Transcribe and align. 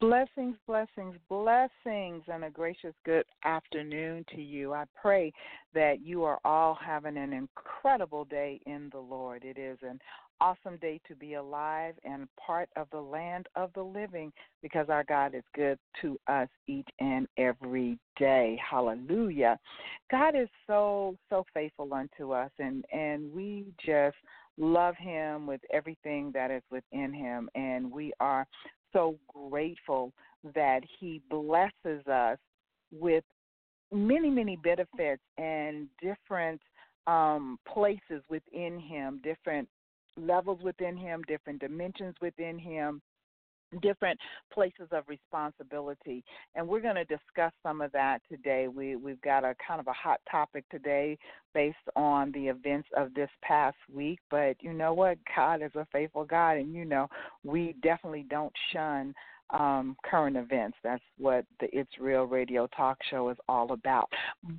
blessings, 0.00 0.56
blessings, 0.66 1.16
blessings, 1.28 2.22
and 2.28 2.44
a 2.44 2.50
gracious 2.50 2.94
good 3.04 3.24
afternoon 3.44 4.24
to 4.34 4.40
you. 4.40 4.72
I 4.72 4.84
pray 5.00 5.32
that 5.74 6.00
you 6.04 6.24
are 6.24 6.38
all 6.44 6.78
having 6.80 7.16
an 7.16 7.32
incredible 7.32 8.24
day 8.24 8.60
in 8.66 8.88
the 8.92 9.00
Lord. 9.00 9.44
It 9.44 9.58
is 9.58 9.78
an 9.82 9.98
awesome 10.40 10.76
day 10.76 11.00
to 11.08 11.16
be 11.16 11.34
alive 11.34 11.94
and 12.04 12.28
part 12.36 12.68
of 12.76 12.86
the 12.92 13.00
land 13.00 13.48
of 13.56 13.72
the 13.74 13.82
living 13.82 14.32
because 14.62 14.88
our 14.88 15.02
God 15.02 15.34
is 15.34 15.42
good 15.54 15.78
to 16.00 16.16
us 16.28 16.48
each 16.68 16.88
and 17.00 17.26
every 17.36 17.98
day. 18.18 18.58
Hallelujah. 18.70 19.58
God 20.10 20.36
is 20.36 20.48
so, 20.68 21.16
so 21.28 21.44
faithful 21.52 21.92
unto 21.92 22.32
us, 22.32 22.50
and, 22.60 22.84
and 22.92 23.32
we 23.32 23.66
just 23.84 24.16
love 24.60 24.96
him 24.96 25.46
with 25.46 25.60
everything 25.72 26.30
that 26.34 26.50
is 26.50 26.62
within 26.70 27.12
him, 27.12 27.48
and 27.54 27.90
we 27.90 28.12
are 28.20 28.46
so 28.92 29.16
grateful 29.28 30.12
that 30.54 30.80
he 30.98 31.20
blesses 31.30 32.06
us 32.06 32.38
with 32.92 33.24
many, 33.92 34.30
many 34.30 34.56
benefits 34.56 35.22
and 35.36 35.88
different 36.00 36.60
um, 37.06 37.58
places 37.66 38.22
within 38.28 38.78
him, 38.78 39.20
different 39.22 39.68
levels 40.16 40.60
within 40.62 40.96
him, 40.96 41.22
different 41.26 41.60
dimensions 41.60 42.14
within 42.20 42.58
him, 42.58 43.00
different 43.82 44.18
places 44.52 44.88
of 44.92 45.04
responsibility. 45.08 46.24
And 46.54 46.66
we're 46.66 46.80
going 46.80 46.96
to 46.96 47.04
discuss 47.04 47.52
some 47.62 47.80
of 47.80 47.92
that 47.92 48.20
today. 48.30 48.68
We 48.68 48.96
we've 48.96 49.20
got 49.20 49.44
a 49.44 49.54
kind 49.66 49.80
of 49.80 49.86
a 49.86 49.92
hot 49.92 50.20
topic 50.30 50.64
today 50.70 51.18
based 51.54 51.76
on 51.96 52.32
the 52.32 52.48
events 52.48 52.88
of 52.96 53.12
this 53.14 53.30
past 53.42 53.76
week, 53.92 54.20
but 54.30 54.56
you 54.60 54.72
know 54.72 54.92
what? 54.92 55.18
God 55.36 55.62
is 55.62 55.74
a 55.74 55.86
faithful 55.92 56.24
God 56.24 56.52
and 56.52 56.74
you 56.74 56.84
know, 56.84 57.08
we 57.44 57.74
definitely 57.82 58.26
don't 58.28 58.52
shun 58.72 59.14
um, 59.50 59.96
current 60.04 60.36
events. 60.36 60.76
That's 60.84 61.02
what 61.16 61.44
the 61.60 61.68
It's 61.72 61.90
Real 61.98 62.24
Radio 62.24 62.68
talk 62.76 62.98
show 63.10 63.30
is 63.30 63.38
all 63.48 63.72
about. 63.72 64.10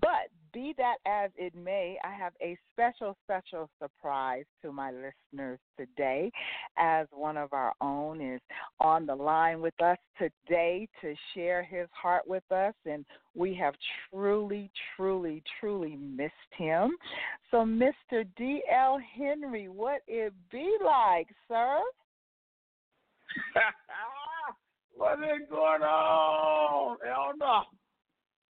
But 0.01 0.29
be 0.53 0.73
that 0.77 0.97
as 1.05 1.31
it 1.37 1.53
may, 1.55 1.97
I 2.03 2.13
have 2.13 2.33
a 2.41 2.57
special, 2.73 3.15
special 3.23 3.69
surprise 3.81 4.45
to 4.61 4.71
my 4.71 4.91
listeners 4.91 5.59
today, 5.77 6.31
as 6.77 7.07
one 7.11 7.37
of 7.37 7.53
our 7.53 7.73
own 7.81 8.21
is 8.21 8.41
on 8.79 9.05
the 9.05 9.15
line 9.15 9.61
with 9.61 9.79
us 9.81 9.97
today 10.17 10.87
to 11.01 11.15
share 11.33 11.63
his 11.63 11.87
heart 11.91 12.23
with 12.27 12.43
us, 12.51 12.73
and 12.85 13.05
we 13.35 13.53
have 13.55 13.75
truly, 14.11 14.71
truly, 14.95 15.43
truly 15.59 15.95
missed 15.95 16.33
him. 16.57 16.91
So, 17.51 17.57
Mr. 17.57 18.25
D.L. 18.37 18.99
Henry, 19.17 19.69
what 19.69 20.01
it 20.07 20.33
be 20.51 20.75
like, 20.83 21.27
sir? 21.47 21.79
what 24.95 25.19
is 25.19 25.47
going 25.49 25.81
on, 25.81 26.97
Elder? 27.07 27.65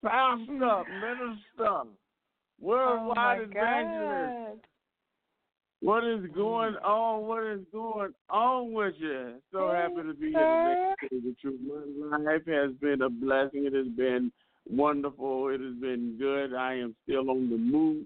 Pastor, 0.05 0.45
minister, 0.47 1.61
oh, 1.61 1.89
worldwide 2.61 3.41
oh 3.41 3.45
evangelist. 3.51 4.65
What 5.81 6.05
is 6.05 6.21
mm. 6.21 6.35
going 6.35 6.75
on? 6.77 7.27
What 7.27 7.45
is 7.45 7.61
going 7.73 8.13
on 8.31 8.73
with 8.73 8.95
you? 8.99 9.35
So 9.53 9.71
happy 9.71 10.07
to 10.07 10.15
be 10.15 10.31
here 10.31 10.33
today. 10.33 10.39
Mm. 10.39 10.95
to 11.01 11.09
tell 11.09 11.19
you 11.19 11.23
the 11.23 11.37
truth. 11.41 12.11
My 12.11 12.17
life 12.19 12.47
has 12.47 12.73
been 12.81 13.03
a 13.03 13.11
blessing. 13.11 13.67
It 13.67 13.75
has 13.75 13.89
been 13.89 14.33
wonderful. 14.69 15.49
It 15.49 15.61
has 15.61 15.75
been 15.81 16.17
good. 16.19 16.55
I 16.55 16.75
am 16.75 16.95
still 17.05 17.31
on 17.31 17.51
the 17.51 17.57
move. 17.57 18.05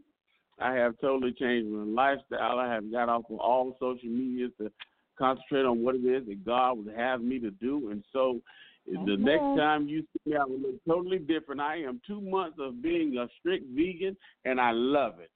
I 0.58 0.74
have 0.74 0.94
totally 1.00 1.32
changed 1.32 1.70
my 1.70 1.84
lifestyle. 1.84 2.58
I 2.58 2.72
have 2.72 2.90
got 2.90 3.08
off 3.08 3.24
of 3.30 3.38
all 3.38 3.76
social 3.80 4.08
media 4.08 4.48
to 4.58 4.70
concentrate 5.18 5.64
on 5.64 5.82
what 5.82 5.94
it 5.94 6.04
is 6.04 6.26
that 6.26 6.44
God 6.44 6.78
would 6.78 6.94
have 6.94 7.20
me 7.20 7.38
to 7.40 7.50
do. 7.50 7.90
And 7.90 8.04
so 8.12 8.40
the 8.86 9.16
next 9.16 9.58
time 9.58 9.88
you 9.88 10.02
see 10.02 10.30
me, 10.30 10.36
I 10.36 10.44
will 10.44 10.58
look 10.58 10.84
totally 10.88 11.18
different. 11.18 11.60
I 11.60 11.76
am 11.76 12.00
two 12.06 12.20
months 12.20 12.58
of 12.60 12.82
being 12.82 13.16
a 13.16 13.28
strict 13.38 13.64
vegan, 13.74 14.16
and 14.44 14.60
I 14.60 14.72
love 14.72 15.20
it. 15.20 15.30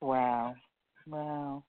Wow. 0.00 0.54
Wow. 1.06 1.64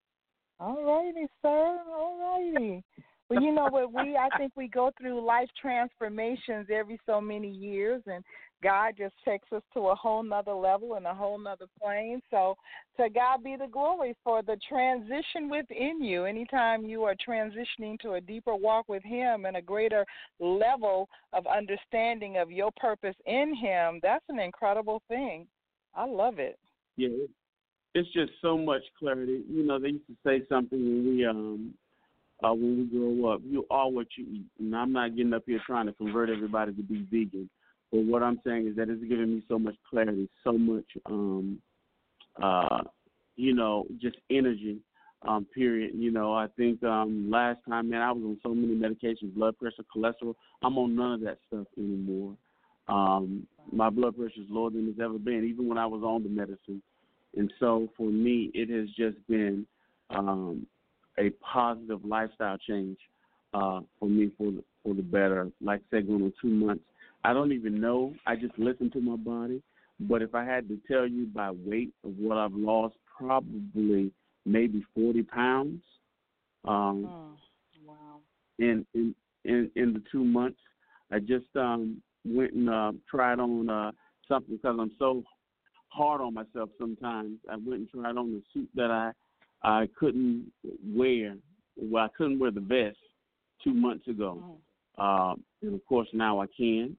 All 0.60 0.84
righty, 0.84 1.28
sir. 1.42 1.78
All 1.90 2.20
righty. 2.20 2.84
Well, 3.30 3.42
you 3.42 3.54
know 3.54 3.68
what? 3.70 3.94
We 3.94 4.18
I 4.18 4.28
think 4.38 4.54
we 4.56 4.68
go 4.68 4.92
through 5.00 5.24
life 5.26 5.50
transformations 5.62 6.68
every 6.74 7.00
so 7.06 7.22
many 7.22 7.50
years, 7.50 8.02
and 8.08 8.24
God 8.62 8.96
just 8.98 9.14
takes 9.24 9.52
us 9.52 9.62
to 9.74 9.88
a 9.88 9.96
whole 9.96 10.24
nother 10.24 10.54
level 10.54 10.96
and 10.96 11.06
a 11.06 11.14
whole 11.14 11.38
nother 11.38 11.66
plane. 11.82 12.22
So, 12.30 12.56
to 12.98 13.10
God 13.10 13.44
be 13.44 13.56
the 13.56 13.68
glory 13.68 14.16
for 14.24 14.42
the 14.42 14.58
transition 14.68 15.50
within 15.50 16.04
you. 16.04 16.26
Anytime 16.26 16.86
you 16.86 17.04
are 17.04 17.16
transitioning 17.16 18.00
to 18.02 18.14
a 18.14 18.22
deeper 18.22 18.56
walk 18.56 18.90
with 18.90 19.04
Him 19.04 19.46
and 19.46 19.58
a 19.58 19.62
greater 19.62 20.06
level 20.40 21.08
of 21.34 21.46
understanding 21.48 22.38
of 22.38 22.52
your 22.52 22.72
purpose 22.80 23.16
in 23.26 23.56
Him, 23.56 24.00
that's 24.04 24.26
an 24.30 24.40
incredible 24.40 25.02
thing. 25.08 25.48
I 25.96 26.06
love 26.06 26.40
it. 26.40 26.60
Yeah, 26.98 27.26
it's 27.96 28.12
just 28.14 28.32
so 28.42 28.58
much 28.58 28.82
clarity. 28.98 29.42
You 29.50 29.66
know, 29.66 29.80
they 29.80 29.90
used 29.90 30.08
to 30.08 30.16
say 30.26 30.44
something 30.50 30.80
when 30.80 31.06
we 31.06 31.26
um 31.26 31.74
uh 32.44 32.54
when 32.54 32.78
we 32.78 32.98
grow 32.98 33.34
up. 33.34 33.42
You 33.46 33.66
are 33.72 33.90
what 33.90 34.08
you 34.18 34.26
eat. 34.32 34.46
And 34.60 34.76
I'm 34.76 34.92
not 34.92 35.16
getting 35.16 35.34
up 35.34 35.44
here 35.46 35.62
trying 35.66 35.88
to 35.88 35.94
convert 35.94 36.30
everybody 36.30 36.74
to 36.74 36.84
be 36.84 37.06
vegan. 37.10 37.50
But 37.92 38.06
what 38.06 38.24
I'm 38.24 38.40
saying 38.46 38.68
is 38.68 38.76
that 38.76 38.90
it's 38.90 39.04
giving 39.04 39.36
me 39.36 39.44
so 39.48 39.58
much 39.58 39.76
clarity, 39.90 40.30
so 40.44 40.54
much 40.54 40.86
um 41.06 41.60
uh 42.42 42.84
you 43.36 43.54
know, 43.54 43.86
just 44.02 44.18
energy. 44.30 44.78
Um, 45.28 45.46
period. 45.54 45.92
You 45.96 46.12
know, 46.12 46.34
I 46.34 46.48
think 46.56 46.82
um 46.84 47.30
last 47.30 47.60
time 47.68 47.90
man 47.90 48.02
I 48.02 48.12
was 48.12 48.24
on 48.24 48.38
so 48.42 48.54
many 48.54 48.74
medications, 48.74 49.34
blood 49.36 49.58
pressure, 49.58 49.84
cholesterol. 49.94 50.36
I'm 50.62 50.78
on 50.78 50.96
none 50.96 51.14
of 51.14 51.22
that 51.22 51.40
stuff 51.48 51.68
anymore. 51.78 52.36
Um 52.88 53.46
my 53.72 53.90
blood 53.90 54.16
pressure 54.18 54.42
is 54.42 54.48
lower 54.50 54.70
than 54.70 54.88
it's 54.88 55.00
ever 55.00 55.20
been, 55.20 55.46
even 55.46 55.68
when 55.68 55.78
I 55.78 55.86
was 55.86 56.04
on 56.04 56.24
the 56.24 56.30
medicine. 56.30 56.82
And 57.36 57.52
so 57.60 57.90
for 57.96 58.08
me, 58.10 58.52
it 58.54 58.70
has 58.70 58.90
just 58.96 59.26
been 59.28 59.66
um, 60.10 60.66
a 61.18 61.30
positive 61.32 62.04
lifestyle 62.04 62.58
change 62.58 62.98
uh, 63.54 63.82
for 64.00 64.10
me 64.10 64.32
for 64.38 64.52
the, 64.52 64.64
for 64.84 64.94
the 64.94 65.02
better. 65.02 65.50
Like 65.62 65.82
I 65.82 65.98
said, 65.98 66.08
going 66.08 66.24
on 66.24 66.34
two 66.42 66.50
months. 66.50 66.84
I 67.24 67.34
don't 67.34 67.52
even 67.52 67.80
know. 67.82 68.14
I 68.26 68.36
just 68.36 68.58
listen 68.58 68.90
to 68.92 69.02
my 69.02 69.16
body. 69.16 69.62
But 70.00 70.22
if 70.22 70.34
I 70.34 70.46
had 70.46 70.68
to 70.70 70.80
tell 70.88 71.06
you 71.08 71.26
by 71.26 71.52
weight 71.52 71.94
of 72.06 72.18
what 72.18 72.38
I've 72.38 72.54
lost, 72.54 72.96
probably 73.18 74.12
maybe 74.46 74.84
40 74.96 75.24
pounds 75.24 75.82
um, 76.66 77.04
Mm. 77.06 77.36
Wow. 77.86 78.20
in, 78.60 78.86
in 78.94 79.16
in 79.46 79.72
in 79.76 79.94
the 79.94 80.04
two 80.12 80.24
months. 80.24 80.60
I 81.12 81.20
just 81.20 81.48
um, 81.56 82.02
went 82.26 82.54
and 82.54 82.70
uh, 82.70 82.92
tried 83.10 83.40
on 83.40 83.70
uh, 83.70 83.92
something 84.28 84.56
because 84.58 84.78
I'm 84.80 84.92
so 85.00 85.24
hard 85.88 86.22
on 86.22 86.34
myself 86.34 86.70
sometimes. 86.78 87.38
I 87.50 87.56
went 87.56 87.80
and 87.82 87.90
tried 87.90 88.18
on 88.18 88.32
the 88.32 88.42
suit 88.54 88.70
that 88.76 88.92
I 88.92 89.12
I 89.64 89.88
couldn't 89.98 90.52
wear. 90.86 91.36
Well, 91.78 92.04
I 92.06 92.10
couldn't 92.18 92.40
wear 92.40 92.52
the 92.52 92.60
vest 92.62 92.98
two 93.64 93.74
months 93.74 94.08
ago, 94.08 94.44
Mm. 94.98 95.04
um, 95.32 95.44
and 95.62 95.74
of 95.74 95.86
course 95.86 96.08
now 96.14 96.40
I 96.40 96.48
can. 96.48 96.96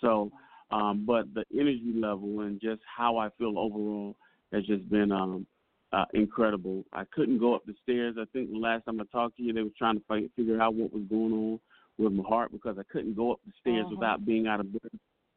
So, 0.00 0.30
um, 0.70 1.04
but 1.06 1.32
the 1.34 1.44
energy 1.54 1.92
level 1.94 2.40
and 2.40 2.60
just 2.60 2.82
how 2.96 3.16
I 3.18 3.28
feel 3.38 3.58
overall 3.58 4.16
has 4.52 4.64
just 4.64 4.88
been 4.90 5.12
um, 5.12 5.46
uh, 5.92 6.04
incredible. 6.14 6.84
I 6.92 7.04
couldn't 7.12 7.38
go 7.38 7.54
up 7.54 7.64
the 7.66 7.74
stairs. 7.82 8.16
I 8.18 8.24
think 8.32 8.50
the 8.50 8.58
last 8.58 8.84
time 8.84 9.00
I 9.00 9.04
talked 9.12 9.36
to 9.36 9.42
you, 9.42 9.52
they 9.52 9.62
were 9.62 9.70
trying 9.78 9.98
to 9.98 10.04
fight, 10.06 10.30
figure 10.36 10.60
out 10.60 10.74
what 10.74 10.92
was 10.92 11.04
going 11.08 11.32
on 11.32 11.60
with 11.98 12.12
my 12.12 12.24
heart 12.28 12.52
because 12.52 12.76
I 12.78 12.82
couldn't 12.92 13.14
go 13.14 13.32
up 13.32 13.40
the 13.46 13.52
stairs 13.60 13.86
Mhm. 13.86 13.90
without 13.92 14.24
being 14.26 14.46
out 14.46 14.60
of 14.60 14.70
breath. 14.72 14.92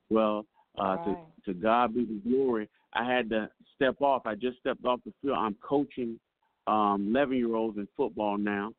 Well, 0.09 0.45
uh, 0.77 0.97
Right. 0.97 1.03
to 1.05 1.17
to 1.45 1.53
God 1.53 1.95
be 1.95 2.03
the 2.05 2.19
glory. 2.29 2.67
I 2.93 3.03
had 3.03 3.29
to 3.29 3.49
step 3.75 4.01
off. 4.01 4.25
I 4.25 4.35
just 4.35 4.59
stepped 4.59 4.83
off 4.83 4.99
the 5.05 5.13
field. 5.21 5.37
I'm 5.37 5.55
coaching 5.55 6.19
um, 6.67 7.07
11 7.09 7.37
year 7.37 7.55
olds 7.55 7.77
in 7.77 7.87
football 7.95 8.37
now, 8.37 8.73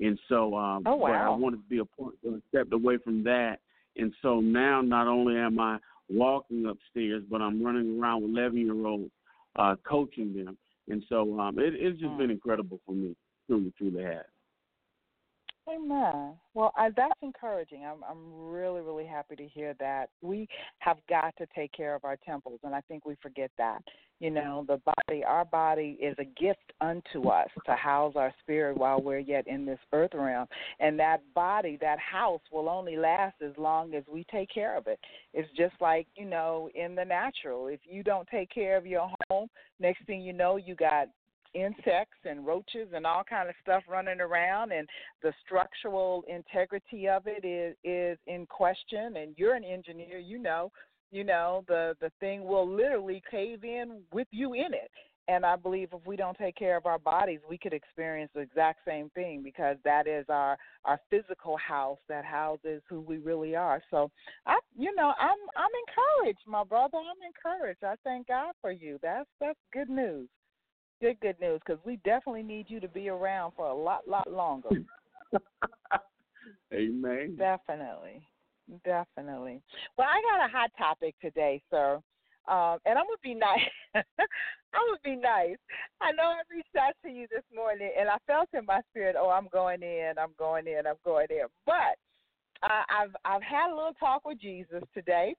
and 0.00 0.18
so 0.28 0.56
um, 0.56 0.84
Oh, 0.86 0.98
but 0.98 1.12
I 1.12 1.28
wanted 1.28 1.58
to 1.58 1.68
be 1.68 1.78
a 1.78 1.84
point. 1.84 2.14
So 2.22 2.34
I 2.36 2.40
stepped 2.48 2.72
away 2.72 2.96
from 2.98 3.22
that, 3.24 3.60
and 3.96 4.12
so 4.22 4.40
now 4.40 4.80
not 4.80 5.06
only 5.06 5.36
am 5.36 5.58
I 5.58 5.78
walking 6.08 6.66
upstairs, 6.66 7.22
but 7.30 7.40
I'm 7.40 7.62
running 7.62 8.00
around 8.00 8.22
with 8.22 8.32
11 8.32 8.58
year 8.58 8.86
olds, 8.86 9.10
uh, 9.56 9.74
coaching 9.88 10.34
them, 10.34 10.56
and 10.88 11.02
so 11.08 11.38
um, 11.40 11.58
it, 11.58 11.74
it's 11.74 12.00
just 12.00 12.16
been 12.18 12.30
incredible 12.30 12.80
for 12.86 12.92
me. 12.92 13.16
Truly, 13.46 13.72
truly 13.78 14.02
has. 14.02 14.24
Amen. 15.68 16.34
Well, 16.54 16.72
I, 16.76 16.90
that's 16.96 17.18
encouraging. 17.22 17.84
I'm 17.84 18.04
I'm 18.08 18.48
really 18.50 18.82
really 18.82 19.04
happy 19.04 19.34
to 19.34 19.46
hear 19.48 19.74
that. 19.80 20.10
We 20.22 20.48
have 20.78 20.98
got 21.08 21.36
to 21.38 21.46
take 21.56 21.72
care 21.72 21.96
of 21.96 22.04
our 22.04 22.16
temples, 22.24 22.60
and 22.62 22.72
I 22.72 22.80
think 22.82 23.04
we 23.04 23.16
forget 23.20 23.50
that. 23.58 23.82
You 24.20 24.30
know, 24.30 24.64
the 24.66 24.80
body, 24.84 25.24
our 25.24 25.44
body 25.44 25.98
is 26.00 26.14
a 26.18 26.24
gift 26.40 26.72
unto 26.80 27.28
us 27.28 27.48
to 27.66 27.74
house 27.74 28.14
our 28.16 28.32
spirit 28.40 28.78
while 28.78 29.02
we're 29.02 29.18
yet 29.18 29.46
in 29.48 29.66
this 29.66 29.80
earth 29.92 30.12
realm, 30.14 30.46
and 30.78 30.98
that 31.00 31.20
body, 31.34 31.76
that 31.80 31.98
house, 31.98 32.40
will 32.52 32.68
only 32.68 32.96
last 32.96 33.34
as 33.44 33.52
long 33.58 33.94
as 33.94 34.04
we 34.10 34.24
take 34.30 34.48
care 34.48 34.76
of 34.76 34.86
it. 34.86 35.00
It's 35.34 35.50
just 35.56 35.74
like 35.80 36.06
you 36.14 36.26
know 36.26 36.70
in 36.76 36.94
the 36.94 37.04
natural. 37.04 37.66
If 37.66 37.80
you 37.84 38.04
don't 38.04 38.28
take 38.28 38.50
care 38.50 38.76
of 38.76 38.86
your 38.86 39.10
home, 39.28 39.48
next 39.80 40.06
thing 40.06 40.22
you 40.22 40.32
know, 40.32 40.56
you 40.56 40.76
got 40.76 41.08
insects 41.56 42.18
and 42.24 42.46
roaches 42.46 42.88
and 42.94 43.06
all 43.06 43.24
kind 43.24 43.48
of 43.48 43.54
stuff 43.62 43.82
running 43.88 44.20
around 44.20 44.72
and 44.72 44.86
the 45.22 45.32
structural 45.44 46.22
integrity 46.28 47.08
of 47.08 47.22
it 47.26 47.44
is 47.46 47.74
is 47.82 48.18
in 48.26 48.46
question 48.46 49.16
and 49.16 49.34
you're 49.36 49.54
an 49.54 49.64
engineer 49.64 50.18
you 50.18 50.38
know 50.38 50.70
you 51.10 51.24
know 51.24 51.64
the 51.66 51.96
the 52.00 52.10
thing 52.20 52.44
will 52.44 52.68
literally 52.68 53.22
cave 53.30 53.64
in 53.64 54.02
with 54.12 54.28
you 54.30 54.54
in 54.54 54.74
it. 54.74 54.90
And 55.28 55.46
i 55.46 55.56
believe 55.56 55.88
if 55.92 56.06
we 56.06 56.16
don't 56.16 56.36
take 56.36 56.56
care 56.56 56.76
of 56.76 56.84
our 56.84 56.98
bodies 56.98 57.40
we 57.48 57.56
could 57.56 57.72
experience 57.72 58.30
the 58.34 58.40
exact 58.40 58.80
same 58.86 59.08
thing 59.10 59.42
because 59.42 59.76
that 59.84 60.06
is 60.06 60.26
our 60.28 60.58
our 60.84 61.00
physical 61.08 61.56
house 61.56 61.98
that 62.08 62.24
houses 62.24 62.82
who 62.88 63.00
we 63.00 63.16
really 63.16 63.56
are. 63.56 63.82
So 63.90 64.10
i 64.46 64.58
you 64.76 64.94
know 64.94 65.14
i'm 65.18 65.38
i'm 65.56 65.70
encouraged 65.88 66.46
my 66.46 66.64
brother 66.64 66.98
i'm 66.98 67.22
encouraged. 67.26 67.82
I 67.82 67.94
thank 68.04 68.28
god 68.28 68.52
for 68.60 68.72
you. 68.72 68.98
That's 69.02 69.28
that's 69.40 69.58
good 69.72 69.88
news 69.88 70.28
good 71.00 71.18
good 71.20 71.36
news 71.40 71.60
because 71.64 71.82
we 71.84 71.96
definitely 72.04 72.42
need 72.42 72.66
you 72.68 72.80
to 72.80 72.88
be 72.88 73.08
around 73.08 73.52
for 73.56 73.66
a 73.66 73.74
lot 73.74 74.08
lot 74.08 74.30
longer. 74.30 74.70
Amen. 76.72 77.36
definitely. 77.36 78.22
Definitely. 78.84 79.62
Well 79.96 80.08
i 80.08 80.20
got 80.30 80.44
a 80.48 80.52
hot 80.52 80.70
topic 80.76 81.14
today 81.20 81.62
sir. 81.70 82.00
Um 82.48 82.78
and 82.86 82.98
i'm 82.98 83.04
gonna 83.04 83.22
be 83.22 83.34
nice. 83.34 83.60
I'm 83.94 84.86
gonna 84.88 84.98
be 85.04 85.16
nice. 85.16 85.56
I 86.00 86.12
know 86.12 86.24
i 86.24 86.40
reached 86.50 86.76
out 86.78 86.94
to 87.04 87.10
you 87.10 87.26
this 87.30 87.44
morning 87.54 87.90
and 87.98 88.08
i 88.08 88.16
felt 88.26 88.48
in 88.54 88.66
my 88.66 88.80
spirit 88.90 89.16
oh 89.18 89.30
i'm 89.30 89.48
going 89.52 89.82
in 89.82 90.14
i'm 90.20 90.34
going 90.38 90.66
in 90.66 90.86
i'm 90.86 90.96
going 91.04 91.26
in. 91.30 91.46
But 91.64 91.96
uh, 92.62 92.82
i've 92.90 93.14
i've 93.24 93.42
had 93.42 93.70
a 93.70 93.74
little 93.74 93.94
talk 93.98 94.24
with 94.24 94.40
jesus 94.40 94.82
today 94.94 95.34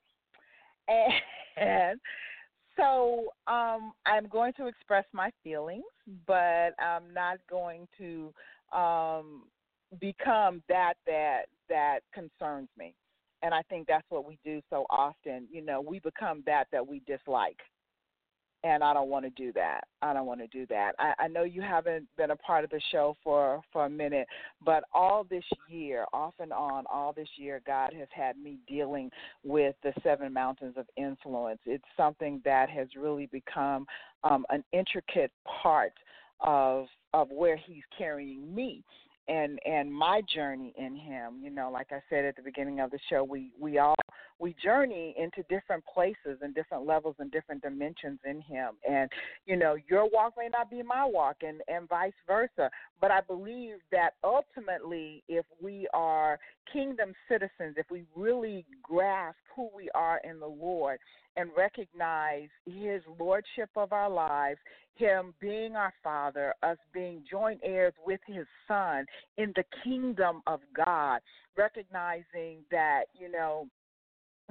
and 1.58 2.00
so 2.78 3.34
um, 3.48 3.94
I'm 4.06 4.28
going 4.28 4.54
to 4.54 4.68
express 4.68 5.06
my 5.14 5.32
feelings, 5.44 5.84
but 6.26 6.74
I'm 6.80 7.14
not 7.14 7.38
going 7.50 7.88
to 7.98 8.34
um, 8.78 9.44
become 10.00 10.62
that 10.70 10.94
that 11.06 11.44
that 11.70 12.00
concerns 12.14 12.70
me. 12.78 12.94
And 13.44 13.54
I 13.54 13.62
think 13.64 13.88
that's 13.88 14.06
what 14.10 14.26
we 14.26 14.38
do 14.44 14.62
so 14.70 14.86
often. 14.90 15.48
You 15.52 15.62
know, 15.62 15.82
we 15.82 16.00
become 16.00 16.44
that 16.46 16.66
that 16.72 16.86
we 16.88 17.02
dislike. 17.06 17.60
And 18.64 18.84
I 18.84 18.94
don't 18.94 19.10
want 19.10 19.24
to 19.24 19.30
do 19.32 19.54
that. 19.54 19.82
I 20.02 20.14
don't 20.14 20.26
want 20.26 20.40
to 20.40 20.48
do 20.48 20.66
that. 20.68 20.94
I, 20.98 21.14
I 21.20 21.28
know 21.28 21.44
you 21.44 21.62
haven't 21.62 22.08
been 22.18 22.32
a 22.32 22.36
part 22.36 22.64
of 22.64 22.70
the 22.70 22.82
show 22.92 23.16
for 23.24 23.62
for 23.72 23.86
a 23.86 23.90
minute, 23.90 24.28
but 24.66 24.84
all 24.94 25.26
this 25.30 25.44
year, 25.70 26.06
off 26.12 26.34
and 26.40 26.52
on, 26.52 26.86
all 26.92 27.14
this 27.14 27.30
year, 27.38 27.62
God 27.66 27.94
has 27.94 28.08
had 28.12 28.38
me 28.38 28.58
dealing 28.68 29.12
with 29.44 29.76
the 29.84 29.94
seven 30.04 30.34
mountains 30.34 30.76
of 30.76 30.88
influence. 30.98 31.60
It's 31.66 31.84
something 31.96 32.42
that 32.46 32.70
has 32.70 32.88
really 32.98 33.28
become 33.28 33.86
um, 34.24 34.46
an 34.50 34.64
intricate 34.74 35.32
part 35.62 35.94
of 36.40 36.88
of 37.14 37.30
where 37.30 37.58
He's 37.58 37.84
carrying 37.98 38.54
me 38.54 38.84
and 39.28 39.60
and 39.66 39.92
my 39.92 40.22
journey 40.34 40.74
in 40.78 40.96
him 40.96 41.40
you 41.42 41.50
know 41.50 41.70
like 41.72 41.88
i 41.92 42.00
said 42.10 42.26
at 42.26 42.36
the 42.36 42.42
beginning 42.42 42.80
of 42.80 42.92
the 42.92 43.00
show 43.10 43.24
we 43.24 43.52
we 43.60 43.78
all 43.78 43.96
we 44.40 44.56
journey 44.64 45.16
into 45.18 45.42
different 45.50 45.84
places 45.86 46.40
and 46.42 46.54
different 46.54 46.86
levels 46.86 47.16
and 47.20 47.32
different 47.32 47.62
dimensions 47.62 48.20
in 48.26 48.40
him. 48.42 48.76
And 48.88 49.10
you 49.46 49.56
know 49.56 49.76
your 49.90 50.10
walk 50.10 50.34
may 50.38 50.50
not 50.50 50.70
be 50.70 50.84
my 50.84 51.06
walk 51.06 51.38
and 51.42 51.62
and 51.68 51.88
vice 51.90 52.14
versa 52.26 52.70
but 53.02 53.12
i 53.12 53.22
believe 53.22 53.76
that 53.92 54.12
ultimately 54.24 55.24
if 55.28 55.46
we 55.62 55.88
are 55.94 56.40
kingdom 56.72 57.14
citizens 57.30 57.76
if 57.78 57.90
we 57.90 58.04
really 58.16 58.66
grasp 58.84 59.38
who 59.56 59.70
we 59.76 59.90
are 59.96 60.20
in 60.24 60.40
the 60.40 60.48
lord 60.48 61.00
and 61.38 61.50
recognize 61.56 62.50
his 62.66 63.02
lordship 63.20 63.70
of 63.76 63.94
our 63.94 64.10
lives 64.10 64.60
him 64.98 65.34
being 65.40 65.76
our 65.76 65.94
father, 66.04 66.54
us 66.64 66.78
being 66.94 67.24
joint 67.30 67.60
heirs 67.64 67.94
with 68.06 68.20
his 68.26 68.46
son 68.68 69.06
in 69.38 69.54
the 69.56 69.64
kingdom 69.84 70.42
of 70.48 70.60
God, 70.76 71.20
recognizing 71.56 72.64
that, 72.72 73.04
you 73.14 73.32
know, 73.32 73.68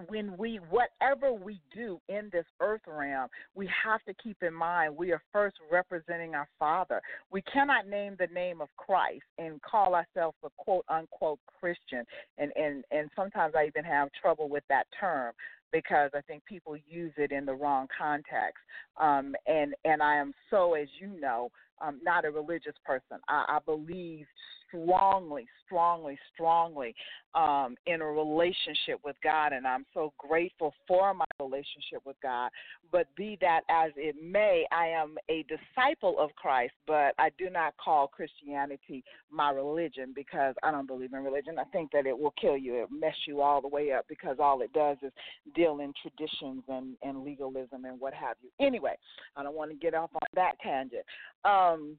when 0.09 0.37
we 0.37 0.61
whatever 0.69 1.33
we 1.33 1.59
do 1.75 1.99
in 2.11 2.29
this 2.31 2.45
earth 2.61 2.83
realm 2.87 3.29
we 3.55 3.67
have 3.83 4.03
to 4.05 4.13
keep 4.23 4.37
in 4.43 4.53
mind 4.53 4.95
we 4.95 5.11
are 5.11 5.23
first 5.33 5.57
representing 5.73 6.35
our 6.35 6.49
father. 6.59 7.01
We 7.31 7.41
cannot 7.41 7.89
name 7.89 8.15
the 8.19 8.27
name 8.27 8.61
of 8.61 8.69
christ 8.77 9.23
and 9.39 9.59
call 9.63 9.95
ourselves 9.95 10.37
a 10.45 10.51
quote 10.59 10.85
unquote 10.91 11.39
christian. 11.59 12.05
And 12.37 12.53
and 12.57 12.85
and 12.91 13.09
sometimes 13.17 13.55
i 13.57 13.65
even 13.67 13.85
have 13.85 14.11
trouble 14.21 14.51
with 14.51 14.65
that 14.69 14.87
term 15.01 15.33
because 15.77 16.11
I 16.15 16.23
think 16.23 16.43
people 16.47 16.75
use 16.89 17.13
it 17.19 17.33
in 17.33 17.45
the 17.45 17.55
wrong 17.55 17.87
context. 17.97 18.63
Um, 18.99 19.35
and 19.47 19.75
and 19.85 20.03
I 20.03 20.17
am 20.17 20.33
so, 20.51 20.73
as 20.73 20.89
you 20.99 21.21
know, 21.21 21.51
um, 21.83 22.01
not 22.03 22.25
a 22.25 22.31
religious 22.31 22.75
person. 22.87 23.19
I, 23.29 23.45
I 23.49 23.59
believe 23.65 24.27
strongly, 24.69 25.47
strongly, 25.65 26.19
strongly 26.35 26.95
um, 27.35 27.77
in 27.87 28.01
a 28.01 28.07
relationship 28.07 29.01
with 29.05 29.17
God, 29.23 29.53
and 29.53 29.67
I'm 29.67 29.85
so 29.95 30.13
grateful 30.19 30.75
for 30.89 31.15
my 31.15 31.25
relationship 31.41 32.01
with 32.05 32.17
God. 32.23 32.51
But 32.91 33.07
be 33.17 33.39
that 33.41 33.61
as 33.69 33.93
it 33.97 34.17
may, 34.23 34.65
I 34.73 34.87
am 34.89 35.17
a 35.29 35.45
disciple 35.45 36.17
of 36.19 36.35
Christ, 36.37 36.75
but 36.87 37.15
I 37.19 37.31
do 37.39 37.51
not 37.51 37.75
call 37.77 38.09
Christianity 38.09 39.05
my 39.31 39.51
religion 39.51 40.13
because 40.15 40.55
I 40.63 40.71
don't 40.71 40.87
believe 40.87 41.13
in 41.13 41.23
religion. 41.23 41.59
I 41.59 41.65
think 41.65 41.91
that 41.93 42.07
it 42.07 42.19
will 42.19 42.35
kill 42.41 42.57
you, 42.57 42.83
it 42.83 42.89
mess 42.91 43.17
you 43.27 43.41
all 43.41 43.61
the 43.61 43.69
way 43.69 43.93
up 43.93 44.07
because 44.09 44.37
all 44.41 44.63
it 44.63 44.73
does 44.73 44.97
is 45.03 45.13
deal 45.55 45.66
in 45.81 45.93
traditions 46.01 46.63
and, 46.69 46.97
and 47.03 47.25
legalism 47.25 47.85
and 47.85 48.01
what 48.01 48.15
have 48.15 48.37
you. 48.43 48.51
Anyway, 48.65 48.97
I 49.37 49.43
don't 49.43 49.57
want 49.57 49.71
to 49.71 49.77
get 49.77 49.95
off 49.95 50.11
on 50.15 50.21
that 50.35 50.55
tangent. 50.63 51.05
Um, 51.45 51.99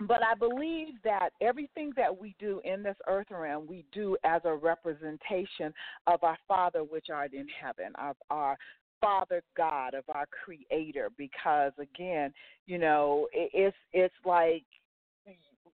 but 0.00 0.20
I 0.24 0.34
believe 0.34 0.94
that 1.04 1.30
everything 1.40 1.92
that 1.96 2.16
we 2.16 2.34
do 2.38 2.60
in 2.64 2.82
this 2.82 2.96
earth 3.06 3.28
realm, 3.30 3.66
we 3.68 3.84
do 3.92 4.16
as 4.24 4.42
a 4.44 4.54
representation 4.54 5.72
of 6.06 6.22
our 6.24 6.36
Father 6.48 6.80
which 6.80 7.06
art 7.12 7.32
in 7.32 7.46
heaven, 7.60 7.92
of 8.00 8.16
our 8.30 8.56
Father 9.00 9.42
God, 9.56 9.94
of 9.94 10.04
our 10.08 10.26
Creator. 10.44 11.10
Because 11.16 11.72
again, 11.78 12.32
you 12.66 12.78
know, 12.78 13.28
it's 13.32 13.76
it's 13.92 14.14
like 14.24 14.64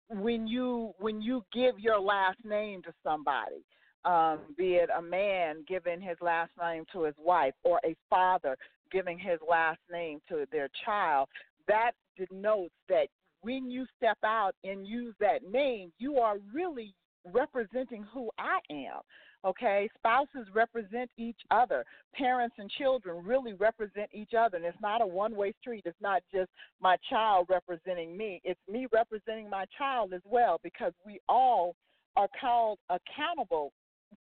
when 0.10 0.48
you 0.48 0.94
when 1.00 1.22
you 1.22 1.44
give 1.54 1.80
your 1.80 2.00
last 2.00 2.40
name 2.44 2.82
to 2.84 2.94
somebody, 3.04 3.64
um, 4.08 4.40
be 4.58 4.76
it 4.76 4.90
a 4.98 5.02
man 5.02 5.66
giving 5.68 6.00
his 6.00 6.18
last 6.22 6.52
name 6.60 6.86
to 6.94 7.04
his 7.04 7.16
wife 7.20 7.54
or 7.64 7.80
a 7.86 7.96
father 8.10 8.56
giving 8.92 9.20
his 9.20 9.40
last 9.48 9.80
name 9.92 10.20
to 10.30 10.46
their 10.52 10.70
child, 10.86 11.28
that 11.68 11.92
denotes 12.18 12.74
that 12.88 13.08
when 13.42 13.70
you 13.70 13.86
step 13.98 14.18
out 14.24 14.56
and 14.64 14.88
use 14.88 15.14
that 15.20 15.52
name, 15.52 15.92
you 16.00 16.18
are 16.20 16.38
really 16.54 16.94
representing 17.34 18.06
who 18.14 18.30
I 18.40 18.60
am. 18.72 19.02
Okay, 19.46 19.88
spouses 19.98 20.48
represent 20.54 21.12
each 21.18 21.38
other. 21.52 21.86
Parents 22.16 22.56
and 22.58 22.70
children 22.72 23.24
really 23.24 23.54
represent 23.54 24.10
each 24.14 24.32
other. 24.38 24.58
And 24.58 24.66
it's 24.66 24.82
not 24.82 25.02
a 25.02 25.06
one 25.06 25.36
way 25.36 25.54
street. 25.62 25.84
It's 25.86 26.02
not 26.02 26.24
just 26.34 26.50
my 26.82 26.96
child 27.10 27.48
representing 27.50 28.18
me, 28.18 28.42
it's 28.44 28.60
me 28.72 28.88
representing 28.92 29.50
my 29.50 29.66
child 29.78 30.14
as 30.14 30.22
well 30.26 30.60
because 30.64 30.94
we 31.06 31.20
all 31.30 31.76
are 32.16 32.28
called 32.42 32.80
accountable 32.90 33.72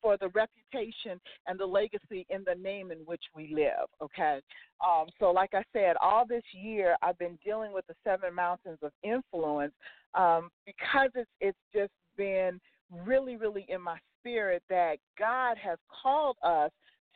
for 0.01 0.17
the 0.17 0.29
reputation 0.29 1.21
and 1.47 1.59
the 1.59 1.67
legacy 1.67 2.27
in 2.31 2.45
the 2.47 2.61
name 2.61 2.91
in 2.91 2.99
which 2.99 3.23
we 3.35 3.53
live. 3.55 3.89
Okay, 4.03 4.41
um, 4.85 5.07
so 5.19 5.31
like 5.31 5.51
I 5.55 5.63
said, 5.73 5.97
all 6.01 6.27
this 6.27 6.43
year 6.53 6.97
I've 7.03 7.19
been 7.19 7.39
dealing 7.45 7.73
with 7.73 7.87
the 7.87 7.95
seven 8.05 8.35
mountains 8.35 8.79
of 8.83 8.93
influence 9.03 9.73
um, 10.15 10.51
because 10.67 11.11
it's 11.15 11.31
it's 11.41 11.59
just 11.75 11.93
been 12.17 12.61
really, 13.07 13.37
really 13.37 13.67
in 13.69 13.81
my 13.81 13.99
spirit 14.21 14.63
that 14.69 14.97
God 15.19 15.57
has 15.63 15.79
called 16.03 16.37
us 16.43 16.71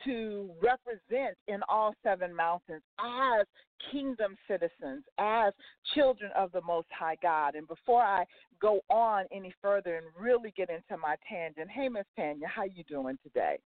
to 0.05 0.49
represent 0.61 1.37
in 1.47 1.61
all 1.69 1.93
seven 2.03 2.35
mountains 2.35 2.81
as 2.99 3.45
kingdom 3.91 4.35
citizens, 4.47 5.03
as 5.17 5.53
children 5.95 6.31
of 6.35 6.51
the 6.51 6.61
Most 6.61 6.87
High 6.97 7.17
God. 7.21 7.55
And 7.55 7.67
before 7.67 8.01
I 8.01 8.25
go 8.61 8.81
on 8.89 9.25
any 9.31 9.53
further 9.61 9.95
and 9.95 10.05
really 10.19 10.53
get 10.55 10.69
into 10.69 11.01
my 11.01 11.15
tangent, 11.29 11.69
hey 11.69 11.89
Miss 11.89 12.05
Tanya, 12.15 12.47
how 12.47 12.63
you 12.63 12.83
doing 12.87 13.17
today? 13.23 13.57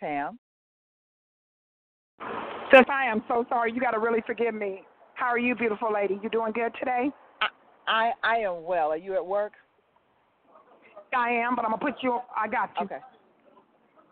Pam? 0.00 0.38
Sis, 2.70 2.84
I 2.90 3.06
am 3.06 3.22
so 3.28 3.44
sorry. 3.48 3.72
You 3.72 3.80
got 3.80 3.92
to 3.92 3.98
really 3.98 4.22
forgive 4.26 4.54
me. 4.54 4.82
How 5.14 5.26
are 5.26 5.38
you, 5.38 5.54
beautiful 5.54 5.92
lady? 5.92 6.18
You 6.22 6.28
doing 6.28 6.52
good 6.52 6.72
today? 6.78 7.10
I 7.88 8.10
I 8.22 8.36
am 8.38 8.64
well. 8.64 8.88
Are 8.88 8.96
you 8.96 9.14
at 9.14 9.24
work? 9.24 9.52
I 11.14 11.30
am, 11.30 11.56
but 11.56 11.64
I'm 11.64 11.72
gonna 11.72 11.92
put 11.92 12.02
you. 12.02 12.20
I 12.36 12.48
got 12.48 12.70
you. 12.78 12.86
Okay. 12.86 12.98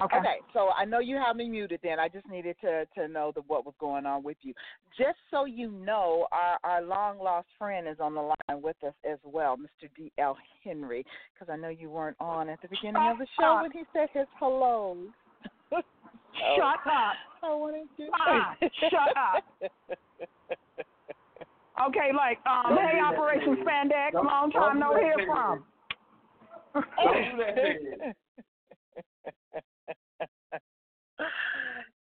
Okay. 0.01 0.17
Okay, 0.17 0.39
so 0.53 0.71
I 0.77 0.85
know 0.85 0.99
you 0.99 1.17
have 1.17 1.37
me 1.37 1.49
muted. 1.49 1.79
Then 1.83 2.01
I 2.01 2.09
just 2.09 2.29
needed 2.29 2.57
to 2.63 2.85
to 2.99 3.07
know 3.07 3.31
the, 3.35 3.43
what 3.47 3.65
was 3.65 3.75
going 3.79 4.07
on 4.07 4.25
with 4.25 4.37
you. 4.43 4.53
Just 4.99 5.19
so 5.31 5.45
you 5.45 5.71
know, 5.71 6.27
our 6.33 6.59
our 6.65 6.83
long 6.83 7.19
lost 7.19 7.47
friend 7.59 7.87
is 7.87 8.01
on 8.01 8.15
the 8.15 8.21
line 8.21 8.63
with 8.63 8.77
us 8.85 8.95
as 9.09 9.19
well, 9.23 9.57
Mr. 9.57 9.89
D. 9.97 10.11
L. 10.19 10.37
Henry, 10.65 11.05
because 11.33 11.53
I 11.53 11.57
know 11.57 11.69
you 11.69 11.91
weren't 11.91 12.17
on 12.19 12.49
at 12.49 12.61
the 12.61 12.69
beginning 12.69 13.09
of 13.09 13.19
the 13.19 13.27
show 13.39 13.61
when 13.63 13.71
he 13.71 13.85
said 13.93 14.09
his 14.13 14.27
hello. 14.39 14.97
Shut 15.71 16.81
up. 16.87 17.15
I 17.43 17.55
wanted 17.55 17.87
to. 17.97 18.09
Ah, 18.13 18.57
shut 18.61 19.17
up. 19.17 19.45
Okay, 21.75 22.11
like, 22.15 22.39
um, 22.47 22.79
hey, 22.79 23.01
Operation 23.03 23.57
Spandex, 23.67 24.15
long 24.15 24.51
time 24.53 24.79
no 24.79 24.95
hear 24.95 25.17
from. 25.27 25.65
Don't 26.75 26.87
do 27.25 27.37
that 27.39 28.17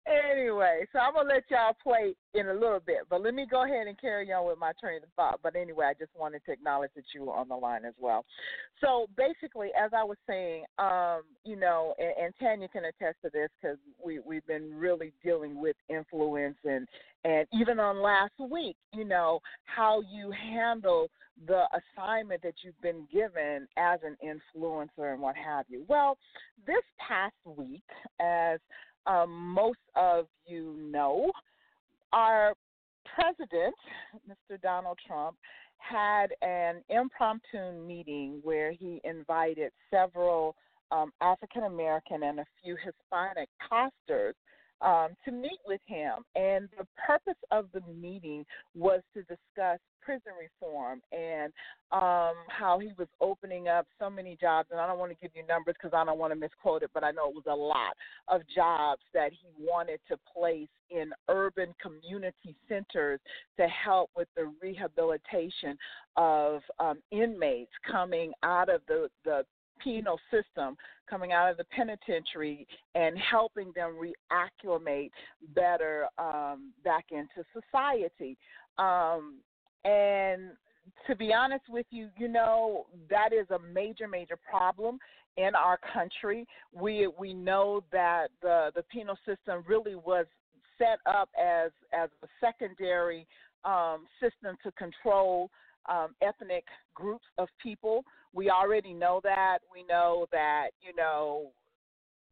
anyway, 0.07 0.87
so 0.93 0.99
I'm 0.99 1.15
gonna 1.15 1.29
let 1.29 1.45
y'all 1.51 1.77
play 1.83 2.15
in 2.35 2.49
a 2.49 2.55
little 2.55 2.81
bit, 2.81 3.01
but 3.09 3.23
let 3.23 3.35
me 3.35 3.47
go 3.51 3.65
ahead 3.65 3.87
and 3.87 4.01
carry 4.01 4.33
on 4.33 4.47
with 4.47 4.59
my 4.59 4.73
train 4.81 5.03
of 5.03 5.09
thought. 5.17 5.41
But 5.43 5.57
anyway, 5.57 5.87
I 5.87 5.95
just 5.95 6.11
wanted 6.19 6.43
to 6.47 6.53
acknowledge 6.53 6.91
that 6.97 7.05
you 7.15 7.25
were 7.25 7.35
on 7.35 7.49
the 7.49 7.57
line 7.57 7.85
as 7.85 7.95
well. 7.99 8.25
So 8.81 9.07
basically, 9.17 9.69
as 9.81 9.93
I 9.97 10.05
was 10.05 10.17
saying, 10.27 10.65
um, 10.79 11.23
you 11.45 11.57
know, 11.57 11.95
and, 11.99 12.27
and 12.27 12.35
Tanya 12.41 12.69
can 12.69 12.85
attest 12.85 13.17
to 13.25 13.31
this 13.33 13.49
because 13.61 13.79
we 14.05 14.21
we've 14.21 14.47
been 14.47 14.75
really 14.75 15.13
dealing 15.23 15.61
with 15.61 15.77
influence 15.89 16.57
and 16.65 16.87
and 17.25 17.47
even 17.53 17.81
on 17.81 18.03
last 18.03 18.35
week, 18.39 18.77
you 18.93 19.05
know, 19.05 19.41
how 19.65 20.03
you 20.13 20.31
handle 20.31 21.09
the 21.49 21.65
assignment 21.97 22.43
that 22.43 22.55
you've 22.63 22.81
been 22.81 23.07
given 23.13 23.67
as 23.77 23.99
an 24.05 24.17
influencer 24.25 25.13
and 25.13 25.21
what 25.21 25.35
have 25.37 25.65
you. 25.69 25.85
Well, 25.89 26.17
this 26.67 26.83
past 26.99 27.35
week, 27.45 27.83
as 28.21 28.61
um, 29.07 29.55
most 29.55 29.79
of 29.97 30.27
you 30.47 30.77
know, 30.79 31.31
our 32.13 32.55
president, 33.15 33.75
Mr. 34.29 34.61
Donald 34.61 34.99
Trump, 35.07 35.37
had 35.79 36.29
an 36.43 36.83
impromptu 36.89 37.73
meeting 37.87 38.41
where 38.43 38.73
he 38.73 39.01
invited 39.05 39.71
several 39.91 40.57
um, 40.91 41.13
African 41.21 41.65
American 41.65 42.23
and 42.23 42.41
a 42.41 42.47
few 42.63 42.77
Hispanic 42.77 43.49
pastors 43.69 44.35
um, 44.81 45.09
to 45.25 45.33
meet 45.33 45.61
with 45.67 45.81
him. 45.87 46.25
And 46.35 46.69
the 46.79 46.87
purpose 47.07 47.41
of 47.51 47.67
the 47.73 47.81
meeting 48.01 48.45
was 48.75 49.01
to 49.15 49.21
discuss 49.23 49.79
prison 50.05 50.33
reform 50.39 51.01
and 51.13 51.53
um, 51.93 52.35
how 52.49 52.79
he 52.79 52.91
was 52.99 53.09
opening 53.21 53.69
up 53.69 53.87
so 53.99 54.11
many 54.11 54.37
jobs. 54.41 54.69
And 54.71 54.81
I 54.81 54.87
don't 54.87 54.99
want 54.99 55.13
to 55.13 55.19
give 55.21 55.31
you 55.35 55.47
numbers 55.47 55.75
because 55.81 55.97
I 55.97 56.05
don't 56.05 56.19
want 56.19 56.33
to 56.33 56.39
misquote 56.39 56.83
it, 56.83 56.91
but 56.93 57.03
I 57.03 57.11
know 57.11 57.31
it 57.31 57.35
was 57.35 57.45
a 57.49 57.55
lot 57.55 57.95
of 58.29 58.43
jobs 58.55 59.03
that 59.15 59.33
he 59.33 59.49
wanted 59.59 60.01
to 60.09 60.19
place 60.37 60.69
in 60.91 61.11
urban 61.29 61.75
community 61.81 62.55
centers 62.69 63.21
to 63.59 63.67
help 63.67 64.11
with 64.17 64.29
the 64.37 64.53
rehabilitation 64.63 65.77
of 66.17 66.61
um, 66.79 66.99
inmates 67.11 67.73
coming 67.91 68.33
out 68.43 68.69
of 68.69 68.83
the, 68.87 69.09
the 69.25 69.45
penal 69.83 70.19
system 70.31 70.77
coming 71.09 71.33
out 71.33 71.51
of 71.51 71.57
the 71.57 71.65
penitentiary 71.65 72.67
and 72.95 73.17
helping 73.19 73.73
them 73.75 73.97
reacclimate 73.97 75.11
better 75.55 76.07
um, 76.19 76.73
back 76.85 77.07
into 77.11 77.47
society. 77.53 78.37
Um, 78.79 79.37
and 79.85 80.53
to 81.07 81.15
be 81.15 81.33
honest 81.33 81.65
with 81.69 81.87
you, 81.91 82.09
you 82.17 82.29
know 82.29 82.87
that 83.11 83.33
is 83.33 83.47
a 83.51 83.59
major, 83.59 84.09
major 84.09 84.39
problem 84.49 84.99
in 85.37 85.55
our 85.55 85.79
country. 85.93 86.47
We 86.73 87.09
we 87.19 87.35
know 87.35 87.83
that 87.93 88.29
the 88.43 88.71
the 88.75 88.83
penal 88.85 89.17
system 89.27 89.65
really 89.67 89.95
was 89.95 90.27
set 90.79 90.99
up 91.07 91.29
as 91.41 91.71
as 91.93 92.11
a 92.23 92.27
secondary 92.41 93.27
um, 93.65 94.07
system 94.21 94.57
to 94.63 94.71
control 94.73 95.51
um, 95.89 96.15
ethnic 96.23 96.65
groups 96.95 97.25
of 97.39 97.49
people. 97.63 98.05
We 98.35 98.51
already 98.51 98.93
know 98.93 99.21
that. 99.23 99.59
We 99.73 99.85
know 99.89 100.27
that, 100.33 100.71
you 100.83 100.95
know, 100.95 101.53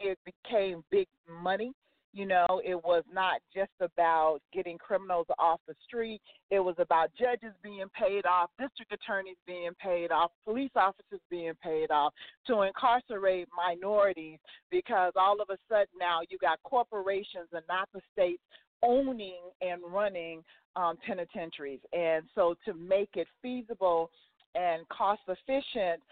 it 0.01 0.19
became 0.25 0.85
big 0.91 1.07
money. 1.43 1.73
You 2.15 2.27
know, 2.27 2.61
it 2.63 2.75
was 2.75 3.05
not 3.11 3.41
just 3.55 3.71
about 3.81 4.41
getting 4.53 4.77
criminals 4.77 5.27
off 5.39 5.61
the 5.67 5.75
street. 5.87 6.21
It 6.51 6.61
was 6.61 6.75
about 6.79 7.11
judges 7.19 7.55
being 7.63 7.87
paid 7.99 8.27
off, 8.27 8.51
district 8.61 8.93
attorneys 8.93 9.39
being 9.47 9.71
paid 9.83 10.11
off, 10.11 10.31
police 10.45 10.73
officers 10.77 11.21
being 11.31 11.55
paid 11.63 11.91
off 11.91 12.13
to 12.49 12.63
incarcerate 12.63 13.49
minorities 13.57 14.39
because 14.71 15.15
all 15.17 15.41
of 15.41 15.49
a 15.49 15.57
sudden 15.71 15.87
now 15.99 16.21
you 16.29 16.37
got 16.39 16.63
corporations 16.65 17.49
and 17.53 17.63
not 17.67 17.89
the 17.95 18.01
states 18.13 18.43
owning 18.83 19.41
and 19.63 19.81
running 19.89 20.43
um, 20.77 20.99
penitentiaries. 21.07 21.81
And 21.95 22.25
so 22.35 22.57
to 22.67 22.75
make 22.75 23.11
it 23.15 23.29
feasible 23.41 24.11
and 24.55 24.89
cost 24.89 25.21
efficient, 25.29 26.03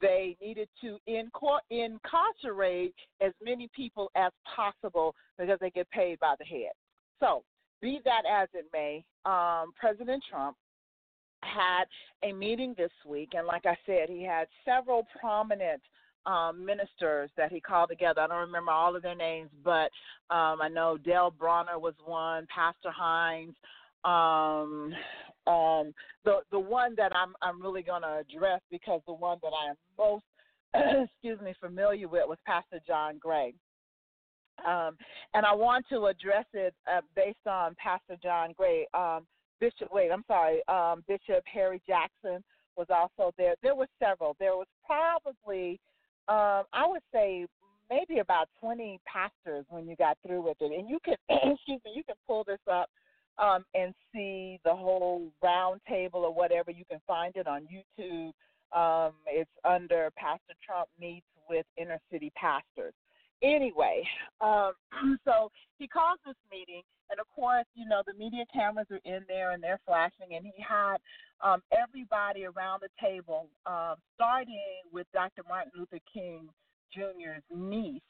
they 0.00 0.36
needed 0.40 0.68
to 0.80 0.98
incarcerate 1.06 2.94
as 3.20 3.32
many 3.42 3.68
people 3.74 4.10
as 4.14 4.32
possible 4.54 5.14
because 5.38 5.58
they 5.60 5.70
get 5.70 5.90
paid 5.90 6.18
by 6.20 6.34
the 6.38 6.44
head. 6.44 6.72
So, 7.18 7.42
be 7.80 8.00
that 8.04 8.22
as 8.30 8.48
it 8.52 8.66
may, 8.72 9.04
um, 9.24 9.72
President 9.78 10.22
Trump 10.28 10.56
had 11.42 11.84
a 12.22 12.32
meeting 12.32 12.74
this 12.76 12.90
week, 13.06 13.30
and 13.32 13.46
like 13.46 13.64
I 13.64 13.76
said, 13.86 14.08
he 14.08 14.22
had 14.22 14.48
several 14.66 15.06
prominent 15.18 15.80
um, 16.26 16.64
ministers 16.64 17.30
that 17.36 17.50
he 17.50 17.60
called 17.60 17.88
together. 17.88 18.20
I 18.20 18.26
don't 18.26 18.38
remember 18.38 18.70
all 18.70 18.94
of 18.94 19.02
their 19.02 19.14
names, 19.14 19.50
but 19.64 19.90
um, 20.30 20.60
I 20.60 20.68
know 20.70 20.98
Dale 20.98 21.30
Bronner 21.30 21.78
was 21.78 21.94
one, 22.04 22.46
Pastor 22.54 22.90
Hines, 22.90 23.54
um, 24.04 24.92
um, 25.46 25.92
the 26.24 26.40
the 26.50 26.58
one 26.58 26.94
that 26.96 27.12
I'm 27.14 27.34
I'm 27.42 27.60
really 27.60 27.82
going 27.82 28.02
to 28.02 28.18
address 28.18 28.60
because 28.70 29.00
the 29.06 29.14
one 29.14 29.38
that 29.42 29.52
I 29.52 29.70
am 29.70 29.76
most 29.98 30.24
excuse 31.12 31.40
me 31.40 31.54
familiar 31.60 32.08
with 32.08 32.28
was 32.28 32.38
Pastor 32.46 32.80
John 32.86 33.18
Gray. 33.18 33.54
Um, 34.66 34.96
and 35.32 35.46
I 35.46 35.54
want 35.54 35.86
to 35.88 36.06
address 36.06 36.44
it 36.52 36.74
uh, 36.86 37.00
based 37.16 37.46
on 37.46 37.74
Pastor 37.82 38.16
John 38.22 38.52
Gray. 38.56 38.86
Um, 38.92 39.26
Bishop, 39.58 39.88
wait, 39.92 40.10
I'm 40.10 40.24
sorry, 40.26 40.60
um, 40.68 41.04
Bishop 41.06 41.44
Harry 41.52 41.82
Jackson 41.86 42.42
was 42.76 42.86
also 42.88 43.32
there. 43.36 43.54
There 43.62 43.74
were 43.74 43.88
several. 44.02 44.36
There 44.38 44.56
was 44.56 44.66
probably, 44.86 45.78
um, 46.28 46.64
I 46.72 46.86
would 46.86 47.02
say, 47.12 47.46
maybe 47.90 48.20
about 48.20 48.48
20 48.60 49.00
pastors 49.04 49.66
when 49.68 49.86
you 49.86 49.96
got 49.96 50.16
through 50.26 50.42
with 50.42 50.56
it. 50.60 50.72
And 50.78 50.88
you 50.88 50.98
can, 51.04 51.16
excuse 51.28 51.80
me, 51.84 51.92
you 51.94 52.04
can 52.04 52.16
pull 52.26 52.44
this 52.44 52.60
up 52.70 52.88
um, 53.40 53.64
and 53.74 53.94
see 54.12 54.60
the 54.64 54.74
whole 54.74 55.32
round 55.42 55.80
table 55.88 56.20
or 56.20 56.32
whatever. 56.32 56.70
You 56.70 56.84
can 56.88 57.00
find 57.06 57.34
it 57.36 57.46
on 57.46 57.66
YouTube. 57.66 58.32
Um, 58.76 59.14
it's 59.26 59.50
under 59.64 60.10
Pastor 60.16 60.54
Trump 60.64 60.88
Meets 61.00 61.26
with 61.48 61.66
Inner 61.76 61.98
City 62.12 62.30
Pastors. 62.36 62.94
Anyway, 63.42 64.06
um, 64.40 64.72
so 65.24 65.50
he 65.78 65.88
calls 65.88 66.18
this 66.26 66.36
meeting, 66.52 66.82
and 67.10 67.18
of 67.18 67.26
course, 67.34 67.64
you 67.74 67.88
know, 67.88 68.02
the 68.06 68.14
media 68.14 68.44
cameras 68.52 68.86
are 68.90 69.00
in 69.04 69.22
there 69.26 69.52
and 69.52 69.62
they're 69.62 69.80
flashing, 69.86 70.36
and 70.36 70.44
he 70.44 70.62
had 70.62 70.98
um, 71.42 71.62
everybody 71.72 72.44
around 72.44 72.82
the 72.82 72.88
table, 73.00 73.48
um, 73.66 73.94
starting 74.14 74.60
with 74.92 75.06
Dr. 75.12 75.42
Martin 75.48 75.72
Luther 75.76 75.98
King 76.12 76.48
Jr.'s 76.92 77.42
niece, 77.54 78.02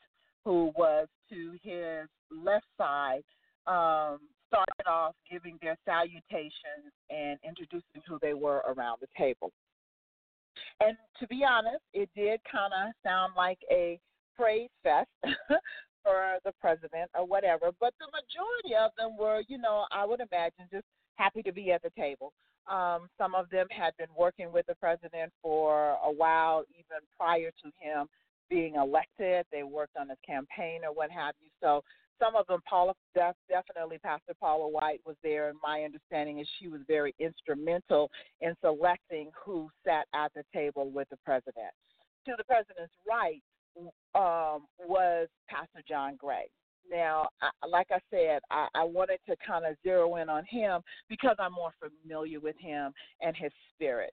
who 0.45 0.73
was 0.77 1.07
to 1.31 1.53
his 1.63 2.09
left 2.31 2.67
side, 2.77 3.23
um, 3.67 4.19
started 4.51 4.87
off 4.87 5.15
giving 5.31 5.59
their 5.63 5.77
salutations 5.87 6.91
and 7.09 7.39
introducing 7.47 8.03
who 8.07 8.19
they 8.21 8.35
were 8.35 8.63
around 8.67 8.99
the 9.01 9.07
table. 9.17 9.53
and 10.81 10.97
to 11.21 11.27
be 11.29 11.43
honest, 11.49 11.83
it 11.95 12.09
did 12.17 12.41
kind 12.51 12.73
of 12.73 12.93
sound 13.05 13.35
like 13.37 13.59
a 13.71 13.99
praise 14.37 14.71
fest 14.83 15.09
for 16.03 16.39
the 16.45 16.53
president 16.61 17.11
or 17.15 17.27
whatever. 17.27 17.71
But 17.79 17.95
the 18.01 18.07
majority 18.07 18.75
of 18.75 18.91
them 18.99 19.17
were, 19.19 19.43
you 19.49 19.59
know, 19.59 19.87
I 19.93 20.05
would 20.05 20.21
imagine 20.21 20.67
just 20.73 20.87
happy 21.17 21.43
to 21.43 21.53
be 21.53 21.71
at 21.73 21.83
the 21.83 21.91
table. 21.97 22.33
Um, 22.71 23.09
some 23.19 23.35
of 23.35 23.51
them 23.51 23.67
had 23.71 23.97
been 23.99 24.09
working 24.17 24.53
with 24.53 24.67
the 24.67 24.75
president 24.77 25.33
for 25.43 25.97
a 26.05 26.11
while, 26.11 26.65
even 26.73 27.01
prior 27.17 27.51
to 27.63 27.71
him 27.79 28.07
being 28.49 28.75
elected. 28.77 29.45
They 29.53 29.63
worked 29.63 29.97
on 29.99 30.09
his 30.09 30.19
campaign 30.27 30.81
or 30.85 30.93
what 30.93 31.11
have 31.11 31.35
you. 31.41 31.49
So 31.63 31.83
some 32.21 32.37
of 32.37 32.47
them, 32.47 32.61
Paula, 32.69 32.95
definitely 33.15 33.99
Pastor 33.99 34.35
Paula 34.39 34.69
White 34.69 35.01
was 35.05 35.17
there, 35.23 35.49
and 35.49 35.59
my 35.63 35.83
understanding 35.83 36.39
is 36.39 36.49
she 36.61 36.69
was 36.69 36.81
very 36.87 37.15
instrumental 37.19 38.11
in 38.41 38.55
selecting 38.61 39.31
who 39.45 39.69
sat 39.85 40.07
at 40.15 40.33
the 40.35 40.45
table 40.55 40.91
with 40.91 41.09
the 41.11 41.17
president. 41.25 41.73
To 42.27 42.35
the 42.37 42.45
president's 42.45 42.93
right 43.09 43.43
um, 44.15 44.67
was 44.79 45.29
Pastor 45.49 45.83
John 45.89 46.17
Gray. 46.17 46.49
Now, 46.91 47.29
I, 47.41 47.67
like 47.67 47.89
I 47.91 48.01
said, 48.11 48.41
I, 48.51 48.69
I 48.75 48.85
wanted 48.85 49.21
to 49.29 49.37
kind 49.47 49.65
of 49.65 49.77
zero 49.83 50.17
in 50.17 50.29
on 50.29 50.45
him 50.45 50.83
because 51.09 51.37
I'm 51.39 51.53
more 51.53 51.73
familiar 51.79 52.41
with 52.41 52.57
him 52.59 52.93
and 53.21 53.37
his 53.37 53.53
spirit. 53.75 54.13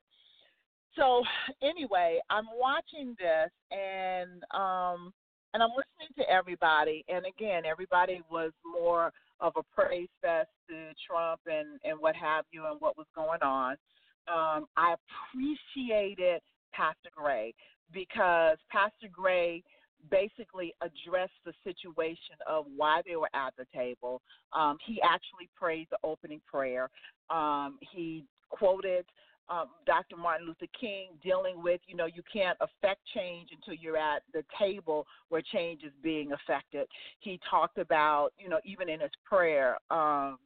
So, 0.96 1.24
anyway, 1.62 2.20
I'm 2.30 2.46
watching 2.60 3.16
this 3.20 3.52
and 3.72 4.44
um, 4.54 5.14
and 5.54 5.63
I'm 5.63 5.70
listening 5.70 6.13
to 6.18 6.30
everybody. 6.30 7.04
And 7.08 7.25
again, 7.25 7.63
everybody 7.66 8.22
was 8.30 8.51
more 8.66 9.12
of 9.39 9.54
a 9.56 9.63
praise 9.75 10.10
fest 10.22 10.50
to 10.70 10.94
Trump 11.08 11.42
and 11.46 11.80
and 11.84 12.00
what 12.00 12.16
have 12.16 12.46
you 12.51 12.66
and 12.66 12.80
what 12.80 12.98
was 12.98 13.08
going 13.16 13.42
on. 13.42 13.74
Um, 14.27 14.68
I 14.75 14.96
appreciated 14.96 16.42
Pastor 16.74 17.10
Gray 17.16 17.54
because 17.94 18.58
Pastor 18.70 19.08
Gray 19.12 19.63
basically 20.12 20.74
addressed 20.82 21.39
the 21.46 21.54
situation 21.63 22.36
of 22.48 22.66
why 22.75 23.01
they 23.06 23.16
were 23.16 23.30
at 23.34 23.54
the 23.58 23.66
table. 23.74 24.22
Um, 24.54 24.77
he 24.86 25.01
actually 25.01 25.50
prayed 25.56 25.88
the 25.89 25.98
opening 26.04 26.42
prayer. 26.46 26.89
Um, 27.30 27.77
he 27.92 28.25
quoted 28.50 29.06
um, 29.50 29.68
Dr. 29.86 30.18
Martin 30.18 30.48
Luther 30.48 30.68
King 30.80 31.10
dealing 31.24 31.62
with, 31.62 31.82
you 31.88 31.96
know, 31.96 32.06
you 32.06 32.22
can't 32.32 32.58
affect 32.60 33.01
change 33.13 33.50
until 33.51 33.74
you're 33.82 33.98
at 33.98 34.24
the 34.34 34.44
table 34.60 35.06
where 35.30 35.42
change 35.42 35.84
is 35.84 35.94
being 36.04 36.32
affected. 36.34 36.88
He 37.20 37.39
talked 37.50 37.77
about, 37.77 38.32
you 38.38 38.50
know, 38.50 38.60
even 38.66 38.89
in 38.89 39.00
his 39.00 39.12
prayer, 39.25 39.77
um, 39.89 40.38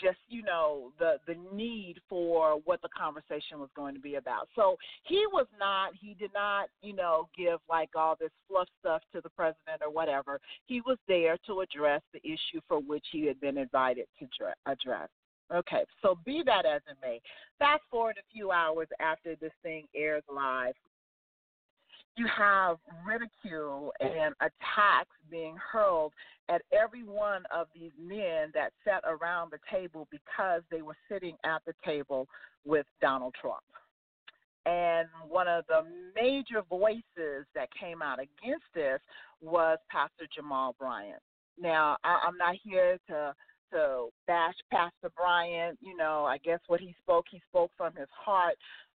just 0.00 0.18
you 0.28 0.42
know 0.42 0.90
the 0.98 1.16
the 1.26 1.34
need 1.54 1.96
for 2.08 2.60
what 2.64 2.80
the 2.82 2.88
conversation 2.96 3.60
was 3.60 3.68
going 3.76 3.94
to 3.94 4.00
be 4.00 4.14
about 4.14 4.48
so 4.56 4.76
he 5.04 5.24
was 5.32 5.46
not 5.58 5.90
he 6.00 6.14
did 6.18 6.30
not 6.32 6.68
you 6.80 6.94
know 6.94 7.28
give 7.36 7.58
like 7.68 7.90
all 7.94 8.16
this 8.18 8.30
fluff 8.48 8.68
stuff 8.80 9.02
to 9.12 9.20
the 9.20 9.28
president 9.30 9.80
or 9.80 9.90
whatever 9.90 10.40
he 10.66 10.80
was 10.80 10.96
there 11.08 11.36
to 11.46 11.60
address 11.60 12.00
the 12.12 12.20
issue 12.24 12.60
for 12.66 12.80
which 12.80 13.04
he 13.12 13.26
had 13.26 13.38
been 13.40 13.58
invited 13.58 14.06
to 14.18 14.26
address 14.66 15.08
okay 15.54 15.84
so 16.00 16.18
be 16.24 16.42
that 16.44 16.64
as 16.66 16.80
it 16.88 16.96
may 17.02 17.20
fast 17.58 17.82
forward 17.90 18.16
a 18.18 18.32
few 18.32 18.50
hours 18.50 18.88
after 19.00 19.36
this 19.36 19.52
thing 19.62 19.86
airs 19.94 20.22
live 20.34 20.74
you 22.16 22.26
have 22.26 22.76
ridicule 23.06 23.92
and 24.00 24.34
attacks 24.40 25.16
being 25.30 25.56
hurled 25.56 26.12
at 26.48 26.62
every 26.72 27.04
one 27.04 27.44
of 27.54 27.68
these 27.74 27.92
men 27.98 28.50
that 28.54 28.72
sat 28.84 29.02
around 29.06 29.50
the 29.50 29.58
table 29.70 30.06
because 30.10 30.62
they 30.70 30.82
were 30.82 30.96
sitting 31.10 31.36
at 31.44 31.62
the 31.66 31.72
table 31.84 32.28
with 32.64 32.86
Donald 33.00 33.34
Trump. 33.40 33.62
And 34.66 35.08
one 35.28 35.48
of 35.48 35.64
the 35.68 35.82
major 36.14 36.62
voices 36.68 37.46
that 37.54 37.68
came 37.78 38.02
out 38.02 38.18
against 38.18 38.66
this 38.74 39.00
was 39.40 39.78
Pastor 39.90 40.26
Jamal 40.34 40.76
Bryant. 40.78 41.22
Now, 41.60 41.96
I'm 42.04 42.36
not 42.36 42.56
here 42.62 42.98
to 43.08 43.34
to 43.72 44.06
bash 44.26 44.54
Pastor 44.70 45.10
Bryant. 45.16 45.78
You 45.80 45.96
know, 45.96 46.24
I 46.24 46.38
guess 46.38 46.60
what 46.68 46.80
he 46.80 46.94
spoke, 47.02 47.26
he 47.30 47.42
spoke 47.50 47.70
from 47.76 47.94
his 47.94 48.08
heart 48.16 48.56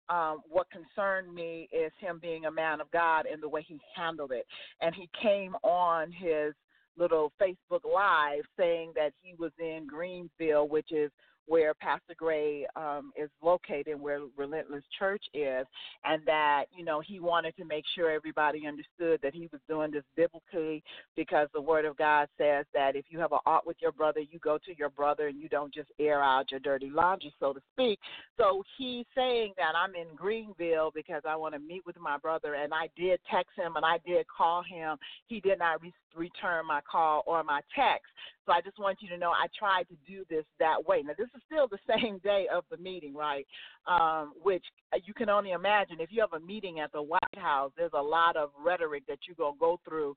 um, 0.10 0.42
what 0.50 0.68
concerned 0.70 1.34
me 1.34 1.70
is 1.72 1.92
him 2.00 2.20
being 2.22 2.46
a 2.46 2.52
man 2.52 2.82
of 2.82 2.92
God 2.92 3.26
and 3.26 3.42
the 3.42 3.50
way 3.50 3.66
he 3.68 3.80
handled 3.96 4.32
it. 4.32 4.46
And 4.82 4.94
he 4.94 5.10
came 5.22 5.56
on 5.64 6.12
his 6.12 6.54
little 6.98 7.32
Facebook 7.42 7.82
Live 7.92 8.44
saying 8.58 8.92
that 8.96 9.14
he 9.22 9.34
was 9.40 9.52
in 9.60 9.88
Greenville, 9.88 10.68
which 10.68 10.92
is 10.92 11.12
where 11.48 11.74
Pastor 11.74 12.14
Gray 12.18 12.66
um, 12.76 13.12
is 13.16 13.30
located, 13.42 14.00
where 14.00 14.22
Relentless 14.38 14.84
Church 14.98 15.24
is, 15.34 15.66
and 16.06 16.22
that 16.26 16.66
you 16.76 16.86
know 16.86 17.02
he 17.02 17.20
wanted 17.20 17.56
to 17.58 17.66
make 17.66 17.84
sure 17.96 18.12
everybody 18.12 18.68
understood 18.68 19.20
that 19.22 19.34
he 19.34 19.50
was 19.52 19.62
doing 19.68 19.92
this 19.92 20.04
biblically 20.16 20.84
because 21.16 21.48
the 21.54 21.62
Word 21.62 21.86
of 21.86 21.98
God 21.98 22.28
says 22.38 22.66
that 22.74 22.96
if 22.96 23.06
you 23.10 23.20
have 23.20 23.32
an 23.32 23.40
art 23.46 23.66
with 23.66 23.78
your 23.82 23.92
brother, 23.92 24.20
you 24.20 24.40
go 24.40 24.58
to 24.66 24.78
your 24.78 24.90
brother 24.90 25.28
and 25.28 25.40
you 25.40 25.50
don't 25.50 25.74
just 25.74 25.90
air 26.00 26.24
out 26.24 26.52
your 26.52 26.60
dirty 26.60 26.90
laundry, 26.90 27.34
so 27.40 27.54
to 27.54 27.62
speak. 27.74 28.00
So 28.38 28.64
he's 28.78 29.06
saying 29.16 29.54
that 29.58 29.74
I'm 29.76 29.96
in 29.96 30.16
Greenville 30.16 30.92
because 30.94 31.22
I 31.28 31.36
want 31.36 31.54
to 31.54 31.60
meet 31.60 31.86
with 31.86 32.00
my 32.00 32.18
brother, 32.18 32.56
and 32.56 32.74
I 32.74 32.90
did 32.96 33.20
text 33.30 33.52
him 33.56 33.76
and 33.76 33.86
I 33.86 34.00
did 34.06 34.26
call 34.28 34.64
him. 34.64 34.98
He 35.28 35.40
did 35.40 35.60
not 35.60 35.82
re- 35.82 35.94
return 36.16 36.66
my 36.66 36.82
call 36.90 37.24
or 37.26 37.44
my 37.44 37.62
text. 37.76 38.08
So 38.46 38.52
I 38.52 38.62
just 38.62 38.80
want 38.80 38.98
you 39.02 39.10
to 39.10 39.18
know 39.18 39.32
I 39.32 39.48
tried 39.58 39.88
to 39.90 39.96
do 40.08 40.26
this 40.30 40.46
that 40.60 40.86
way. 40.86 41.02
Now, 41.02 41.14
this 41.18 41.30
is 41.36 41.42
still 41.46 41.68
the 41.68 41.78
same 42.00 42.20
day 42.20 42.48
of 42.54 42.64
the 42.70 42.78
meeting, 42.78 43.14
right? 43.14 43.46
Um, 43.88 44.34
which 44.42 44.64
uh, 44.94 44.98
you 45.06 45.14
can 45.14 45.30
only 45.30 45.52
imagine 45.52 45.98
if 46.00 46.12
you 46.12 46.22
have 46.22 46.40
a 46.40 46.46
meeting 46.46 46.80
at 46.80 46.92
the 46.92 47.02
White 47.02 47.20
House, 47.38 47.72
there's 47.78 47.92
a 47.94 48.02
lot 48.02 48.36
of 48.36 48.50
rhetoric 48.64 49.04
that 49.08 49.20
you're 49.28 49.36
going 49.36 49.54
to 49.54 49.60
go 49.60 49.80
through 49.88 50.16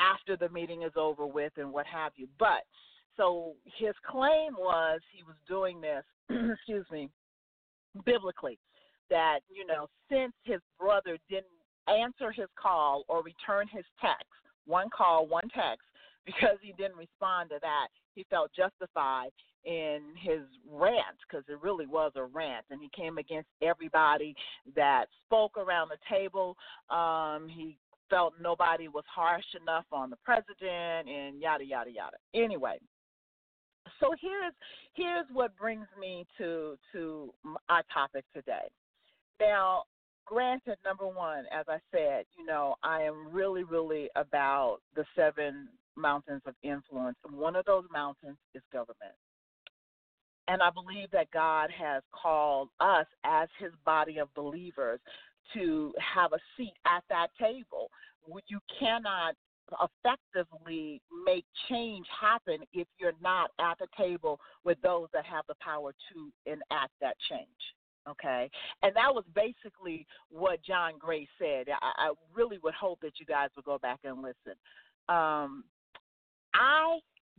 after 0.00 0.36
the 0.36 0.52
meeting 0.52 0.82
is 0.82 0.92
over 0.96 1.26
with 1.26 1.52
and 1.56 1.72
what 1.72 1.86
have 1.86 2.12
you. 2.16 2.28
But 2.38 2.64
so 3.16 3.54
his 3.78 3.94
claim 4.08 4.54
was 4.58 5.00
he 5.14 5.22
was 5.22 5.36
doing 5.48 5.80
this, 5.80 6.04
excuse 6.52 6.86
me, 6.90 7.08
biblically, 8.04 8.58
that, 9.10 9.40
you 9.54 9.66
know, 9.66 9.86
since 10.10 10.32
his 10.44 10.60
brother 10.78 11.18
didn't 11.28 11.46
answer 11.88 12.32
his 12.32 12.48
call 12.60 13.04
or 13.08 13.22
return 13.22 13.66
his 13.70 13.84
text, 14.00 14.24
one 14.66 14.88
call, 14.96 15.26
one 15.26 15.48
text, 15.54 15.84
because 16.26 16.56
he 16.62 16.72
didn't 16.78 16.96
respond 16.96 17.50
to 17.50 17.58
that, 17.60 17.88
he 18.14 18.24
felt 18.30 18.50
justified 18.56 19.30
in 19.64 20.00
his 20.20 20.40
rant 20.70 21.16
because 21.28 21.44
it 21.48 21.60
really 21.62 21.86
was 21.86 22.12
a 22.16 22.24
rant, 22.24 22.64
and 22.70 22.80
he 22.80 22.90
came 22.94 23.18
against 23.18 23.48
everybody 23.62 24.34
that 24.74 25.06
spoke 25.26 25.56
around 25.56 25.90
the 25.90 25.98
table. 26.10 26.56
Um, 26.90 27.48
he 27.48 27.76
felt 28.10 28.34
nobody 28.40 28.88
was 28.88 29.04
harsh 29.12 29.44
enough 29.60 29.86
on 29.92 30.10
the 30.10 30.16
president, 30.24 31.08
and 31.08 31.40
yada 31.40 31.64
yada 31.64 31.90
yada. 31.90 32.16
Anyway, 32.34 32.78
so 34.00 34.10
here's 34.20 34.52
here's 34.94 35.26
what 35.32 35.56
brings 35.56 35.86
me 35.98 36.26
to 36.38 36.76
to 36.92 37.32
our 37.68 37.82
topic 37.92 38.24
today. 38.34 38.68
Now, 39.40 39.84
granted, 40.26 40.76
number 40.84 41.06
one, 41.06 41.44
as 41.52 41.66
I 41.68 41.78
said, 41.90 42.24
you 42.38 42.44
know, 42.46 42.76
I 42.82 43.02
am 43.02 43.28
really, 43.32 43.64
really 43.64 44.08
about 44.16 44.78
the 44.94 45.04
seven 45.16 45.68
mountains 45.96 46.42
of 46.46 46.54
influence. 46.62 47.16
And 47.26 47.36
one 47.36 47.56
of 47.56 47.64
those 47.64 47.84
mountains 47.92 48.36
is 48.54 48.62
government. 48.72 49.14
And 50.48 50.62
I 50.62 50.70
believe 50.70 51.10
that 51.12 51.30
God 51.30 51.70
has 51.70 52.02
called 52.12 52.68
us 52.80 53.06
as 53.24 53.48
his 53.58 53.72
body 53.84 54.18
of 54.18 54.32
believers 54.34 55.00
to 55.54 55.92
have 56.14 56.32
a 56.32 56.38
seat 56.56 56.74
at 56.86 57.04
that 57.08 57.28
table. 57.38 57.90
You 58.48 58.58
cannot 58.78 59.34
effectively 59.80 61.00
make 61.24 61.44
change 61.68 62.06
happen 62.20 62.58
if 62.72 62.86
you're 62.98 63.12
not 63.22 63.50
at 63.60 63.78
the 63.78 63.86
table 63.96 64.38
with 64.64 64.80
those 64.82 65.08
that 65.12 65.24
have 65.24 65.44
the 65.48 65.54
power 65.60 65.92
to 66.12 66.32
enact 66.46 66.92
that 67.00 67.16
change. 67.30 67.48
Okay, 68.08 68.50
and 68.82 68.96
that 68.96 69.14
was 69.14 69.22
basically 69.32 70.06
what 70.28 70.60
John 70.64 70.94
Gray 70.98 71.28
said. 71.38 71.68
I, 71.70 72.08
I 72.08 72.12
really 72.34 72.58
would 72.58 72.74
hope 72.74 72.98
that 73.02 73.20
you 73.20 73.26
guys 73.26 73.50
would 73.54 73.64
go 73.64 73.78
back 73.78 74.00
and 74.02 74.20
listen. 74.20 74.58
Um, 75.08 75.62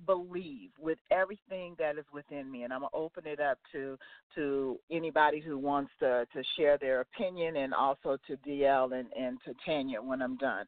believe 0.06 0.70
with 0.80 0.98
everything 1.12 1.76
that 1.80 1.98
is 1.98 2.06
within 2.14 2.52
me 2.52 2.64
and 2.64 2.74
I'm 2.74 2.82
gonna 2.82 2.90
open 2.94 3.26
it 3.26 3.40
up 3.40 3.58
to 3.72 3.98
to 4.36 4.80
anybody 4.92 5.40
who 5.40 5.58
wants 5.58 5.92
to 6.00 6.26
to 6.34 6.44
share 6.58 6.78
their 6.78 7.02
opinion 7.02 7.58
and 7.58 7.74
also 7.74 8.18
to 8.28 8.38
DL 8.38 8.98
and, 8.98 9.08
and 9.14 9.38
to 9.46 9.54
Tanya 9.66 10.02
when 10.02 10.22
I'm 10.22 10.38
done. 10.38 10.66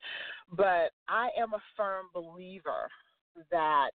But 0.52 0.92
I 1.08 1.30
am 1.38 1.54
a 1.54 1.62
firm 1.76 2.06
believer 2.14 2.90
that 3.52 3.92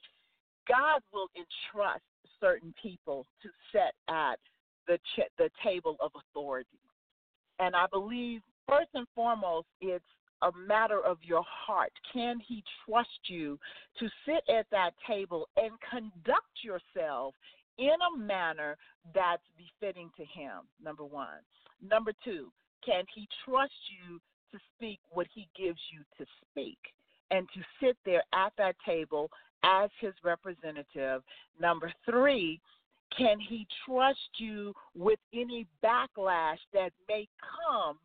God 0.68 1.00
will 1.12 1.28
entrust 1.36 2.02
certain 2.40 2.74
people 2.80 3.26
to 3.42 3.48
set 3.72 3.94
at 4.08 4.38
the 4.86 4.98
ch- 4.98 5.30
the 5.38 5.50
table 5.64 5.96
of 6.00 6.12
authority. 6.14 6.78
And 7.58 7.74
I 7.74 7.86
believe 7.90 8.40
first 8.68 8.90
and 8.94 9.06
foremost 9.14 9.66
it's 9.80 10.04
a 10.42 10.50
matter 10.66 11.00
of 11.00 11.18
your 11.22 11.44
heart. 11.46 11.92
Can 12.12 12.40
he 12.46 12.62
trust 12.84 13.08
you 13.28 13.58
to 13.98 14.08
sit 14.26 14.42
at 14.52 14.66
that 14.70 14.92
table 15.06 15.48
and 15.56 15.72
conduct 15.90 16.62
yourself 16.62 17.34
in 17.78 17.94
a 18.14 18.18
manner 18.18 18.76
that's 19.14 19.42
befitting 19.56 20.10
to 20.16 20.24
him? 20.24 20.62
Number 20.82 21.04
one. 21.04 21.38
Number 21.82 22.12
two, 22.24 22.50
can 22.84 23.04
he 23.14 23.28
trust 23.44 23.72
you 23.88 24.20
to 24.52 24.58
speak 24.74 25.00
what 25.10 25.26
he 25.34 25.48
gives 25.56 25.80
you 25.92 26.00
to 26.18 26.30
speak 26.50 26.78
and 27.30 27.46
to 27.54 27.60
sit 27.80 27.96
there 28.04 28.22
at 28.32 28.52
that 28.58 28.76
table 28.84 29.30
as 29.62 29.90
his 30.00 30.14
representative? 30.24 31.22
Number 31.60 31.92
three, 32.08 32.60
can 33.16 33.38
he 33.40 33.66
trust 33.86 34.18
you 34.38 34.74
with 34.94 35.18
any 35.32 35.66
backlash 35.82 36.58
that 36.72 36.92
may 37.08 37.26
come 37.40 37.98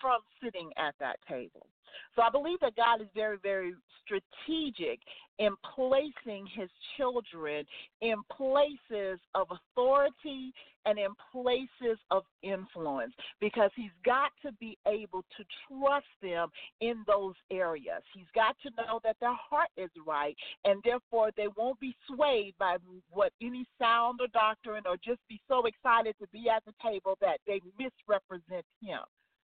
from 0.00 0.20
sitting 0.42 0.70
at 0.76 0.94
that 1.00 1.16
table? 1.28 1.66
So 2.14 2.22
I 2.22 2.30
believe 2.30 2.60
that 2.60 2.76
God 2.76 3.00
is 3.00 3.08
very, 3.14 3.38
very 3.42 3.74
strategic 4.04 5.00
in 5.38 5.54
placing 5.74 6.46
his 6.54 6.70
children 6.96 7.64
in 8.00 8.16
places 8.36 9.18
of 9.34 9.48
authority 9.50 10.52
and 10.86 10.98
in 10.98 11.08
places 11.32 11.98
of 12.10 12.22
influence 12.42 13.12
because 13.40 13.70
he's 13.74 13.90
got 14.04 14.30
to 14.42 14.52
be 14.52 14.78
able 14.86 15.24
to 15.36 15.44
trust 15.68 16.06
them 16.22 16.48
in 16.80 17.04
those 17.06 17.34
areas. 17.50 18.02
He's 18.14 18.30
got 18.34 18.56
to 18.62 18.70
know 18.76 19.00
that 19.02 19.16
their 19.20 19.34
heart 19.34 19.68
is 19.76 19.90
right 20.06 20.36
and 20.64 20.80
therefore 20.84 21.30
they 21.36 21.48
won't 21.56 21.80
be 21.80 21.94
swayed 22.06 22.54
by 22.58 22.76
what 23.10 23.32
any 23.42 23.66
sound 23.78 24.20
or 24.22 24.28
doctrine 24.28 24.84
or 24.86 24.96
just 25.04 25.20
be 25.28 25.40
so 25.48 25.64
excited 25.66 26.14
to 26.20 26.28
be 26.28 26.48
at 26.48 26.64
the 26.64 26.72
table 26.82 27.18
that 27.20 27.40
they 27.46 27.60
misrepresent 27.78 28.64
him. 28.80 29.00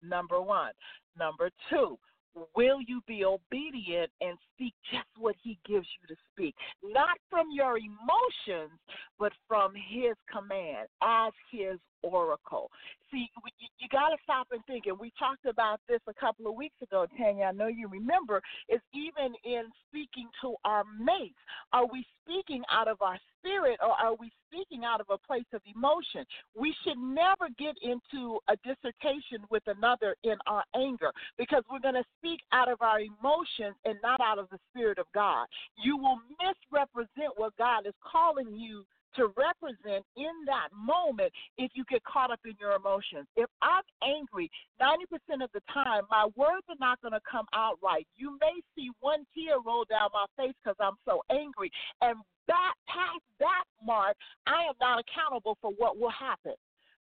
Number 0.07 0.41
one. 0.41 0.71
Number 1.17 1.49
two, 1.69 1.97
will 2.55 2.81
you 2.81 3.01
be 3.07 3.23
obedient 3.23 4.11
and 4.21 4.37
speak 4.53 4.73
just 4.91 5.07
what 5.17 5.35
he 5.41 5.57
gives 5.65 5.87
you 6.01 6.15
to 6.15 6.21
speak? 6.31 6.55
Not 6.83 7.17
from 7.29 7.47
your 7.51 7.77
emotions, 7.77 8.77
but 9.17 9.31
from 9.47 9.73
his 9.73 10.15
command 10.31 10.87
as 11.01 11.31
his 11.51 11.79
oracle. 12.03 12.69
See, 13.11 13.29
you 13.79 13.87
got 13.91 14.09
to 14.09 14.17
stop 14.23 14.47
and 14.51 14.63
think. 14.65 14.85
And 14.85 14.99
we 14.99 15.11
talked 15.17 15.45
about 15.45 15.79
this 15.87 16.01
a 16.07 16.13
couple 16.13 16.47
of 16.47 16.55
weeks 16.55 16.75
ago, 16.81 17.07
Tanya. 17.17 17.45
I 17.45 17.51
know 17.51 17.67
you 17.67 17.87
remember. 17.87 18.41
Is 18.69 18.81
even 18.93 19.33
in 19.43 19.63
speaking 19.87 20.27
to 20.41 20.55
our 20.65 20.83
mates, 20.99 21.39
are 21.73 21.87
we 21.87 22.05
speaking 22.23 22.63
out 22.71 22.87
of 22.87 23.01
our 23.01 23.17
spirit 23.45 23.79
or 23.81 23.91
are 23.91 24.15
we 24.15 24.31
speaking 24.47 24.83
out 24.83 25.01
of 25.01 25.07
a 25.09 25.17
place 25.17 25.45
of 25.53 25.61
emotion? 25.75 26.25
We 26.57 26.73
should 26.83 26.97
never 26.97 27.49
get 27.57 27.75
into 27.81 28.39
a 28.49 28.55
dissertation 28.57 29.45
with 29.49 29.63
another 29.67 30.15
in 30.23 30.35
our 30.47 30.63
anger 30.75 31.11
because 31.37 31.63
we're 31.69 31.79
going 31.79 31.95
to 31.95 32.03
speak 32.19 32.39
out 32.51 32.71
of 32.71 32.81
our 32.81 32.99
emotions 32.99 33.75
and 33.85 33.95
not 34.01 34.19
out 34.21 34.39
of 34.39 34.49
the 34.49 34.59
spirit 34.71 34.97
of 34.97 35.05
God. 35.13 35.47
You 35.83 35.97
will 35.97 36.19
misrepresent 36.41 37.33
what 37.37 37.55
God 37.57 37.85
is 37.85 37.93
calling 38.11 38.55
you 38.55 38.85
to 39.15 39.31
represent 39.37 40.05
in 40.17 40.33
that 40.45 40.69
moment 40.75 41.31
if 41.57 41.71
you 41.73 41.83
get 41.89 42.03
caught 42.03 42.31
up 42.31 42.39
in 42.45 42.53
your 42.59 42.73
emotions. 42.73 43.27
If 43.35 43.49
I'm 43.61 43.83
angry, 44.03 44.49
90% 44.81 45.43
of 45.43 45.49
the 45.53 45.61
time, 45.73 46.03
my 46.09 46.25
words 46.35 46.65
are 46.69 46.79
not 46.79 47.01
going 47.01 47.13
to 47.13 47.21
come 47.29 47.45
out 47.53 47.77
right. 47.83 48.07
You 48.17 48.37
may 48.41 48.61
see 48.75 48.89
one 48.99 49.25
tear 49.33 49.57
roll 49.65 49.85
down 49.89 50.09
my 50.13 50.25
face 50.37 50.55
because 50.63 50.77
I'm 50.79 50.97
so 51.05 51.21
angry. 51.31 51.71
And 52.01 52.17
that 52.47 52.73
past 52.87 53.23
that 53.39 53.63
mark, 53.83 54.15
I 54.47 54.67
am 54.69 54.75
not 54.79 55.01
accountable 55.01 55.57
for 55.61 55.71
what 55.77 55.97
will 55.97 56.13
happen. 56.13 56.53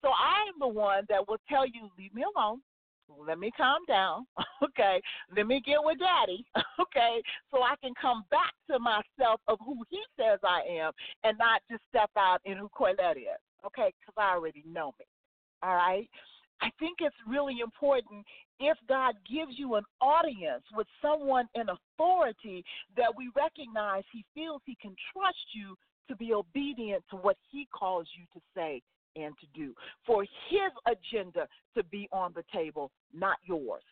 So 0.03 0.09
I 0.09 0.49
am 0.51 0.59
the 0.59 0.69
one 0.69 1.05
that 1.09 1.27
will 1.29 1.39
tell 1.49 1.67
you, 1.67 1.89
leave 1.99 2.15
me 2.15 2.25
alone 2.25 2.61
let 3.27 3.39
me 3.39 3.51
calm 3.57 3.83
down, 3.87 4.27
okay? 4.65 5.01
Let 5.37 5.47
me 5.47 5.63
get 5.65 5.79
with 5.81 5.99
daddy, 5.99 6.45
okay? 6.81 7.23
So 7.51 7.63
I 7.63 7.75
can 7.83 7.93
come 8.01 8.25
back 8.31 8.53
to 8.71 8.79
myself 8.79 9.41
of 9.49 9.59
who 9.65 9.83
he 9.91 10.01
says 10.19 10.39
I 10.43 10.63
am 10.69 10.93
and 11.25 11.37
not 11.39 11.63
just 11.71 11.83
step 11.89 12.11
out 12.17 12.41
in 12.45 12.57
who 12.57 12.69
Colette 12.77 13.17
is, 13.17 13.41
okay? 13.67 13.93
Because 14.01 14.15
I 14.17 14.35
already 14.35 14.65
know 14.67 14.93
me, 14.99 15.07
all 15.63 15.75
right? 15.75 16.09
I 16.61 16.71
think 16.79 16.99
it's 17.01 17.17
really 17.27 17.59
important 17.61 18.25
if 18.61 18.79
God 18.89 19.15
gives 19.29 19.59
you 19.59 19.75
an 19.75 19.85
audience 20.01 20.63
with 20.77 20.87
someone 21.03 21.49
in 21.55 21.67
authority 21.69 22.65
that 22.97 23.11
we 23.17 23.31
recognize 23.35 24.05
he 24.13 24.25
feels 24.35 24.63
he 24.65 24.77
can 24.81 24.95
trust 25.13 25.45
you 25.55 25.75
to 26.09 26.17
be 26.17 26.33
obedient 26.33 27.03
to 27.11 27.17
what 27.17 27.37
he 27.51 27.67
calls 27.73 28.07
you 28.17 28.25
to 28.33 28.41
say 28.55 28.81
and 29.17 29.35
to 29.39 29.47
do, 29.55 29.75
for 30.07 30.23
his 30.23 30.73
agenda 30.87 31.47
to 31.77 31.85
be 31.85 32.09
on 32.13 32.33
the 32.35 32.45
table, 32.53 32.91
not 33.15 33.37
yours. 33.45 33.83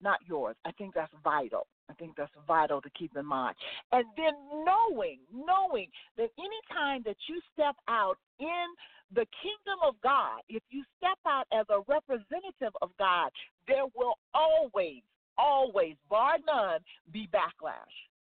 Not 0.00 0.18
yours. 0.26 0.54
I 0.64 0.70
think 0.72 0.94
that's 0.94 1.12
vital. 1.24 1.66
I 1.90 1.94
think 1.94 2.12
that's 2.16 2.30
vital 2.46 2.80
to 2.80 2.90
keep 2.90 3.16
in 3.16 3.26
mind. 3.26 3.56
And 3.90 4.04
then 4.16 4.32
knowing, 4.64 5.18
knowing 5.32 5.88
that 6.16 6.28
any 6.38 6.60
time 6.72 7.02
that 7.04 7.16
you 7.28 7.40
step 7.52 7.74
out 7.88 8.16
in 8.38 8.66
the 9.12 9.26
kingdom 9.42 9.80
of 9.84 9.94
God, 10.02 10.40
if 10.48 10.62
you 10.70 10.84
step 10.98 11.18
out 11.26 11.46
as 11.52 11.66
a 11.70 11.80
representative 11.88 12.76
of 12.82 12.90
God, 12.98 13.30
there 13.66 13.86
will 13.96 14.14
always, 14.34 15.02
always, 15.36 15.96
bar 16.08 16.36
none, 16.46 16.80
be 17.12 17.28
backlash. 17.32 17.94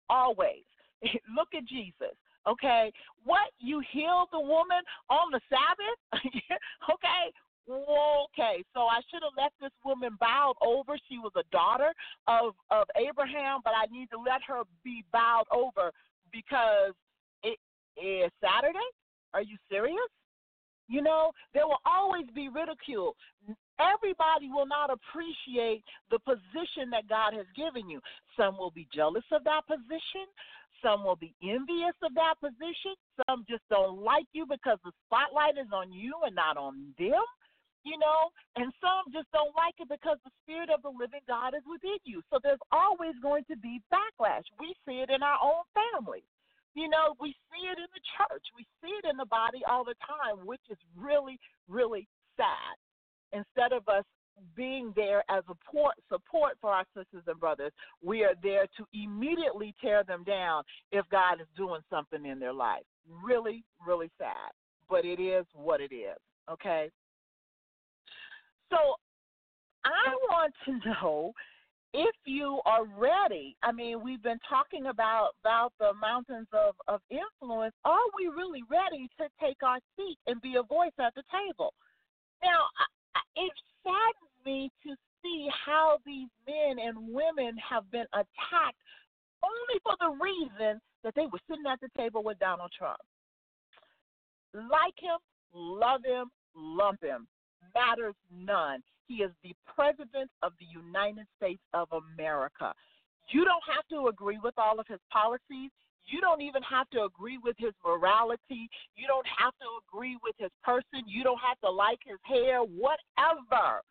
Always. 0.09 0.64
Look 1.37 1.49
at 1.55 1.66
Jesus. 1.66 2.16
Okay, 2.48 2.92
what 3.24 3.50
you 3.59 3.83
healed 3.92 4.29
the 4.33 4.40
woman 4.40 4.81
on 5.11 5.31
the 5.31 5.40
Sabbath? 5.48 6.24
okay, 6.92 7.33
okay. 7.68 8.64
So 8.74 8.81
I 8.81 9.00
should 9.11 9.22
have 9.22 9.37
let 9.37 9.53
this 9.61 9.72
woman 9.85 10.16
bowed 10.18 10.55
over. 10.62 10.96
She 11.09 11.18
was 11.18 11.33
a 11.37 11.44
daughter 11.53 11.92
of 12.26 12.55
of 12.70 12.87
Abraham, 12.96 13.61
but 13.62 13.74
I 13.76 13.87
need 13.92 14.09
to 14.11 14.18
let 14.18 14.42
her 14.48 14.62
be 14.85 15.05
bowed 15.12 15.46
over 15.53 15.92
because 16.33 16.94
it 17.42 17.59
is 18.00 18.31
Saturday. 18.40 18.88
Are 19.35 19.42
you 19.42 19.57
serious? 19.70 20.11
You 20.88 21.03
know, 21.03 21.31
there 21.55 21.66
will 21.66 21.81
always 21.87 22.26
be 22.35 22.48
ridicule. 22.48 23.14
Everybody 23.79 24.50
will 24.50 24.66
not 24.66 24.90
appreciate 24.90 25.85
the 26.11 26.18
position 26.18 26.90
that 26.90 27.09
God 27.09 27.33
has 27.33 27.46
given 27.55 27.88
you. 27.88 28.00
Some 28.37 28.59
will 28.59 28.72
be 28.72 28.88
jealous 28.92 29.24
of 29.31 29.44
that 29.44 29.66
position. 29.68 30.26
Some 30.83 31.05
will 31.05 31.16
be 31.16 31.35
envious 31.45 31.97
of 32.03 32.14
that 32.16 32.40
position. 32.40 32.97
Some 33.29 33.45
just 33.49 33.62
don't 33.69 34.01
like 34.01 34.27
you 34.33 34.47
because 34.49 34.79
the 34.85 34.93
spotlight 35.07 35.61
is 35.61 35.69
on 35.73 35.93
you 35.93 36.16
and 36.25 36.35
not 36.35 36.57
on 36.57 36.97
them, 36.99 37.25
you 37.85 37.97
know. 38.01 38.33
And 38.57 38.73
some 38.81 39.12
just 39.12 39.29
don't 39.33 39.55
like 39.57 39.77
it 39.79 39.88
because 39.93 40.16
the 40.25 40.33
Spirit 40.43 40.73
of 40.73 40.81
the 40.83 40.93
living 40.93 41.25
God 41.29 41.53
is 41.53 41.64
within 41.69 42.01
you. 42.05 42.23
So 42.33 42.40
there's 42.43 42.62
always 42.73 43.14
going 43.23 43.45
to 43.53 43.57
be 43.57 43.81
backlash. 43.93 44.45
We 44.59 44.73
see 44.88 45.05
it 45.05 45.11
in 45.12 45.23
our 45.23 45.38
own 45.43 45.64
families. 45.77 46.29
You 46.75 46.88
know, 46.88 47.19
we 47.21 47.35
see 47.51 47.66
it 47.66 47.79
in 47.79 47.90
the 47.90 48.05
church, 48.14 48.47
we 48.55 48.62
see 48.79 48.95
it 48.95 49.05
in 49.11 49.16
the 49.16 49.27
body 49.27 49.59
all 49.69 49.83
the 49.83 49.99
time, 50.07 50.47
which 50.47 50.62
is 50.71 50.79
really, 50.95 51.38
really 51.69 52.07
sad. 52.37 52.79
Instead 53.33 53.73
of 53.75 53.87
us 53.88 54.05
being 54.57 54.93
there 54.97 55.23
as 55.29 55.45
a 55.49 55.55
support, 55.55 55.95
support 56.09 56.53
for 56.61 56.71
our 56.71 56.85
sisters 56.97 57.23
and 57.27 57.38
brothers. 57.38 57.73
We 58.03 58.25
are 58.25 58.35
there 58.43 58.66
to 58.77 58.87
immediately 58.93 59.75
tear 59.81 60.05
them 60.05 60.25
down 60.25 60.64
if 60.93 61.09
God 61.11 61.40
is 61.40 61.47
doing 61.57 61.81
something 61.90 62.25
in 62.25 62.38
their 62.38 62.53
life. 62.53 62.83
Really, 63.25 63.64
really 63.87 64.11
sad. 64.19 64.53
But 64.88 65.05
it 65.05 65.21
is 65.21 65.45
what 65.55 65.81
it 65.81 65.95
is. 65.95 66.16
Okay? 66.51 66.90
So 68.71 68.77
I 69.85 70.14
want 70.29 70.55
to 70.66 70.73
know 70.88 71.33
if 71.93 72.14
you 72.25 72.61
are 72.66 72.85
ready. 72.85 73.57
I 73.62 73.73
mean, 73.73 74.03
we've 74.03 74.23
been 74.23 74.38
talking 74.49 74.87
about 74.87 75.31
about 75.43 75.73
the 75.81 75.93
mountains 76.01 76.47
of, 76.53 76.75
of 76.87 77.01
influence. 77.11 77.75
Are 77.85 77.99
we 78.16 78.29
really 78.29 78.62
ready 78.71 79.09
to 79.19 79.27
take 79.40 79.62
our 79.62 79.79
seat 79.97 80.19
and 80.27 80.40
be 80.40 80.57
a 80.57 80.62
voice 80.62 80.93
at 80.99 81.14
the 81.14 81.23
table? 81.31 81.75
Now, 82.43 82.66
it 83.37 83.53
saddens 83.83 84.35
me 84.44 84.70
to 84.85 84.94
see 85.23 85.49
how 85.64 85.99
these 86.07 86.29
men 86.46 86.79
and 86.79 86.96
women 87.12 87.57
have 87.59 87.90
been 87.90 88.07
attacked 88.12 88.79
only 89.42 89.81
for 89.83 89.94
the 90.01 90.11
reason 90.23 90.81
that 91.03 91.14
they 91.14 91.27
were 91.27 91.40
sitting 91.49 91.64
at 91.70 91.81
the 91.81 91.88
table 91.96 92.23
with 92.23 92.38
Donald 92.38 92.70
Trump. 92.77 93.01
Like 94.53 94.99
him, 94.99 95.18
love 95.55 96.01
him, 96.05 96.31
lump 96.55 97.03
him, 97.03 97.27
matters 97.75 98.14
none. 98.33 98.83
He 99.07 99.16
is 99.16 99.31
the 99.42 99.55
President 99.75 100.31
of 100.42 100.53
the 100.59 100.66
United 100.66 101.27
States 101.37 101.62
of 101.75 101.88
America. 101.92 102.73
You 103.31 103.44
don't 103.44 103.62
have 103.73 103.87
to 103.90 104.09
agree 104.09 104.38
with 104.42 104.55
all 104.59 104.81
of 104.81 104.87
his 104.88 105.01
policies. 105.12 105.70
You 106.11 106.20
don't 106.20 106.42
even 106.42 106.62
have 106.62 106.90
to 106.90 107.05
agree 107.05 107.38
with 107.38 107.57
his 107.59 107.73
morality. 107.85 108.68
You 108.96 109.07
don't 109.07 109.27
have 109.38 109.55
to 109.61 109.66
agree 109.87 110.18
with 110.23 110.35
his 110.38 110.51
person. 110.64 111.07
You 111.07 111.23
don't 111.23 111.40
have 111.40 111.59
to 111.61 111.70
like 111.70 112.01
his 112.05 112.18
hair, 112.25 112.61
whatever. 112.61 113.83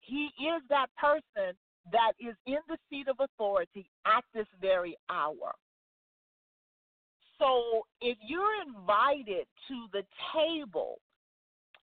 He 0.00 0.30
is 0.38 0.62
that 0.68 0.88
person 0.96 1.54
that 1.92 2.12
is 2.18 2.34
in 2.46 2.58
the 2.68 2.76
seat 2.88 3.06
of 3.08 3.16
authority 3.20 3.88
at 4.06 4.24
this 4.34 4.46
very 4.60 4.96
hour. 5.08 5.54
So 7.38 7.86
if 8.00 8.18
you're 8.26 8.62
invited 8.66 9.46
to 9.68 9.86
the 9.92 10.02
table 10.34 10.98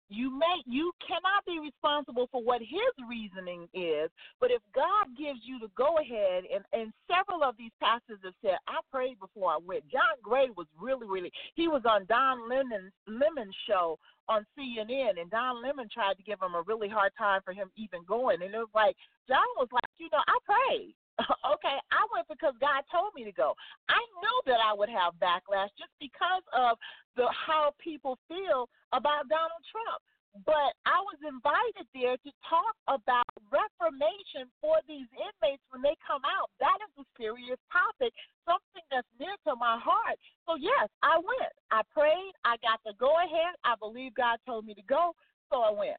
You 0.09 0.31
may 0.31 0.63
you 0.65 0.91
cannot 1.05 1.45
be 1.45 1.59
responsible 1.59 2.27
for 2.31 2.41
what 2.41 2.61
his 2.61 2.93
reasoning 3.09 3.67
is, 3.73 4.09
but 4.39 4.51
if 4.51 4.61
God 4.73 5.07
gives 5.17 5.39
you 5.43 5.59
the 5.59 5.69
go 5.77 5.97
ahead, 5.99 6.43
and 6.53 6.63
and 6.71 6.93
several 7.11 7.43
of 7.43 7.57
these 7.57 7.75
pastors 7.81 8.19
have 8.23 8.33
said, 8.41 8.57
I 8.67 8.79
prayed 8.91 9.19
before 9.19 9.51
I 9.51 9.57
went. 9.65 9.87
John 9.91 10.15
Gray 10.23 10.47
was 10.55 10.67
really 10.79 11.07
really 11.07 11.31
he 11.55 11.67
was 11.67 11.83
on 11.85 12.05
Don 12.05 12.47
Lemon's 12.49 12.93
Lemon's 13.07 13.55
show 13.67 13.99
on 14.29 14.45
CNN, 14.57 15.19
and 15.19 15.29
Don 15.29 15.61
Lemon 15.61 15.87
tried 15.93 16.15
to 16.15 16.23
give 16.23 16.41
him 16.41 16.55
a 16.55 16.63
really 16.63 16.89
hard 16.89 17.11
time 17.17 17.41
for 17.43 17.53
him 17.53 17.69
even 17.75 18.03
going, 18.07 18.41
and 18.41 18.53
it 18.53 18.57
was 18.57 18.75
like 18.75 18.95
John 19.27 19.47
was 19.57 19.67
like, 19.71 19.91
you 19.97 20.09
know, 20.11 20.23
I 20.27 20.37
prayed. 20.45 20.95
okay, 21.53 21.77
I 21.89 22.01
went 22.13 22.29
because 22.29 22.53
God 22.61 22.85
told 22.93 23.13
me 23.17 23.25
to 23.25 23.33
go. 23.33 23.57
I 23.89 23.97
knew 24.21 24.37
that 24.53 24.61
I 24.61 24.73
would 24.73 24.89
have 24.89 25.17
backlash 25.17 25.73
just 25.73 25.93
because 25.97 26.45
of 26.53 26.77
the 27.17 27.25
how 27.33 27.73
people 27.81 28.21
feel 28.29 28.69
about 28.93 29.25
Donald 29.29 29.63
Trump. 29.73 30.01
But 30.45 30.77
I 30.85 31.01
was 31.01 31.17
invited 31.25 31.89
there 31.97 32.13
to 32.13 32.31
talk 32.45 32.77
about 32.85 33.25
reformation 33.49 34.45
for 34.61 34.77
these 34.85 35.09
inmates 35.17 35.65
when 35.73 35.81
they 35.81 35.97
come 36.05 36.21
out. 36.29 36.53
That 36.61 36.77
is 36.85 36.93
a 37.01 37.05
serious 37.17 37.57
topic, 37.73 38.13
something 38.45 38.85
that's 38.93 39.09
near 39.17 39.33
to 39.49 39.57
my 39.57 39.81
heart. 39.81 40.21
So, 40.45 40.53
yes, 40.53 40.93
I 41.01 41.17
went. 41.17 41.53
I 41.73 41.81
prayed. 41.89 42.37
I 42.45 42.61
got 42.61 42.85
the 42.85 42.93
go 43.01 43.17
ahead. 43.17 43.57
I 43.65 43.73
believe 43.81 44.13
God 44.13 44.37
told 44.45 44.69
me 44.69 44.77
to 44.77 44.85
go, 44.85 45.17
so 45.49 45.65
I 45.65 45.73
went. 45.73 45.97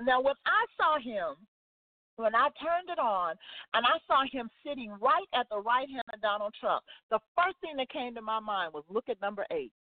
Now, 0.00 0.24
when 0.24 0.40
I 0.48 0.64
saw 0.80 0.96
him 0.96 1.36
when 2.16 2.34
I 2.34 2.48
turned 2.60 2.90
it 2.90 2.98
on 2.98 3.34
and 3.74 3.84
I 3.84 3.98
saw 4.06 4.24
him 4.30 4.48
sitting 4.66 4.90
right 5.00 5.28
at 5.34 5.48
the 5.50 5.60
right 5.60 5.88
hand 5.88 6.04
of 6.12 6.20
Donald 6.20 6.54
Trump, 6.58 6.84
the 7.10 7.18
first 7.36 7.56
thing 7.60 7.76
that 7.76 7.90
came 7.90 8.14
to 8.14 8.22
my 8.22 8.40
mind 8.40 8.72
was 8.72 8.84
look 8.88 9.08
at 9.08 9.20
number 9.20 9.46
eight. 9.50 9.72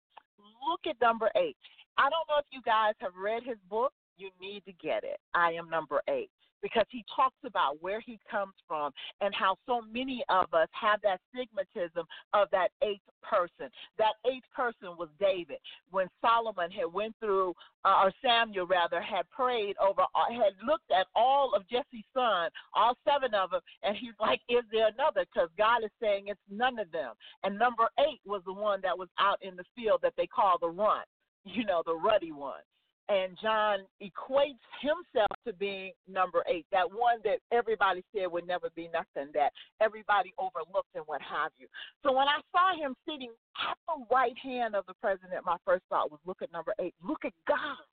Look 0.70 0.82
at 0.88 1.00
number 1.02 1.30
eight. 1.36 1.58
I 1.98 2.04
don't 2.04 2.28
know 2.30 2.40
if 2.40 2.46
you 2.52 2.62
guys 2.66 2.94
have 3.00 3.14
read 3.16 3.44
his 3.44 3.58
book. 3.70 3.94
You 4.18 4.30
need 4.42 4.64
to 4.66 4.74
get 4.74 5.04
it. 5.04 5.20
I 5.34 5.54
am 5.54 5.70
number 5.70 6.02
eight 6.10 6.30
because 6.64 6.86
he 6.90 7.04
talks 7.14 7.38
about 7.46 7.80
where 7.82 8.00
he 8.00 8.18
comes 8.32 8.54
from 8.68 8.92
and 9.22 9.36
how 9.36 9.58
so 9.68 9.82
many 9.92 10.24
of 10.30 10.52
us 10.54 10.70
have 10.72 11.02
that 11.04 11.20
stigmatism 11.30 12.06
of 12.34 12.48
that 12.52 12.70
eighth 12.82 13.04
person. 13.22 13.70
That 14.00 14.14
eighth 14.26 14.46
person 14.56 14.96
was 14.98 15.10
David 15.20 15.58
when 15.92 16.08
Solomon 16.22 16.72
had 16.72 16.92
went 16.92 17.14
through, 17.20 17.54
uh, 17.86 18.04
or 18.04 18.14
Samuel 18.24 18.66
rather, 18.66 19.02
had 19.02 19.30
prayed 19.30 19.76
over, 19.78 20.02
uh, 20.02 20.32
had 20.32 20.54
looked 20.66 20.90
at 20.90 21.06
all 21.16 21.54
of 21.54 21.68
Jesse's 21.68 22.08
sons, 22.14 22.52
all 22.74 22.98
seven 23.06 23.36
of 23.36 23.52
them, 23.52 23.62
and 23.84 23.96
he's 23.98 24.18
like, 24.20 24.42
"Is 24.48 24.64
there 24.72 24.88
another?" 24.88 25.26
Because 25.26 25.50
God 25.58 25.84
is 25.84 25.92
saying 26.02 26.28
it's 26.28 26.40
none 26.50 26.80
of 26.80 26.90
them. 26.92 27.14
And 27.44 27.60
number 27.60 27.90
eight 28.00 28.22
was 28.26 28.42
the 28.46 28.54
one 28.54 28.80
that 28.82 28.98
was 28.98 29.10
out 29.20 29.42
in 29.42 29.56
the 29.56 29.66
field 29.76 30.02
that 30.02 30.16
they 30.16 30.28
call 30.28 30.58
the 30.58 30.70
run, 30.70 31.04
you 31.44 31.66
know, 31.66 31.84
the 31.86 31.96
ruddy 31.96 32.32
one 32.32 32.62
and 33.10 33.38
John 33.42 33.80
equates 34.02 34.64
himself 34.80 35.36
to 35.46 35.54
being 35.54 35.92
number 36.08 36.44
eight, 36.48 36.66
that 36.72 36.90
one 36.90 37.20
that 37.24 37.40
everybody 37.52 38.04
said 38.16 38.32
would 38.32 38.48
never 38.48 38.70
be 38.76 38.90
nothing, 38.94 39.32
that 39.34 39.52
everybody 39.82 40.34
overlooked 40.38 40.96
and 40.96 41.04
what 41.06 41.22
have 41.22 41.52
you. 41.58 41.68
So 42.02 42.14
when 42.14 42.28
I 42.28 42.40
saw 42.52 42.76
him 42.80 42.96
sitting 43.08 43.32
at 43.60 43.78
the 43.88 44.06
right 44.14 44.38
hand 44.42 44.76
of 44.76 44.86
the 44.88 44.94
president, 45.02 45.46
my 45.46 45.58
first 45.66 45.84
thought 45.90 46.12
was 46.12 46.20
look 46.26 46.42
at 46.42 46.52
number 46.52 46.74
eight. 46.80 46.96
Look 47.06 47.26
at 47.26 47.34
God. 47.48 47.84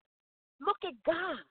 Look 0.61 0.79
at 0.85 0.94
God. 1.05 1.42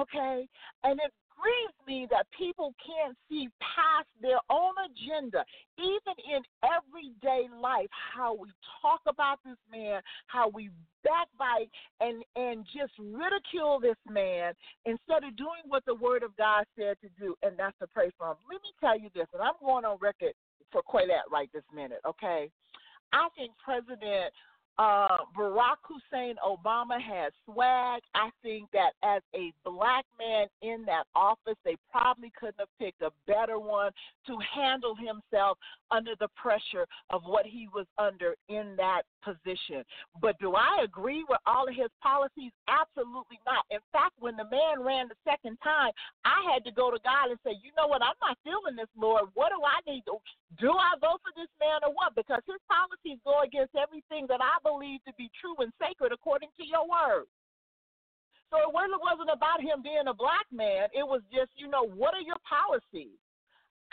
Okay? 0.00 0.48
And 0.84 1.00
it 1.00 1.12
grieves 1.38 1.78
me 1.86 2.06
that 2.10 2.26
people 2.36 2.74
can't 2.82 3.16
see 3.28 3.48
past 3.62 4.08
their 4.20 4.38
own 4.50 4.74
agenda, 4.90 5.44
even 5.78 6.16
in 6.26 6.42
everyday 6.66 7.46
life, 7.54 7.88
how 7.92 8.34
we 8.34 8.48
talk 8.82 9.00
about 9.06 9.38
this 9.44 9.58
man, 9.70 10.02
how 10.26 10.48
we 10.48 10.70
backbite 11.04 11.70
and, 12.00 12.24
and 12.34 12.66
just 12.66 12.92
ridicule 12.98 13.78
this 13.80 13.98
man 14.10 14.52
instead 14.84 15.22
of 15.22 15.36
doing 15.36 15.62
what 15.68 15.84
the 15.86 15.94
word 15.94 16.22
of 16.22 16.36
God 16.36 16.64
said 16.76 16.96
to 17.00 17.08
do, 17.18 17.34
and 17.42 17.56
that's 17.56 17.78
to 17.78 17.86
pray 17.86 18.10
for 18.18 18.32
him. 18.32 18.36
Let 18.50 18.60
me 18.62 18.72
tell 18.80 18.98
you 18.98 19.08
this, 19.14 19.26
and 19.32 19.42
I'm 19.42 19.54
going 19.60 19.84
on 19.84 19.98
record 20.00 20.34
for 20.72 20.82
Quayette 20.82 21.30
right 21.30 21.48
this 21.54 21.64
minute, 21.74 22.00
okay? 22.06 22.50
I 23.12 23.28
think 23.36 23.52
President 23.64 24.34
uh, 24.78 25.18
Barack 25.36 25.82
Hussein 25.82 26.36
Obama 26.46 27.00
has 27.00 27.32
swag. 27.44 28.00
I 28.14 28.30
think 28.42 28.70
that 28.72 28.92
as 29.02 29.22
a 29.34 29.52
black 29.64 30.04
man 30.18 30.46
in 30.62 30.84
that 30.86 31.04
office, 31.14 31.56
they 31.64 31.76
probably 31.90 32.32
couldn't 32.38 32.60
have 32.60 32.68
picked 32.78 33.02
a 33.02 33.10
better 33.26 33.58
one 33.58 33.90
to 34.26 34.38
handle 34.54 34.94
himself 34.94 35.58
under 35.90 36.12
the 36.20 36.28
pressure 36.36 36.86
of 37.10 37.22
what 37.24 37.44
he 37.44 37.68
was 37.74 37.86
under 37.98 38.34
in 38.48 38.76
that 38.76 39.02
position. 39.24 39.82
But 40.20 40.38
do 40.38 40.54
I 40.54 40.82
agree 40.84 41.24
with 41.28 41.40
all 41.46 41.66
of 41.66 41.74
his 41.74 41.90
policies? 42.00 42.52
Absolutely 42.68 43.40
not. 43.46 43.64
In 43.70 43.80
fact, 43.92 44.14
when 44.20 44.36
the 44.36 44.44
man 44.44 44.84
ran 44.84 45.08
the 45.08 45.18
second 45.24 45.58
time, 45.62 45.90
I 46.24 46.38
had 46.52 46.64
to 46.64 46.70
go 46.70 46.90
to 46.90 46.98
God 47.02 47.30
and 47.30 47.38
say, 47.44 47.58
you 47.62 47.72
know 47.76 47.88
what? 47.88 48.02
I'm 48.02 48.18
not 48.22 48.38
feeling 48.44 48.76
this, 48.76 48.90
Lord. 48.96 49.24
What 49.34 49.50
do 49.50 49.58
I 49.64 49.82
need 49.90 50.04
to 50.06 50.18
do? 50.56 50.72
I 50.72 50.96
vote 50.96 51.20
for 51.20 51.32
this 51.36 51.52
man 51.60 51.84
or 51.84 51.92
what? 51.92 52.16
Because 52.16 52.40
his 52.48 52.62
policies 52.64 53.20
go 53.20 53.44
against 53.44 53.76
everything 53.76 54.24
that 54.32 54.40
I 54.40 54.56
believe 54.64 55.04
to 55.04 55.12
be 55.20 55.28
true 55.36 55.54
and 55.60 55.68
sacred 55.76 56.16
according 56.16 56.48
to 56.56 56.64
your 56.64 56.88
word. 56.88 57.28
So 58.48 58.56
it 58.64 58.72
wasn't 58.72 59.28
about 59.28 59.60
him 59.60 59.84
being 59.84 60.08
a 60.08 60.16
black 60.16 60.48
man. 60.48 60.88
It 60.96 61.04
was 61.04 61.20
just, 61.28 61.52
you 61.60 61.68
know, 61.68 61.84
what 61.84 62.16
are 62.16 62.24
your 62.24 62.40
policies? 62.48 63.20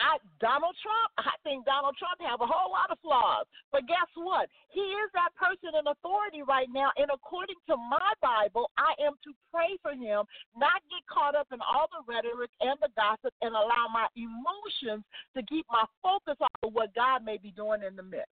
I, 0.00 0.20
Donald 0.40 0.76
Trump, 0.82 1.08
I 1.30 1.34
think 1.42 1.64
Donald 1.64 1.96
Trump 1.96 2.20
have 2.20 2.40
a 2.40 2.48
whole 2.48 2.72
lot 2.72 2.92
of 2.92 3.00
flaws. 3.00 3.46
But 3.72 3.88
guess 3.88 4.08
what? 4.14 4.48
He 4.70 4.80
is 4.80 5.08
that 5.16 5.32
person 5.36 5.72
in 5.76 5.84
authority 5.88 6.44
right 6.44 6.68
now. 6.72 6.92
And 6.96 7.08
according 7.12 7.56
to 7.68 7.76
my 7.76 8.12
Bible, 8.20 8.70
I 8.76 8.92
am 9.00 9.16
to 9.24 9.30
pray 9.52 9.76
for 9.80 9.92
him, 9.92 10.24
not 10.56 10.84
get 10.88 11.04
caught 11.08 11.34
up 11.34 11.48
in 11.52 11.60
all 11.64 11.88
the 11.92 12.04
rhetoric 12.04 12.50
and 12.60 12.76
the 12.80 12.92
gossip, 12.96 13.32
and 13.40 13.52
allow 13.52 13.88
my 13.92 14.06
emotions 14.16 15.04
to 15.36 15.40
keep 15.48 15.66
my 15.70 15.84
focus 16.02 16.36
of 16.62 16.72
what 16.72 16.94
God 16.94 17.24
may 17.24 17.36
be 17.36 17.50
doing 17.52 17.80
in 17.82 17.96
the 17.96 18.04
midst. 18.04 18.32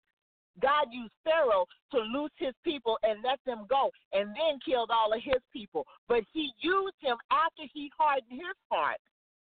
God 0.60 0.90
used 0.90 1.14
Pharaoh 1.24 1.64
to 1.92 1.98
loose 1.98 2.34
his 2.36 2.54
people 2.64 2.98
and 3.02 3.22
let 3.22 3.38
them 3.46 3.66
go, 3.68 3.90
and 4.12 4.28
then 4.28 4.58
killed 4.64 4.90
all 4.92 5.12
of 5.12 5.22
his 5.22 5.40
people. 5.52 5.86
But 6.08 6.22
he 6.32 6.50
used 6.60 6.98
him 7.00 7.16
after 7.30 7.62
he 7.72 7.90
hardened 7.96 8.30
his 8.30 8.56
heart 8.70 8.98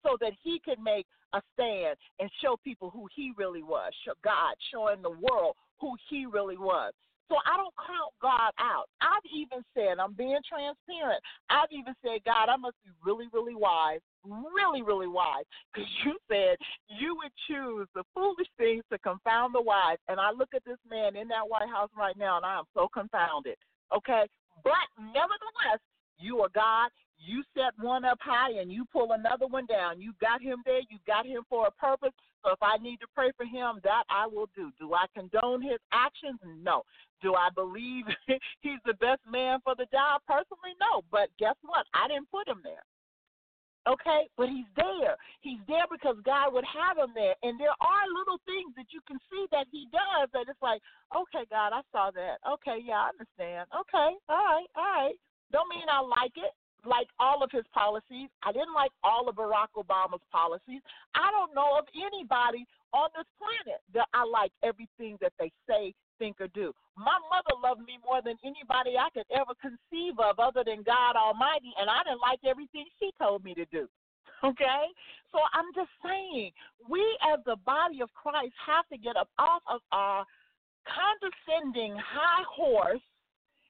so 0.03 0.17
that 0.19 0.33
he 0.43 0.61
could 0.63 0.79
make 0.79 1.05
a 1.33 1.41
stand 1.53 1.95
and 2.19 2.29
show 2.41 2.57
people 2.63 2.89
who 2.89 3.07
he 3.15 3.33
really 3.37 3.63
was, 3.63 3.91
show 4.05 4.13
God, 4.23 4.55
showing 4.71 5.01
the 5.01 5.09
world 5.09 5.55
who 5.79 5.95
he 6.09 6.25
really 6.25 6.57
was. 6.57 6.93
So 7.31 7.37
I 7.47 7.55
don't 7.55 7.73
count 7.79 8.11
God 8.21 8.51
out. 8.59 8.91
I've 8.99 9.23
even 9.31 9.63
said, 9.71 10.03
I'm 10.03 10.11
being 10.11 10.43
transparent. 10.43 11.23
I've 11.49 11.71
even 11.71 11.95
said, 12.03 12.19
God, 12.27 12.51
I 12.51 12.57
must 12.59 12.75
be 12.83 12.91
really, 13.07 13.31
really 13.31 13.55
wise, 13.55 14.03
really, 14.27 14.83
really 14.83 15.07
wise, 15.07 15.47
because 15.71 15.87
you 16.05 16.19
said 16.27 16.59
you 16.91 17.15
would 17.15 17.31
choose 17.47 17.87
the 17.95 18.03
foolish 18.13 18.51
things 18.59 18.83
to 18.91 18.99
confound 18.99 19.55
the 19.55 19.61
wise. 19.61 19.95
And 20.09 20.19
I 20.19 20.35
look 20.35 20.49
at 20.53 20.65
this 20.65 20.81
man 20.83 21.15
in 21.15 21.29
that 21.29 21.47
White 21.47 21.71
House 21.71 21.89
right 21.95 22.17
now, 22.19 22.35
and 22.35 22.45
I 22.45 22.59
am 22.59 22.67
so 22.75 22.89
confounded. 22.91 23.55
Okay? 23.95 24.27
But 24.61 24.91
nevertheless, 24.99 25.79
you 26.19 26.39
are 26.43 26.51
God. 26.53 26.91
You 27.23 27.43
set 27.55 27.73
one 27.79 28.03
up 28.03 28.17
high 28.21 28.51
and 28.59 28.71
you 28.71 28.85
pull 28.91 29.11
another 29.11 29.47
one 29.47 29.65
down. 29.67 30.01
You 30.01 30.13
got 30.19 30.41
him 30.41 30.63
there. 30.65 30.81
You 30.89 30.97
got 31.05 31.25
him 31.25 31.43
for 31.49 31.67
a 31.67 31.71
purpose. 31.71 32.13
So 32.43 32.51
if 32.51 32.61
I 32.61 32.77
need 32.77 32.97
to 32.97 33.07
pray 33.13 33.31
for 33.37 33.45
him, 33.45 33.79
that 33.83 34.03
I 34.09 34.25
will 34.25 34.49
do. 34.55 34.71
Do 34.79 34.93
I 34.93 35.05
condone 35.13 35.61
his 35.61 35.77
actions? 35.93 36.39
No. 36.63 36.83
Do 37.21 37.35
I 37.35 37.49
believe 37.53 38.05
he's 38.61 38.81
the 38.85 38.95
best 38.95 39.21
man 39.29 39.59
for 39.63 39.75
the 39.75 39.85
job? 39.93 40.21
Personally, 40.25 40.73
no. 40.81 41.05
But 41.11 41.29
guess 41.37 41.55
what? 41.61 41.85
I 41.93 42.07
didn't 42.07 42.31
put 42.31 42.47
him 42.47 42.61
there. 42.63 42.81
Okay, 43.89 44.29
but 44.37 44.45
he's 44.45 44.69
there. 44.77 45.17
He's 45.41 45.57
there 45.67 45.89
because 45.89 46.13
God 46.21 46.53
would 46.53 46.65
have 46.69 47.01
him 47.01 47.17
there. 47.17 47.33
And 47.41 47.57
there 47.57 47.73
are 47.81 48.13
little 48.13 48.37
things 48.45 48.77
that 48.77 48.93
you 48.93 49.01
can 49.09 49.17
see 49.25 49.49
that 49.49 49.65
he 49.73 49.89
does 49.89 50.29
that 50.33 50.45
it's 50.45 50.61
like, 50.61 50.85
okay, 51.09 51.49
God, 51.49 51.73
I 51.73 51.81
saw 51.89 52.13
that. 52.13 52.37
Okay, 52.45 52.77
yeah, 52.85 53.09
I 53.09 53.09
understand. 53.09 53.65
Okay, 53.73 54.13
all 54.29 54.45
right, 54.45 54.69
all 54.77 54.85
right. 54.85 55.17
Don't 55.49 55.69
mean 55.69 55.89
I 55.89 55.97
like 55.97 56.37
it 56.37 56.53
like 56.85 57.07
all 57.19 57.43
of 57.43 57.51
his 57.51 57.65
policies. 57.73 58.29
I 58.43 58.51
didn't 58.51 58.73
like 58.73 58.91
all 59.03 59.29
of 59.29 59.35
Barack 59.35 59.73
Obama's 59.77 60.23
policies. 60.31 60.81
I 61.15 61.29
don't 61.31 61.53
know 61.53 61.77
of 61.77 61.85
anybody 61.95 62.65
on 62.93 63.09
this 63.15 63.27
planet 63.37 63.81
that 63.93 64.07
I 64.13 64.25
like 64.25 64.51
everything 64.63 65.17
that 65.21 65.33
they 65.39 65.51
say, 65.67 65.93
think, 66.19 66.41
or 66.41 66.47
do. 66.49 66.73
My 66.97 67.17
mother 67.29 67.55
loved 67.61 67.81
me 67.81 67.97
more 68.03 68.21
than 68.21 68.37
anybody 68.43 68.97
I 68.97 69.09
could 69.13 69.29
ever 69.31 69.53
conceive 69.61 70.19
of 70.19 70.39
other 70.39 70.63
than 70.65 70.83
God 70.83 71.15
Almighty, 71.15 71.73
and 71.79 71.89
I 71.89 72.03
didn't 72.03 72.21
like 72.21 72.39
everything 72.45 72.85
she 72.99 73.11
told 73.21 73.43
me 73.43 73.53
to 73.55 73.65
do. 73.65 73.87
Okay? 74.43 74.89
So 75.31 75.37
I'm 75.53 75.69
just 75.75 75.93
saying, 76.03 76.49
we 76.89 76.99
as 77.31 77.39
the 77.45 77.57
body 77.63 78.01
of 78.01 78.09
Christ 78.15 78.53
have 78.65 78.89
to 78.89 78.97
get 78.97 79.15
up 79.15 79.29
off 79.37 79.61
of 79.69 79.81
our 79.91 80.25
condescending 80.89 81.95
high 81.95 82.43
horse 82.49 83.05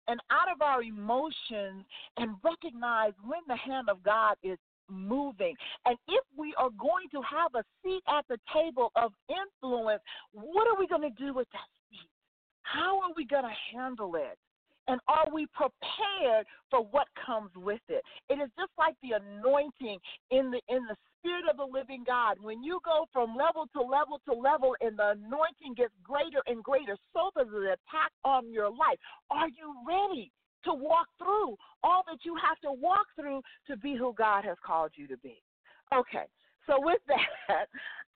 and 0.07 0.19
out 0.31 0.51
of 0.53 0.61
our 0.61 0.81
emotions 0.81 1.85
and 2.17 2.35
recognize 2.43 3.13
when 3.23 3.41
the 3.47 3.55
hand 3.55 3.89
of 3.89 4.03
God 4.03 4.35
is 4.43 4.57
moving. 4.89 5.55
And 5.85 5.97
if 6.07 6.23
we 6.37 6.53
are 6.57 6.69
going 6.71 7.07
to 7.11 7.21
have 7.21 7.55
a 7.55 7.63
seat 7.83 8.01
at 8.07 8.25
the 8.29 8.37
table 8.53 8.91
of 8.95 9.11
influence, 9.29 10.01
what 10.33 10.67
are 10.67 10.77
we 10.77 10.87
going 10.87 11.01
to 11.01 11.23
do 11.23 11.33
with 11.33 11.47
that 11.53 11.67
seat? 11.89 12.09
How 12.63 13.01
are 13.01 13.11
we 13.15 13.25
going 13.25 13.43
to 13.43 13.77
handle 13.77 14.15
it? 14.15 14.37
And 14.87 14.99
are 15.07 15.27
we 15.33 15.47
prepared 15.53 16.45
for 16.69 16.83
what 16.91 17.07
comes 17.25 17.51
with 17.55 17.81
it? 17.87 18.03
It 18.29 18.35
is 18.35 18.49
just 18.57 18.71
like 18.77 18.95
the 19.01 19.17
anointing 19.17 19.99
in 20.31 20.51
the 20.51 20.61
in 20.67 20.85
the 20.87 20.95
spirit 21.19 21.45
of 21.49 21.57
the 21.57 21.65
living 21.65 22.03
God. 22.05 22.37
When 22.41 22.63
you 22.63 22.79
go 22.83 23.05
from 23.13 23.35
level 23.35 23.67
to 23.73 23.81
level 23.81 24.19
to 24.27 24.33
level 24.33 24.75
and 24.81 24.97
the 24.97 25.11
anointing 25.11 25.75
gets 25.77 25.93
greater 26.03 26.41
and 26.47 26.63
greater, 26.63 26.97
so 27.13 27.29
does 27.37 27.47
the 27.51 27.77
attack 27.77 28.11
on 28.25 28.51
your 28.51 28.69
life. 28.69 28.97
Are 29.29 29.47
you 29.47 29.73
ready 29.87 30.31
to 30.65 30.73
walk 30.73 31.07
through 31.17 31.55
all 31.83 32.03
that 32.07 32.19
you 32.23 32.35
have 32.35 32.59
to 32.61 32.71
walk 32.71 33.05
through 33.15 33.41
to 33.67 33.77
be 33.77 33.95
who 33.95 34.13
God 34.17 34.43
has 34.45 34.57
called 34.65 34.91
you 34.95 35.07
to 35.07 35.17
be? 35.17 35.41
Okay. 35.93 36.25
So 36.67 36.75
with 36.79 37.01
that, 37.07 37.67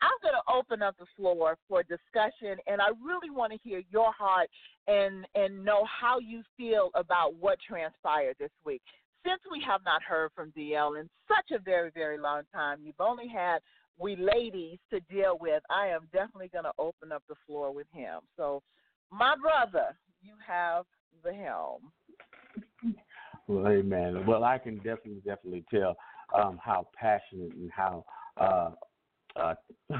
I'm 0.01 0.17
going 0.21 0.36
to 0.36 0.53
open 0.53 0.81
up 0.81 0.95
the 0.97 1.05
floor 1.15 1.58
for 1.67 1.84
discussion, 1.84 2.58
and 2.67 2.81
I 2.81 2.89
really 3.03 3.29
want 3.29 3.53
to 3.53 3.60
hear 3.63 3.81
your 3.89 4.12
heart 4.12 4.49
and 4.88 5.25
and 5.36 5.63
know 5.63 5.86
how 5.86 6.19
you 6.19 6.43
feel 6.58 6.89
about 6.95 7.36
what 7.36 7.58
transpired 7.67 8.36
this 8.39 8.51
week. 8.65 8.81
Since 9.25 9.41
we 9.51 9.63
have 9.65 9.81
not 9.84 10.03
heard 10.03 10.31
from 10.36 10.51
DL 10.51 10.99
in 10.99 11.10
such 11.27 11.58
a 11.58 11.62
very 11.62 11.91
very 11.91 12.17
long 12.17 12.43
time, 12.53 12.79
you've 12.84 12.99
only 12.99 13.27
had 13.27 13.60
we 13.97 14.15
ladies 14.15 14.77
to 14.91 14.99
deal 15.01 15.38
with. 15.39 15.63
I 15.69 15.88
am 15.88 16.08
definitely 16.12 16.49
going 16.49 16.65
to 16.65 16.73
open 16.77 17.12
up 17.12 17.23
the 17.29 17.36
floor 17.47 17.73
with 17.73 17.88
him. 17.93 18.19
So, 18.36 18.62
my 19.12 19.36
brother, 19.41 19.95
you 20.21 20.34
have 20.45 20.86
the 21.23 21.34
helm. 21.34 21.91
Well, 23.47 23.67
amen. 23.67 24.25
Well, 24.25 24.43
I 24.43 24.58
can 24.58 24.77
definitely, 24.77 25.21
definitely 25.25 25.63
tell 25.71 25.95
um, 26.36 26.60
how 26.63 26.88
passionate 26.99 27.53
and 27.53 27.71
how 27.71 28.03
uh, 28.37 28.71
uh, 29.35 29.53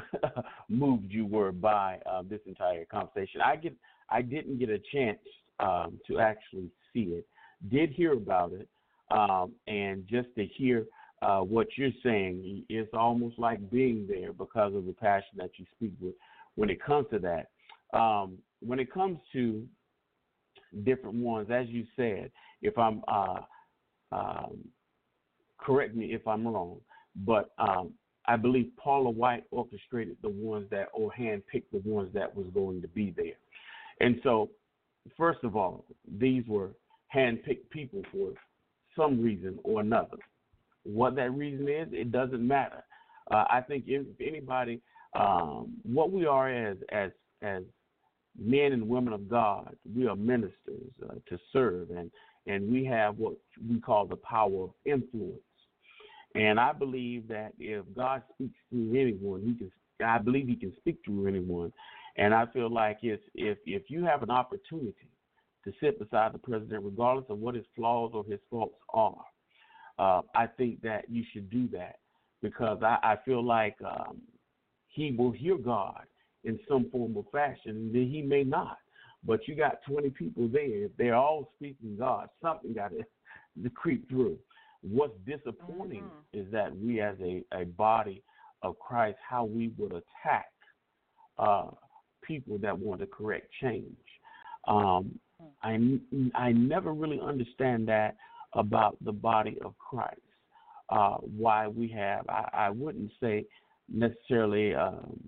moved 0.70 1.12
you 1.12 1.26
were 1.26 1.52
by 1.52 2.00
uh, 2.10 2.24
this 2.30 2.40
entire 2.46 2.86
conversation. 2.86 3.42
I 3.42 3.56
get, 3.56 3.74
I 4.10 4.22
didn't 4.22 4.60
get 4.60 4.70
a 4.70 4.80
chance 4.92 5.20
um, 5.60 6.00
to 6.08 6.20
actually 6.20 6.70
see 6.94 7.14
it. 7.14 7.28
Did 7.70 7.92
hear 7.92 8.14
about 8.14 8.54
it, 8.54 8.68
um, 9.12 9.54
and 9.68 10.06
just 10.08 10.28
to 10.36 10.46
hear 10.46 10.86
uh, 11.22 11.40
what 11.40 11.68
you're 11.78 11.90
saying, 12.04 12.64
it's 12.70 12.90
almost 12.94 13.40
like 13.40 13.72
being 13.72 14.06
there 14.08 14.34
because 14.34 14.76
of 14.76 14.86
the 14.86 14.94
passion 14.94 15.38
that 15.38 15.52
you 15.58 15.66
speak 15.76 15.94
with. 16.00 16.14
When 16.56 16.70
it 16.70 16.84
comes 16.84 17.08
to 17.12 17.20
that, 17.20 17.98
um, 17.98 18.38
when 18.60 18.80
it 18.80 18.92
comes 18.94 19.20
to 19.34 19.66
different 20.84 21.16
ones, 21.16 21.50
as 21.52 21.68
you 21.70 21.86
said, 21.96 22.32
if 22.62 22.78
I'm 22.78 23.02
uh, 23.08 23.40
um, 24.12 24.58
correct 25.58 25.96
me 25.96 26.14
if 26.14 26.28
I'm 26.28 26.48
wrong, 26.48 26.80
but 27.26 27.52
um, 27.58 27.94
I 28.28 28.36
believe 28.36 28.72
Paula 28.78 29.10
White 29.10 29.44
orchestrated 29.52 30.18
the 30.22 30.30
ones 30.30 30.68
that, 30.72 30.88
or 30.94 31.12
handpicked 31.18 31.72
the 31.72 31.82
ones 31.86 32.10
that 32.14 32.36
was 32.36 32.48
going 32.54 32.82
to 32.82 32.88
be 32.88 33.14
there. 33.16 33.38
And 34.00 34.20
so, 34.24 34.50
first 35.18 35.44
of 35.44 35.56
all, 35.56 35.86
these 36.20 36.44
were 36.48 36.72
handpicked 37.16 37.70
people 37.70 38.02
for 38.12 38.32
some 38.96 39.22
reason 39.22 39.60
or 39.64 39.82
another. 39.82 40.18
What 40.84 41.16
that 41.16 41.32
reason 41.34 41.68
is, 41.68 41.88
it 41.92 42.12
doesn't 42.12 42.46
matter. 42.46 42.84
Uh, 43.32 43.46
I 43.50 43.62
think 43.62 43.86
if 43.88 44.06
anybody, 44.20 44.82
um, 45.18 45.74
what 45.84 46.12
we 46.12 46.26
are 46.26 46.50
as 46.50 46.78
as 46.92 47.12
as 47.42 47.64
men 48.38 48.74
and 48.74 48.88
women 48.88 49.14
of 49.14 49.30
God, 49.30 49.76
we 49.96 50.08
are 50.08 50.16
ministers 50.16 50.92
uh, 51.10 51.16
to 51.30 51.40
serve, 51.52 51.90
and 51.90 52.12
and 52.48 52.72
we 52.72 52.86
have 52.86 53.18
what 53.18 53.34
we 53.68 53.80
call 53.80 54.06
the 54.06 54.18
power 54.18 54.66
of 54.66 54.72
influence. 54.86 55.42
And 56.36 56.60
I 56.60 56.74
believe 56.74 57.28
that 57.30 57.54
if 57.60 57.86
God 57.96 58.22
speaks 58.34 58.58
through 58.70 59.00
anyone, 59.00 59.42
He 59.42 59.54
can. 59.56 59.72
I 60.06 60.18
believe 60.18 60.48
He 60.48 60.56
can 60.56 60.74
speak 60.78 60.98
through 61.06 61.28
anyone. 61.28 61.72
And 62.18 62.34
I 62.34 62.46
feel 62.48 62.72
like 62.72 63.00
if 63.02 63.20
if 63.34 63.58
if 63.66 63.84
you 63.90 64.06
have 64.06 64.24
an 64.24 64.30
opportunity 64.30 65.10
to 65.64 65.74
sit 65.82 66.00
beside 66.00 66.34
the 66.34 66.40
president, 66.40 66.84
regardless 66.84 67.26
of 67.30 67.40
what 67.40 67.56
his 67.56 67.66
flaws 67.76 68.12
or 68.14 68.24
his 68.26 68.40
faults 68.50 68.78
are, 68.94 69.26
uh, 69.98 70.22
I 70.36 70.48
think 70.48 70.82
that 70.82 71.10
you 71.10 71.24
should 71.34 71.50
do 71.50 71.68
that 71.70 71.98
because 72.42 72.84
I, 72.84 72.98
I 73.02 73.16
feel 73.26 73.44
like 73.44 73.76
um, 73.84 74.22
he 74.88 75.16
will 75.18 75.32
hear 75.32 75.58
God 75.58 76.04
in 76.44 76.60
some 76.70 76.90
form 76.92 77.18
or 77.18 77.26
fashion, 77.32 77.90
then 77.92 78.10
he 78.10 78.22
may 78.22 78.44
not. 78.44 78.78
But 79.26 79.48
you 79.48 79.56
got 79.56 79.80
20 79.90 80.12
people 80.12 80.48
there. 80.48 80.86
If 80.86 80.92
they're 80.98 81.16
all 81.16 81.50
speaking 81.56 81.96
God, 81.98 82.30
something 82.42 82.74
got 82.74 82.92
to 82.92 83.70
creep 83.74 84.08
through. 84.10 84.38
What's 84.90 85.18
disappointing 85.26 86.04
mm-hmm. 86.04 86.40
is 86.40 86.46
that 86.52 86.76
we, 86.78 87.02
as 87.02 87.16
a, 87.22 87.44
a 87.54 87.66
body 87.66 88.22
of 88.62 88.78
Christ, 88.80 89.18
how 89.28 89.46
we 89.46 89.72
would 89.78 89.92
attack 89.92 90.52
uh, 91.38 91.68
people 92.22 92.58
that 92.60 92.78
want 92.78 93.02
to 93.02 93.08
correct 93.08 93.48
change. 93.62 93.86
Um, 94.68 95.20
I, 95.64 96.00
I 96.34 96.52
never 96.52 96.94
really 96.94 97.20
understand 97.20 97.88
that 97.88 98.16
about 98.54 98.98
the 99.04 99.12
body 99.12 99.58
of 99.64 99.74
Christ. 99.78 100.22
Uh, 100.90 101.16
why 101.16 101.68
we 101.68 101.88
have, 101.90 102.26
I, 102.30 102.48
I 102.54 102.70
wouldn't 102.70 103.12
say 103.20 103.46
necessarily 103.92 104.76
um, 104.76 105.20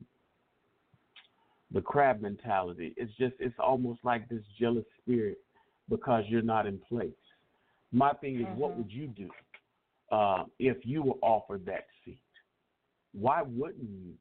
the 1.73 1.81
crab 1.81 2.21
mentality. 2.21 2.93
It's 2.95 3.11
just, 3.17 3.33
it's 3.39 3.55
almost 3.59 3.99
like 4.03 4.29
this 4.29 4.43
jealous 4.59 4.85
spirit 5.01 5.39
because 5.89 6.23
you're 6.27 6.41
not 6.41 6.67
in 6.67 6.79
place. 6.87 7.09
My 7.91 8.13
thing 8.13 8.39
is, 8.39 8.45
mm-hmm. 8.45 8.59
what 8.59 8.77
would 8.77 8.91
you 8.91 9.07
do 9.07 9.29
uh, 10.11 10.43
if 10.59 10.77
you 10.83 11.03
were 11.03 11.19
offered 11.21 11.65
that 11.65 11.85
seat? 12.03 12.21
Why 13.13 13.41
wouldn't 13.41 13.89
you 13.89 14.13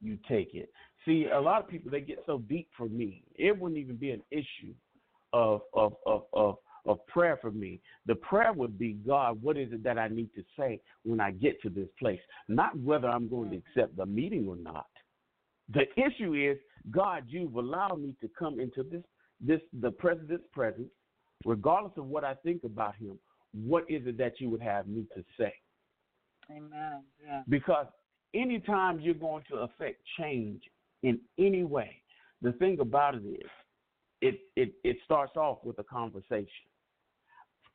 you 0.00 0.18
take 0.28 0.54
it? 0.54 0.70
See, 1.04 1.26
a 1.32 1.40
lot 1.40 1.62
of 1.62 1.68
people 1.68 1.90
they 1.90 2.00
get 2.00 2.22
so 2.26 2.38
deep 2.38 2.68
for 2.76 2.88
me. 2.88 3.22
It 3.36 3.58
wouldn't 3.58 3.78
even 3.78 3.96
be 3.96 4.10
an 4.10 4.22
issue 4.30 4.74
of 5.32 5.62
of 5.74 5.94
of 6.06 6.24
of 6.32 6.56
of 6.84 7.06
prayer 7.06 7.38
for 7.40 7.50
me. 7.50 7.80
The 8.06 8.16
prayer 8.16 8.52
would 8.52 8.78
be, 8.78 8.94
God, 9.06 9.40
what 9.40 9.56
is 9.56 9.72
it 9.72 9.84
that 9.84 9.98
I 9.98 10.08
need 10.08 10.30
to 10.34 10.42
say 10.58 10.80
when 11.04 11.20
I 11.20 11.30
get 11.30 11.60
to 11.62 11.70
this 11.70 11.88
place? 11.98 12.20
Not 12.48 12.76
whether 12.78 13.08
I'm 13.08 13.28
going 13.28 13.50
to 13.50 13.56
accept 13.56 13.96
the 13.96 14.06
meeting 14.06 14.46
or 14.48 14.56
not. 14.56 14.86
The 15.72 15.84
issue 15.96 16.34
is, 16.34 16.58
God, 16.90 17.24
you've 17.28 17.54
allowed 17.54 18.00
me 18.00 18.16
to 18.20 18.28
come 18.38 18.58
into 18.60 18.82
this 18.82 19.02
this 19.40 19.60
the 19.80 19.90
president's 19.90 20.46
presence, 20.52 20.90
regardless 21.44 21.92
of 21.96 22.06
what 22.06 22.24
I 22.24 22.34
think 22.34 22.62
about 22.64 22.94
him. 22.96 23.18
What 23.54 23.84
is 23.88 24.06
it 24.06 24.18
that 24.18 24.40
you 24.40 24.48
would 24.50 24.62
have 24.62 24.86
me 24.86 25.06
to 25.14 25.24
say? 25.38 25.52
Amen. 26.50 27.02
Yeah. 27.24 27.42
Because 27.48 27.86
anytime 28.34 29.00
you're 29.00 29.14
going 29.14 29.44
to 29.50 29.58
affect 29.58 30.00
change 30.18 30.62
in 31.02 31.18
any 31.38 31.64
way, 31.64 32.02
the 32.40 32.52
thing 32.52 32.80
about 32.80 33.14
it 33.14 33.24
is 33.24 33.50
it, 34.20 34.40
it, 34.56 34.72
it 34.84 34.96
starts 35.04 35.36
off 35.36 35.58
with 35.64 35.78
a 35.78 35.84
conversation. 35.84 36.48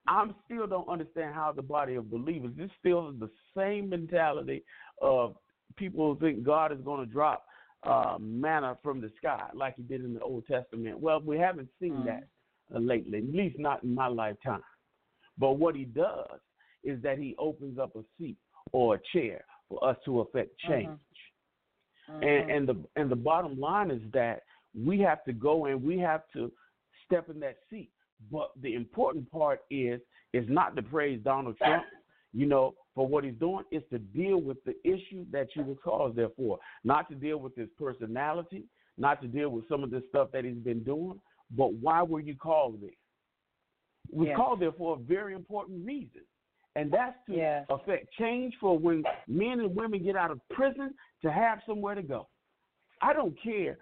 I 0.08 0.26
still 0.46 0.68
don't 0.68 0.88
understand 0.88 1.36
how 1.36 1.52
the 1.52 1.62
body 1.62 1.96
of 1.96 2.10
believers, 2.10 2.52
this 2.56 2.70
still 2.80 3.10
is 3.10 3.20
the 3.20 3.30
same 3.56 3.90
mentality 3.90 4.64
of 5.02 5.36
people 5.76 6.14
who 6.14 6.20
think 6.20 6.44
God 6.44 6.72
is 6.72 6.80
going 6.84 7.06
to 7.06 7.12
drop 7.12 7.44
uh, 7.84 8.18
manna 8.20 8.78
from 8.82 9.02
the 9.02 9.12
sky 9.18 9.44
like 9.54 9.76
he 9.76 9.84
did 9.84 10.04
in 10.04 10.14
the 10.14 10.22
Old 10.22 10.46
Testament. 10.48 11.00
Well, 11.00 11.22
we 11.22 11.38
haven't 11.38 11.70
seen 11.80 11.94
mm-hmm. 11.94 12.08
that 12.08 12.28
uh, 12.74 12.80
lately, 12.80 13.20
at 13.20 13.34
least 13.34 13.60
not 13.60 13.84
in 13.84 13.94
my 13.94 14.08
lifetime. 14.08 14.62
But 15.38 15.54
what 15.54 15.76
he 15.76 15.86
does 15.86 16.40
is 16.84 17.02
that 17.04 17.18
he 17.18 17.36
opens 17.38 17.78
up 17.80 17.96
a 17.96 18.04
seat 18.18 18.38
or 18.72 18.96
a 18.96 19.00
chair 19.14 19.44
for 19.70 19.84
us 19.88 19.98
to 20.06 20.22
affect 20.22 20.52
mm-hmm. 20.66 20.74
change. 20.74 21.00
Mm-hmm. 22.10 22.24
And, 22.24 22.52
and 22.52 22.68
the 22.68 22.78
and 22.96 23.12
the 23.12 23.16
bottom 23.16 23.60
line 23.60 23.92
is 23.92 24.02
that 24.14 24.44
we 24.76 25.00
have 25.00 25.24
to 25.26 25.34
go 25.34 25.66
and 25.66 25.84
we 25.84 25.98
have 26.00 26.22
to 26.34 26.52
step 27.06 27.30
in 27.30 27.40
that 27.42 27.58
seat. 27.70 27.90
But 28.32 28.52
the 28.62 28.76
important 28.76 29.30
part 29.32 29.62
is 29.70 30.00
is 30.34 30.46
not 30.48 30.76
to 30.76 30.82
praise 30.82 31.20
Donald 31.24 31.58
Trump, 31.58 31.84
you 32.34 32.46
know, 32.46 32.76
for 32.96 33.06
what 33.06 33.24
he's 33.24 33.36
doing. 33.36 33.66
Is 33.72 33.84
to 33.92 34.00
deal 34.00 34.40
with 34.40 34.58
the 34.64 34.76
issue 34.84 35.26
that 35.32 35.48
you 35.56 35.64
were 35.64 35.76
caused 35.76 36.16
there 36.16 36.30
for. 36.36 36.60
Not 36.84 37.10
to 37.10 37.16
deal 37.16 37.38
with 37.38 37.56
his 37.56 37.70
personality, 37.78 38.64
not 38.98 39.22
to 39.22 39.28
deal 39.28 39.50
with 39.50 39.68
some 39.68 39.84
of 39.84 39.92
the 39.92 40.02
stuff 40.10 40.30
that 40.32 40.46
he's 40.46 40.56
been 40.56 40.84
doing. 40.84 41.20
But 41.56 41.74
why 41.74 42.02
were 42.04 42.20
you 42.20 42.36
called 42.36 42.82
there? 42.82 42.90
Was 44.12 44.28
yes. 44.28 44.38
called 44.38 44.62
there 44.62 44.72
for 44.72 44.96
a 44.96 45.00
very 45.00 45.34
important 45.34 45.86
reason. 45.86 46.22
And 46.76 46.92
that's 46.92 47.16
to 47.28 47.36
yes. 47.36 47.66
affect 47.70 48.14
change 48.20 48.54
for 48.62 48.78
when 48.78 49.04
men 49.28 49.60
and 49.60 49.76
women 49.76 50.04
get 50.04 50.16
out 50.16 50.30
of 50.30 50.40
prison 50.50 50.94
to 51.24 51.32
have 51.32 51.60
somewhere 51.66 51.96
to 51.96 52.04
go. 52.04 52.28
I 53.02 53.14
don't 53.14 53.36
care 53.42 53.80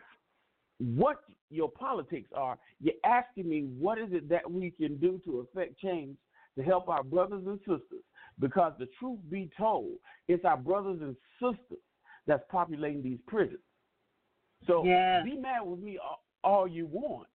what 0.79 1.17
your 1.49 1.69
politics 1.69 2.29
are. 2.33 2.57
You're 2.81 2.95
asking 3.05 3.49
me 3.49 3.67
what 3.77 3.97
is 3.97 4.09
it 4.11 4.29
that 4.29 4.49
we 4.49 4.71
can 4.71 4.97
do 4.97 5.19
to 5.25 5.39
affect 5.39 5.79
change 5.79 6.17
to 6.57 6.63
help 6.63 6.88
our 6.88 7.03
brothers 7.03 7.43
and 7.45 7.59
sisters. 7.59 8.03
Because 8.39 8.73
the 8.80 8.88
truth 8.99 9.19
be 9.30 9.49
told, 9.57 9.91
it's 10.28 10.43
our 10.45 10.57
brothers 10.57 10.99
and 11.01 11.15
sisters 11.41 11.80
that's 12.28 12.43
populating 12.49 13.01
these 13.01 13.19
prisons. 13.28 13.59
So 14.67 14.84
yeah. 14.84 15.23
be 15.23 15.38
mad 15.38 15.61
with 15.63 15.80
me 15.80 15.97
all, 15.97 16.23
all 16.43 16.67
you 16.67 16.88
want. 16.88 17.28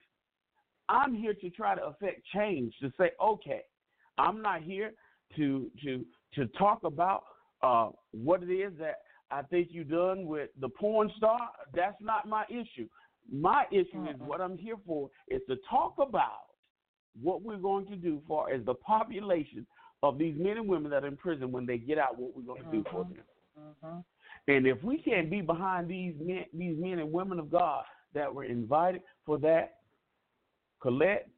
I'm 0.90 1.14
here 1.14 1.34
to 1.34 1.50
try 1.50 1.74
to 1.76 1.84
affect 1.86 2.20
change. 2.34 2.74
To 2.82 2.92
say, 2.98 3.12
okay, 3.22 3.62
I'm 4.18 4.42
not 4.42 4.62
here 4.62 4.92
to 5.36 5.70
to 5.84 6.04
to 6.34 6.46
talk 6.58 6.80
about 6.84 7.22
uh, 7.62 7.90
what 8.10 8.42
it 8.42 8.52
is 8.52 8.72
that 8.78 8.96
I 9.30 9.42
think 9.42 9.68
you've 9.70 9.90
done 9.90 10.26
with 10.26 10.50
the 10.60 10.68
porn 10.68 11.10
star. 11.16 11.38
That's 11.74 11.96
not 12.00 12.28
my 12.28 12.44
issue. 12.50 12.88
My 13.30 13.64
issue 13.70 13.96
mm-hmm. 13.96 14.08
is 14.08 14.16
what 14.18 14.40
I'm 14.40 14.58
here 14.58 14.76
for 14.84 15.08
is 15.28 15.40
to 15.48 15.56
talk 15.68 15.94
about 15.98 16.40
what 17.20 17.42
we're 17.42 17.58
going 17.58 17.86
to 17.86 17.96
do 17.96 18.20
for 18.26 18.52
as 18.52 18.64
the 18.64 18.74
population 18.74 19.66
of 20.02 20.18
these 20.18 20.34
men 20.36 20.56
and 20.56 20.68
women 20.68 20.90
that 20.90 21.04
are 21.04 21.08
in 21.08 21.16
prison 21.16 21.52
when 21.52 21.66
they 21.66 21.78
get 21.78 21.98
out, 21.98 22.18
what 22.18 22.34
we're 22.34 22.42
going 22.42 22.62
to 22.64 22.70
do 22.70 22.84
for 22.90 23.04
them. 23.04 23.14
Mm-hmm. 23.58 23.98
And 24.48 24.66
if 24.66 24.82
we 24.82 24.98
can't 24.98 25.30
be 25.30 25.42
behind 25.42 25.88
these 25.88 26.14
men, 26.18 26.46
these 26.52 26.76
men 26.78 26.98
and 26.98 27.12
women 27.12 27.38
of 27.38 27.50
God 27.50 27.84
that 28.14 28.34
were 28.34 28.44
invited 28.44 29.02
for 29.26 29.38
that, 29.38 29.74
Colette, 30.80 31.28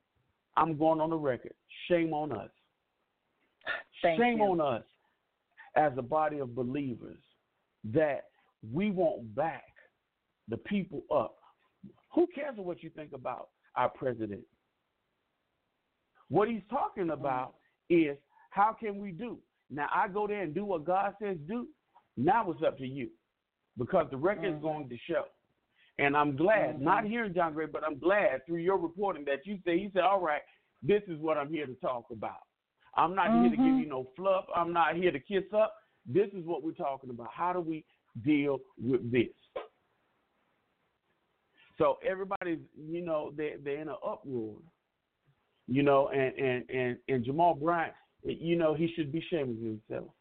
I'm 0.57 0.76
going 0.76 1.01
on 1.01 1.11
the 1.11 1.16
record. 1.16 1.55
Shame 1.88 2.12
on 2.12 2.32
us. 2.32 2.51
Thank 4.03 4.20
Shame 4.20 4.38
you. 4.38 4.45
on 4.45 4.61
us 4.61 4.84
as 5.76 5.93
a 5.97 6.03
body 6.03 6.38
of 6.38 6.55
believers 6.55 7.18
that 7.84 8.24
we 8.72 8.90
won't 8.90 9.34
back 9.34 9.64
the 10.49 10.57
people 10.57 11.03
up. 11.12 11.36
Who 12.14 12.26
cares 12.34 12.57
what 12.57 12.82
you 12.82 12.90
think 12.90 13.12
about 13.12 13.49
our 13.76 13.88
president? 13.88 14.43
What 16.28 16.49
he's 16.49 16.62
talking 16.70 17.11
about 17.11 17.55
is 17.88 18.16
how 18.51 18.76
can 18.78 19.01
we 19.01 19.11
do? 19.11 19.38
Now 19.70 19.88
I 19.95 20.09
go 20.09 20.26
there 20.26 20.43
and 20.43 20.55
do 20.55 20.64
what 20.64 20.84
God 20.84 21.14
says 21.20 21.36
do. 21.49 21.66
Now 22.16 22.51
it's 22.51 22.62
up 22.62 22.76
to 22.78 22.86
you, 22.86 23.09
because 23.78 24.07
the 24.11 24.16
record 24.16 24.45
is 24.45 24.55
Mhm. 24.55 24.62
going 24.62 24.88
to 24.88 24.97
show. 24.99 25.26
And 25.99 26.16
I'm 26.16 26.36
glad, 26.36 26.76
Mhm. 26.76 26.80
not 26.80 27.05
hearing 27.05 27.34
John 27.34 27.53
Gray, 27.53 27.66
but 27.66 27.84
I'm 27.84 27.99
glad 27.99 28.45
through 28.47 28.59
your 28.59 28.78
reporting 28.78 29.24
that 29.26 29.47
you 29.47 29.59
say 29.64 29.78
he 29.78 29.90
said, 29.90 30.03
"All 30.03 30.20
right, 30.20 30.43
this 30.82 31.03
is 31.05 31.18
what 31.18 31.36
I'm 31.36 31.53
here 31.53 31.66
to 31.66 31.74
talk 31.76 32.11
about. 32.11 32.43
I'm 32.95 33.14
not 33.14 33.32
here 33.32 33.51
to 33.51 33.57
give 33.57 33.78
you 33.78 33.86
no 33.86 34.05
fluff. 34.16 34.47
I'm 34.55 34.72
not 34.72 34.97
here 34.97 35.12
to 35.12 35.20
kiss 35.20 35.45
up. 35.53 35.74
This 36.07 36.32
is 36.32 36.45
what 36.45 36.62
we're 36.62 36.72
talking 36.72 37.11
about. 37.11 37.30
How 37.32 37.53
do 37.53 37.61
we 37.61 37.84
deal 38.22 38.61
with 38.78 39.11
this?" 39.11 39.34
So 41.78 41.99
everybody's, 42.03 42.61
you 42.76 43.03
know, 43.03 43.30
they 43.32 43.57
they're 43.57 43.80
in 43.80 43.88
an 43.88 43.97
uproar, 44.03 44.57
you 45.66 45.82
know, 45.82 46.09
and 46.09 46.38
and 46.38 46.70
and 46.70 46.99
and 47.09 47.24
Jamal 47.24 47.55
Bryant, 47.55 47.95
you 48.22 48.57
know, 48.57 48.74
he 48.74 48.88
should 48.95 49.12
be 49.12 49.18
ashamed 49.18 49.59
of 49.59 49.62
himself. 49.62 50.14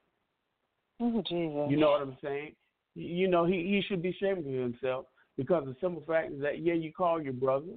Oh, 1.00 1.22
Jesus. 1.22 1.70
You 1.70 1.78
know 1.78 1.92
what 1.92 2.02
I'm 2.02 2.18
saying? 2.22 2.56
You 2.96 3.28
know, 3.28 3.46
he 3.46 3.68
he 3.68 3.82
should 3.82 4.02
be 4.02 4.10
ashamed 4.10 4.40
of 4.40 4.54
himself 4.54 5.08
because 5.38 5.66
the 5.66 5.76
simple 5.82 6.04
fact 6.08 6.34
is 6.34 6.42
that 6.42 6.60
yeah, 6.62 6.74
you 6.74 6.92
call 6.92 7.22
your 7.22 7.34
brother, 7.34 7.74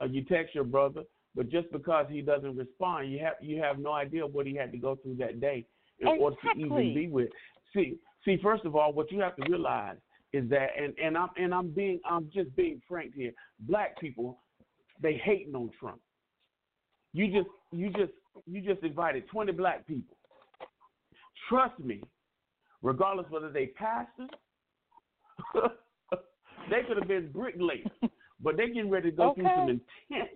or 0.00 0.06
you 0.06 0.24
text 0.24 0.54
your 0.54 0.64
brother, 0.64 1.02
but 1.34 1.48
just 1.48 1.70
because 1.72 2.06
he 2.10 2.20
doesn't 2.20 2.56
respond, 2.56 3.10
you 3.10 3.18
have 3.20 3.34
you 3.40 3.60
have 3.60 3.78
no 3.78 3.92
idea 3.92 4.26
what 4.26 4.46
he 4.46 4.54
had 4.54 4.72
to 4.72 4.78
go 4.78 4.96
through 4.96 5.16
that 5.16 5.40
day 5.40 5.64
in 6.00 6.08
order 6.08 6.36
to 6.42 6.60
even 6.60 6.94
be 6.94 7.08
with. 7.08 7.28
See, 7.74 7.96
see, 8.24 8.38
first 8.42 8.64
of 8.64 8.76
all, 8.76 8.92
what 8.92 9.10
you 9.10 9.20
have 9.20 9.36
to 9.36 9.48
realize 9.48 9.96
is 10.32 10.48
that, 10.50 10.68
and 10.78 10.94
and 11.02 11.16
I'm 11.16 11.28
and 11.36 11.54
I'm 11.54 11.70
being 11.70 12.00
I'm 12.08 12.30
just 12.34 12.54
being 12.56 12.80
frank 12.88 13.14
here. 13.14 13.32
Black 13.60 13.98
people, 14.00 14.38
they 15.00 15.20
hating 15.24 15.54
on 15.54 15.70
Trump. 15.78 16.00
You 17.12 17.28
just 17.28 17.48
you 17.70 17.90
just 17.90 18.12
you 18.46 18.60
just 18.60 18.82
invited 18.82 19.28
20 19.28 19.52
black 19.52 19.86
people. 19.86 20.16
Trust 21.48 21.78
me, 21.78 22.00
regardless 22.82 23.26
whether 23.30 23.50
they 23.50 23.66
pastors, 23.66 24.30
they 26.70 26.82
could 26.86 26.96
have 26.96 27.08
been 27.08 27.30
bricklayers, 27.32 27.86
but 28.40 28.56
they're 28.56 28.68
getting 28.68 28.90
ready 28.90 29.10
to 29.10 29.16
go 29.16 29.34
through 29.34 29.48
some 29.56 29.68
intense 29.68 30.30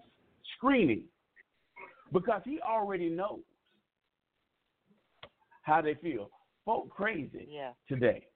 screening 0.56 1.02
because 2.12 2.40
he 2.44 2.60
already 2.60 3.08
knows 3.08 3.40
how 5.62 5.82
they 5.82 5.94
feel. 5.94 6.30
Folk 6.64 6.88
crazy 6.90 7.46
Yeah, 7.48 7.72
today. 7.88 8.26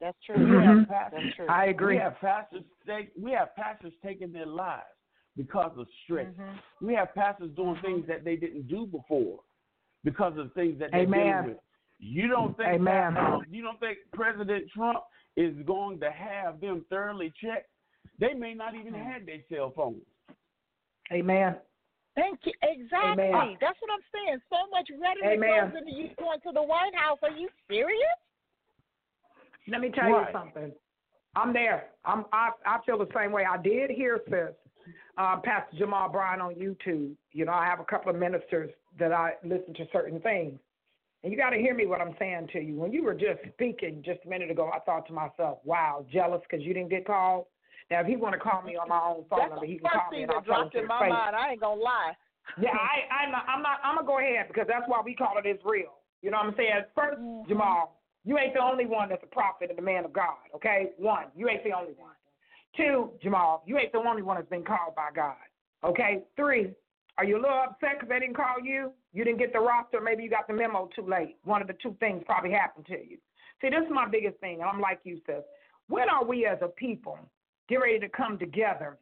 that's 0.00 0.18
true. 0.24 0.38
We 0.38 0.44
Mhm. 0.44 0.88
pastors. 0.88 1.22
That's 1.22 1.36
true. 1.36 1.46
I 1.48 1.66
agree. 1.66 1.96
We 1.96 2.00
have 2.00 2.18
pastors. 2.20 2.64
Take, 2.86 3.12
we 3.16 3.32
have 3.32 3.54
pastors 3.54 3.92
taking 4.02 4.32
their 4.32 4.46
lives 4.46 4.86
because 5.36 5.76
of 5.76 5.86
stress. 6.02 6.34
Mhm. 6.34 6.62
We 6.80 6.94
have 6.94 7.14
pastors 7.14 7.50
doing 7.52 7.76
things 7.82 8.06
that 8.06 8.24
they 8.24 8.36
didn't 8.36 8.68
do 8.68 8.86
before 8.86 9.40
because 10.04 10.36
of 10.38 10.52
things 10.54 10.78
that 10.78 10.90
they're 10.90 11.00
Amen. 11.02 11.42
dealing 11.42 11.54
with. 11.56 11.62
You 11.98 12.28
don't 12.28 12.56
think 12.56 12.68
Amen. 12.68 13.14
that, 13.14 13.22
um, 13.22 13.44
you 13.50 13.62
don't 13.62 13.78
think 13.78 13.98
President 14.12 14.70
Trump 14.70 15.04
is 15.36 15.54
going 15.66 16.00
to 16.00 16.10
have 16.10 16.60
them 16.60 16.84
thoroughly 16.90 17.32
checked? 17.42 17.68
They 18.18 18.34
may 18.34 18.54
not 18.54 18.74
even 18.74 18.92
Mm-hmm. 18.92 19.10
have 19.10 19.26
their 19.26 19.40
cell 19.50 19.72
phones. 19.74 20.02
Amen. 21.12 21.56
Thank 22.16 22.40
you. 22.44 22.52
Exactly. 22.62 23.24
Amen. 23.24 23.56
That's 23.60 23.78
what 23.80 23.90
I'm 23.92 24.04
saying. 24.12 24.40
So 24.50 24.56
much 24.70 24.88
rhetoric 25.00 25.38
Amen. 25.38 25.70
goes 25.72 25.80
into 25.80 25.92
you 25.92 26.10
going 26.18 26.40
to 26.40 26.52
the 26.52 26.62
White 26.62 26.94
House. 26.94 27.18
Are 27.22 27.30
you 27.30 27.48
serious? 27.68 28.18
Let 29.68 29.80
me 29.80 29.90
tell 29.90 30.08
Right. 30.08 30.26
you 30.28 30.32
something. 30.32 30.72
I'm 31.36 31.52
there. 31.52 31.90
I'm 32.04 32.24
I 32.32 32.50
I 32.66 32.78
feel 32.84 32.98
the 32.98 33.06
same 33.14 33.30
way. 33.32 33.44
I 33.44 33.56
did 33.56 33.90
hear 33.90 34.20
sis, 34.28 34.54
uh, 35.16 35.36
Pastor 35.38 35.76
Jamal 35.78 36.08
Bryant 36.08 36.42
on 36.42 36.54
YouTube. 36.56 37.14
You 37.32 37.44
know, 37.44 37.52
I 37.52 37.64
have 37.66 37.78
a 37.78 37.84
couple 37.84 38.10
of 38.10 38.16
ministers 38.18 38.70
that 38.98 39.12
I 39.12 39.34
listen 39.44 39.72
to 39.74 39.86
certain 39.92 40.20
things. 40.20 40.58
And 41.22 41.32
you 41.32 41.38
got 41.38 41.50
to 41.50 41.58
hear 41.58 41.74
me 41.74 41.86
what 41.86 42.00
I'm 42.00 42.14
saying 42.18 42.48
to 42.52 42.60
you. 42.60 42.76
When 42.76 42.92
you 42.92 43.04
were 43.04 43.14
just 43.14 43.40
speaking 43.52 44.02
just 44.04 44.20
a 44.24 44.28
minute 44.28 44.50
ago, 44.50 44.70
I 44.72 44.78
thought 44.80 45.06
to 45.08 45.12
myself, 45.12 45.58
"Wow, 45.64 46.06
jealous 46.10 46.40
because 46.48 46.64
you 46.64 46.72
didn't 46.72 46.90
get 46.90 47.06
called." 47.06 47.46
Now, 47.90 48.00
if 48.00 48.06
he 48.06 48.16
want 48.16 48.34
to 48.34 48.38
call 48.38 48.62
me 48.62 48.76
on 48.76 48.88
my 48.88 49.00
own 49.00 49.24
phone 49.28 49.40
That's 49.40 49.50
number, 49.50 49.66
he 49.66 49.78
can 49.78 49.88
first 49.88 49.94
call 49.94 50.10
me 50.10 50.16
thing 50.16 50.22
and 50.24 50.32
I'll 50.32 50.40
that 50.40 50.46
dropped 50.46 50.74
in 50.74 50.86
my 50.86 51.00
face. 51.00 51.10
mind. 51.10 51.36
I 51.36 51.50
ain't 51.50 51.60
gonna 51.60 51.80
lie. 51.80 52.16
Yeah, 52.60 52.70
I, 52.74 53.06
I'm 53.22 53.30
not, 53.30 53.44
I'm 53.48 53.62
not, 53.62 53.78
I'm 53.84 53.94
gonna 53.94 54.06
go 54.06 54.18
ahead 54.18 54.48
because 54.48 54.66
that's 54.66 54.82
why 54.88 55.00
we 55.04 55.14
call 55.14 55.38
it 55.38 55.46
is 55.46 55.60
real. 55.64 56.00
You 56.20 56.32
know 56.32 56.38
what 56.38 56.46
I'm 56.46 56.56
saying? 56.56 56.82
1st 56.96 57.18
Mhm. 57.18 57.48
Jamal, 57.48 58.00
you 58.24 58.38
ain't 58.38 58.54
the 58.54 58.60
only 58.60 58.86
one 58.86 59.08
that's 59.08 59.22
a 59.22 59.26
prophet 59.28 59.70
and 59.70 59.78
a 59.78 59.82
man 59.82 60.04
of 60.04 60.12
God. 60.12 60.50
Okay, 60.56 60.90
one, 60.96 61.26
you 61.36 61.48
ain't 61.48 61.62
the 61.62 61.72
only 61.72 61.92
one. 61.92 62.14
Two, 62.76 63.12
Jamal, 63.22 63.62
you 63.66 63.78
ain't 63.78 63.92
the 63.92 63.98
only 63.98 64.22
one 64.22 64.36
that's 64.36 64.48
been 64.48 64.64
called 64.64 64.96
by 64.96 65.10
God. 65.14 65.36
Okay. 65.84 66.22
Three, 66.36 66.74
are 67.20 67.24
you 67.24 67.36
a 67.36 67.42
little 67.42 67.62
upset 67.68 67.96
because 67.98 68.08
they 68.08 68.18
didn't 68.18 68.34
call 68.34 68.64
you? 68.64 68.92
You 69.12 69.24
didn't 69.24 69.40
get 69.40 69.52
the 69.52 69.60
roster. 69.60 70.00
Maybe 70.00 70.22
you 70.22 70.30
got 70.30 70.48
the 70.48 70.54
memo 70.54 70.88
too 70.96 71.06
late. 71.06 71.36
One 71.44 71.60
of 71.60 71.68
the 71.68 71.76
two 71.82 71.94
things 72.00 72.22
probably 72.24 72.50
happened 72.50 72.86
to 72.86 72.94
you. 72.94 73.18
See, 73.60 73.68
this 73.68 73.84
is 73.84 73.92
my 73.92 74.08
biggest 74.08 74.38
thing, 74.38 74.60
and 74.60 74.70
I'm 74.70 74.80
like 74.80 75.00
you, 75.04 75.20
sis. 75.26 75.44
When 75.88 76.08
are 76.08 76.24
we 76.24 76.46
as 76.46 76.56
a 76.62 76.68
people 76.68 77.18
get 77.68 77.76
ready 77.76 77.98
to 77.98 78.08
come 78.08 78.38
together 78.38 78.96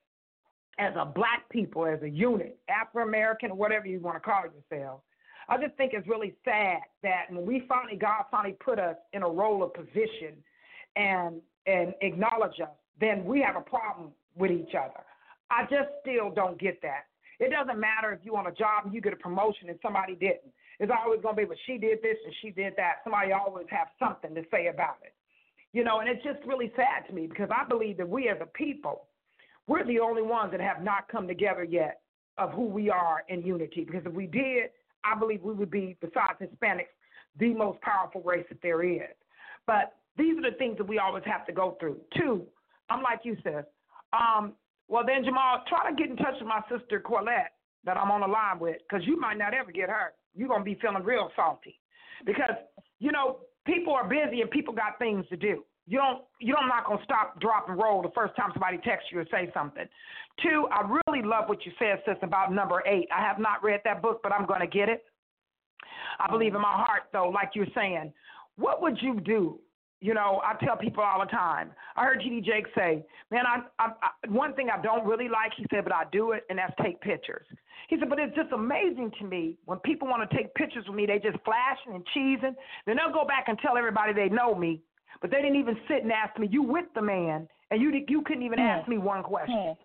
as 0.80 0.94
a 0.96 1.04
black 1.06 1.48
people, 1.48 1.86
as 1.86 2.02
a 2.02 2.10
unit, 2.10 2.58
Afro 2.68 3.04
American, 3.04 3.56
whatever 3.56 3.86
you 3.86 4.00
want 4.00 4.16
to 4.16 4.20
call 4.20 4.42
yourself. 4.42 5.02
I 5.48 5.56
just 5.56 5.76
think 5.76 5.92
it's 5.94 6.08
really 6.08 6.34
sad 6.44 6.78
that 7.04 7.26
when 7.30 7.46
we 7.46 7.64
finally, 7.68 7.96
God 7.96 8.24
finally 8.32 8.56
put 8.58 8.80
us 8.80 8.96
in 9.12 9.22
a 9.22 9.28
role 9.28 9.62
of 9.62 9.72
position 9.74 10.34
and 10.96 11.40
and 11.66 11.94
acknowledge 12.00 12.58
us, 12.60 12.70
then 12.98 13.24
we 13.24 13.42
have 13.42 13.54
a 13.54 13.60
problem 13.60 14.10
with 14.34 14.50
each 14.50 14.74
other. 14.74 15.04
I 15.50 15.62
just 15.64 15.90
still 16.00 16.30
don't 16.30 16.58
get 16.58 16.80
that. 16.82 17.04
It 17.40 17.50
doesn't 17.50 17.78
matter 17.78 18.12
if 18.12 18.20
you 18.24 18.36
on 18.36 18.46
a 18.46 18.52
job 18.52 18.84
and 18.84 18.94
you 18.94 19.00
get 19.00 19.12
a 19.12 19.16
promotion 19.16 19.68
and 19.68 19.78
somebody 19.80 20.14
didn't. 20.14 20.52
It's 20.80 20.92
always 20.92 21.20
going 21.22 21.36
to 21.36 21.42
be, 21.42 21.46
well, 21.46 21.58
she 21.66 21.78
did 21.78 21.98
this 22.02 22.16
and 22.24 22.34
she 22.42 22.50
did 22.50 22.74
that. 22.76 22.96
Somebody 23.04 23.32
always 23.32 23.66
have 23.70 23.88
something 23.98 24.34
to 24.34 24.42
say 24.50 24.68
about 24.68 24.98
it. 25.02 25.14
You 25.72 25.84
know, 25.84 26.00
and 26.00 26.08
it's 26.08 26.22
just 26.24 26.38
really 26.46 26.72
sad 26.76 27.06
to 27.08 27.14
me 27.14 27.26
because 27.26 27.48
I 27.54 27.68
believe 27.68 27.98
that 27.98 28.08
we 28.08 28.28
as 28.28 28.38
a 28.40 28.46
people, 28.46 29.06
we're 29.66 29.84
the 29.84 30.00
only 30.00 30.22
ones 30.22 30.50
that 30.52 30.60
have 30.60 30.82
not 30.82 31.08
come 31.08 31.28
together 31.28 31.64
yet 31.64 32.00
of 32.38 32.52
who 32.52 32.64
we 32.64 32.88
are 32.88 33.24
in 33.28 33.42
unity. 33.42 33.84
Because 33.84 34.02
if 34.06 34.12
we 34.12 34.26
did, 34.26 34.70
I 35.04 35.18
believe 35.18 35.42
we 35.42 35.52
would 35.54 35.70
be, 35.70 35.96
besides 36.00 36.38
Hispanics, 36.40 36.94
the 37.38 37.54
most 37.54 37.80
powerful 37.82 38.22
race 38.22 38.46
that 38.48 38.62
there 38.62 38.82
is. 38.82 39.14
But 39.66 39.94
these 40.16 40.36
are 40.38 40.50
the 40.50 40.56
things 40.56 40.78
that 40.78 40.88
we 40.88 40.98
always 40.98 41.24
have 41.26 41.46
to 41.46 41.52
go 41.52 41.76
through. 41.78 41.98
Two, 42.16 42.42
I'm 42.88 43.02
like 43.02 43.20
you, 43.22 43.36
sis. 43.44 43.64
Um, 44.12 44.54
well, 44.88 45.04
then, 45.06 45.24
Jamal, 45.24 45.62
try 45.68 45.90
to 45.90 45.96
get 45.96 46.10
in 46.10 46.16
touch 46.16 46.34
with 46.40 46.48
my 46.48 46.62
sister 46.70 47.00
Corlette 47.00 47.52
that 47.84 47.96
I'm 47.96 48.10
on 48.10 48.22
the 48.22 48.26
line 48.26 48.58
with 48.58 48.76
because 48.88 49.06
you 49.06 49.20
might 49.20 49.38
not 49.38 49.54
ever 49.54 49.70
get 49.70 49.88
her. 49.88 50.12
You're 50.34 50.48
going 50.48 50.60
to 50.60 50.64
be 50.64 50.78
feeling 50.80 51.04
real 51.04 51.30
salty 51.36 51.78
because, 52.24 52.56
you 52.98 53.12
know, 53.12 53.40
people 53.66 53.92
are 53.92 54.08
busy 54.08 54.40
and 54.40 54.50
people 54.50 54.74
got 54.74 54.98
things 54.98 55.24
to 55.28 55.36
do. 55.36 55.64
You 55.86 55.98
don't, 55.98 56.22
you 56.38 56.54
don't 56.54 56.68
not 56.68 56.84
gonna 56.84 57.02
stop, 57.02 57.40
drop, 57.40 57.70
and 57.70 57.78
roll 57.78 58.02
the 58.02 58.10
first 58.14 58.36
time 58.36 58.50
somebody 58.52 58.76
texts 58.76 59.08
you 59.10 59.20
or 59.20 59.26
say 59.30 59.50
something. 59.54 59.86
Two, 60.42 60.68
I 60.70 60.86
really 60.86 61.26
love 61.26 61.48
what 61.48 61.64
you 61.64 61.72
said, 61.78 62.02
sis, 62.04 62.16
about 62.20 62.52
number 62.52 62.82
eight. 62.86 63.08
I 63.10 63.22
have 63.22 63.38
not 63.38 63.64
read 63.64 63.80
that 63.86 64.02
book, 64.02 64.20
but 64.22 64.30
I'm 64.30 64.44
gonna 64.44 64.66
get 64.66 64.90
it. 64.90 65.04
I 66.20 66.30
believe 66.30 66.54
in 66.54 66.60
my 66.60 66.72
heart, 66.72 67.04
though, 67.10 67.30
like 67.30 67.52
you're 67.54 67.72
saying, 67.74 68.12
what 68.56 68.82
would 68.82 68.98
you 69.00 69.18
do? 69.20 69.60
You 70.00 70.14
know, 70.14 70.40
I 70.44 70.54
tell 70.64 70.76
people 70.76 71.02
all 71.02 71.18
the 71.18 71.26
time. 71.30 71.72
I 71.96 72.04
heard 72.04 72.20
T.D. 72.20 72.42
Jakes 72.42 72.70
say, 72.76 73.04
"Man, 73.32 73.44
I, 73.46 73.62
I, 73.82 73.86
I 74.00 74.28
one 74.28 74.54
thing 74.54 74.68
I 74.70 74.80
don't 74.80 75.04
really 75.04 75.28
like," 75.28 75.52
he 75.56 75.66
said, 75.70 75.82
"but 75.82 75.92
I 75.92 76.04
do 76.12 76.32
it, 76.32 76.44
and 76.48 76.58
that's 76.58 76.72
take 76.82 77.00
pictures." 77.00 77.44
He 77.88 77.98
said, 77.98 78.08
"But 78.08 78.20
it's 78.20 78.34
just 78.36 78.52
amazing 78.52 79.10
to 79.18 79.24
me 79.24 79.56
when 79.64 79.78
people 79.80 80.06
want 80.06 80.28
to 80.28 80.36
take 80.36 80.54
pictures 80.54 80.84
with 80.86 80.94
me. 80.94 81.04
They 81.06 81.18
just 81.18 81.38
flashing 81.44 81.94
and 81.98 82.06
cheesing. 82.14 82.54
Then 82.86 82.96
they'll 82.96 83.12
go 83.12 83.24
back 83.26 83.48
and 83.48 83.58
tell 83.58 83.76
everybody 83.76 84.12
they 84.12 84.28
know 84.28 84.54
me, 84.54 84.80
but 85.20 85.32
they 85.32 85.38
didn't 85.42 85.56
even 85.58 85.76
sit 85.88 86.04
and 86.04 86.12
ask 86.12 86.38
me. 86.38 86.46
You 86.48 86.62
with 86.62 86.86
the 86.94 87.02
man, 87.02 87.48
and 87.72 87.82
you 87.82 87.90
you 88.06 88.22
couldn't 88.22 88.44
even 88.44 88.60
Hmm. 88.60 88.66
ask 88.78 88.88
me 88.88 88.98
one 88.98 89.24
question. 89.24 89.74
Hmm. 89.74 89.82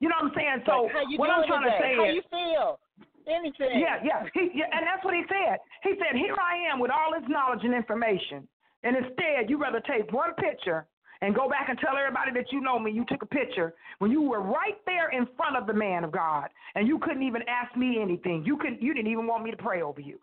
You 0.00 0.08
know 0.08 0.16
what 0.20 0.32
I'm 0.32 0.34
saying? 0.34 0.62
So 0.66 0.90
Like, 0.92 1.16
what 1.16 1.30
I'm 1.30 1.46
trying 1.46 1.62
today? 1.62 1.78
to 1.78 1.82
say 1.82 1.94
how 1.94 2.04
is, 2.10 2.24
how 2.32 2.38
you 2.42 2.50
feel? 2.50 2.80
Anything? 3.26 3.78
yeah, 3.80 4.02
yeah, 4.04 4.26
he, 4.34 4.50
yeah, 4.52 4.66
and 4.74 4.84
that's 4.84 5.02
what 5.04 5.14
he 5.14 5.22
said. 5.30 5.58
He 5.84 5.94
said, 5.96 6.18
"Here 6.18 6.34
I 6.36 6.56
am 6.70 6.80
with 6.80 6.90
all 6.90 7.14
this 7.18 7.26
knowledge 7.28 7.62
and 7.62 7.72
information, 7.72 8.46
and 8.84 8.96
instead 8.96 9.48
you 9.48 9.58
rather 9.60 9.80
take 9.80 10.12
one 10.12 10.34
picture 10.34 10.86
and 11.20 11.34
go 11.34 11.48
back 11.48 11.68
and 11.68 11.78
tell 11.78 11.96
everybody 11.96 12.30
that 12.32 12.52
you 12.52 12.60
know 12.60 12.78
me. 12.78 12.90
You 12.90 13.04
took 13.08 13.22
a 13.22 13.26
picture 13.26 13.74
when 13.98 14.10
you 14.10 14.22
were 14.22 14.40
right 14.40 14.76
there 14.84 15.08
in 15.10 15.26
front 15.36 15.56
of 15.56 15.66
the 15.66 15.72
man 15.72 16.04
of 16.04 16.12
God, 16.12 16.48
and 16.74 16.86
you 16.86 16.98
couldn't 16.98 17.22
even 17.22 17.42
ask 17.48 17.74
me 17.76 17.98
anything. 18.00 18.44
You 18.44 18.56
could 18.56 18.76
you 18.80 18.94
didn't 18.94 19.10
even 19.10 19.26
want 19.26 19.42
me 19.42 19.50
to 19.50 19.56
pray 19.56 19.82
over 19.82 20.00
you. 20.00 20.18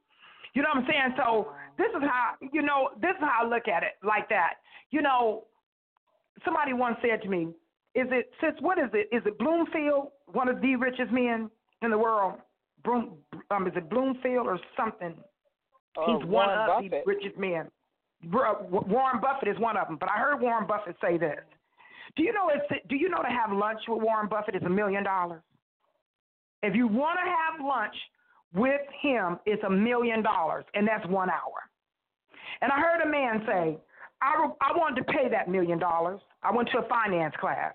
You 0.53 0.61
know 0.61 0.69
what 0.73 0.83
I'm 0.83 0.87
saying? 0.89 1.15
So 1.17 1.53
this 1.77 1.87
is 1.95 2.03
how 2.03 2.33
you 2.53 2.61
know 2.61 2.89
this 3.01 3.11
is 3.11 3.21
how 3.21 3.45
I 3.45 3.47
look 3.47 3.67
at 3.67 3.83
it 3.83 3.93
like 4.05 4.29
that. 4.29 4.55
You 4.91 5.01
know, 5.01 5.45
somebody 6.45 6.73
once 6.73 6.97
said 7.01 7.21
to 7.23 7.29
me, 7.29 7.47
"Is 7.95 8.07
it 8.11 8.31
since 8.41 8.57
What 8.61 8.77
is 8.77 8.89
it? 8.93 9.09
Is 9.11 9.23
it 9.25 9.39
Bloomfield, 9.39 10.11
one 10.27 10.49
of 10.49 10.61
the 10.61 10.75
richest 10.75 11.11
men 11.11 11.49
in 11.81 11.89
the 11.89 11.97
world? 11.97 12.35
Bloom, 12.83 13.17
um, 13.49 13.67
is 13.67 13.73
it 13.75 13.89
Bloomfield 13.89 14.47
or 14.47 14.59
something? 14.75 15.15
Oh, 15.97 16.17
He's 16.17 16.27
one 16.27 16.49
of 16.49 16.67
Buffett. 16.67 16.91
the 16.91 17.03
richest 17.05 17.37
men. 17.37 17.69
Warren 18.29 19.19
Buffett 19.21 19.47
is 19.47 19.57
one 19.59 19.77
of 19.77 19.87
them. 19.87 19.97
But 19.99 20.09
I 20.09 20.19
heard 20.19 20.41
Warren 20.41 20.67
Buffett 20.67 20.95
say 21.01 21.17
this. 21.17 21.39
Do 22.15 22.23
you 22.23 22.33
know 22.33 22.51
it's 22.53 22.87
do 22.89 22.95
you 22.95 23.09
know 23.09 23.21
to 23.21 23.29
have 23.29 23.51
lunch 23.51 23.79
with 23.87 24.01
Warren 24.01 24.27
Buffett 24.27 24.55
is 24.55 24.63
a 24.63 24.69
million 24.69 25.03
dollars? 25.03 25.41
If 26.61 26.75
you 26.75 26.87
want 26.87 27.17
to 27.23 27.29
have 27.29 27.65
lunch 27.65 27.95
with 28.53 28.81
him, 29.01 29.39
it's 29.45 29.63
a 29.63 29.69
million 29.69 30.21
dollars, 30.21 30.65
and 30.73 30.87
that's 30.87 31.07
one 31.07 31.29
hour. 31.29 31.69
And 32.61 32.71
I 32.71 32.79
heard 32.79 33.01
a 33.01 33.09
man 33.09 33.43
say, 33.47 33.77
I, 34.21 34.49
I 34.61 34.77
wanted 34.77 35.05
to 35.05 35.11
pay 35.11 35.29
that 35.29 35.49
million 35.49 35.79
dollars. 35.79 36.19
I 36.43 36.51
went 36.51 36.69
to 36.73 36.79
a 36.79 36.87
finance 36.87 37.33
class. 37.39 37.73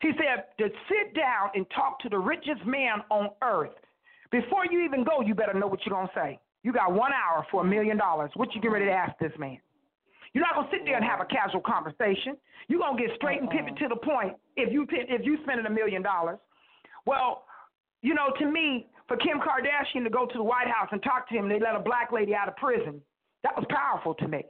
He 0.00 0.12
said, 0.16 0.44
to 0.58 0.68
sit 0.88 1.14
down 1.14 1.50
and 1.54 1.66
talk 1.74 2.00
to 2.00 2.08
the 2.08 2.18
richest 2.18 2.64
man 2.64 3.02
on 3.10 3.30
earth, 3.42 3.70
before 4.30 4.64
you 4.70 4.84
even 4.84 5.04
go, 5.04 5.20
you 5.20 5.34
better 5.34 5.54
know 5.54 5.66
what 5.66 5.80
you're 5.84 5.94
going 5.94 6.08
to 6.08 6.14
say. 6.14 6.40
You 6.62 6.72
got 6.72 6.92
one 6.92 7.12
hour 7.12 7.46
for 7.50 7.62
a 7.62 7.64
million 7.64 7.98
dollars. 7.98 8.30
What 8.34 8.54
you 8.54 8.60
get 8.60 8.72
ready 8.72 8.86
to 8.86 8.92
ask 8.92 9.16
this 9.18 9.32
man? 9.38 9.58
You're 10.34 10.44
not 10.44 10.54
gonna 10.54 10.68
sit 10.70 10.84
there 10.84 10.96
and 10.96 11.04
have 11.04 11.20
a 11.20 11.26
casual 11.26 11.60
conversation. 11.60 12.36
You're 12.68 12.80
gonna 12.80 12.98
get 13.00 13.14
straight 13.16 13.40
and 13.40 13.50
pivot 13.50 13.72
uh-uh. 13.72 13.88
to 13.88 13.88
the 13.88 13.96
point. 13.96 14.34
If 14.56 14.72
you 14.72 14.86
if 14.90 15.24
you 15.24 15.38
spending 15.42 15.66
a 15.66 15.70
million 15.70 16.02
dollars, 16.02 16.38
well, 17.06 17.44
you 18.00 18.14
know, 18.14 18.32
to 18.38 18.46
me, 18.46 18.88
for 19.08 19.16
Kim 19.16 19.38
Kardashian 19.38 20.04
to 20.04 20.10
go 20.10 20.26
to 20.26 20.38
the 20.38 20.42
White 20.42 20.68
House 20.68 20.88
and 20.90 21.02
talk 21.02 21.28
to 21.28 21.34
him, 21.34 21.48
they 21.48 21.60
let 21.60 21.74
a 21.74 21.80
black 21.80 22.12
lady 22.12 22.34
out 22.34 22.48
of 22.48 22.56
prison. 22.56 23.00
That 23.42 23.56
was 23.56 23.64
powerful 23.68 24.14
to 24.14 24.28
me. 24.28 24.44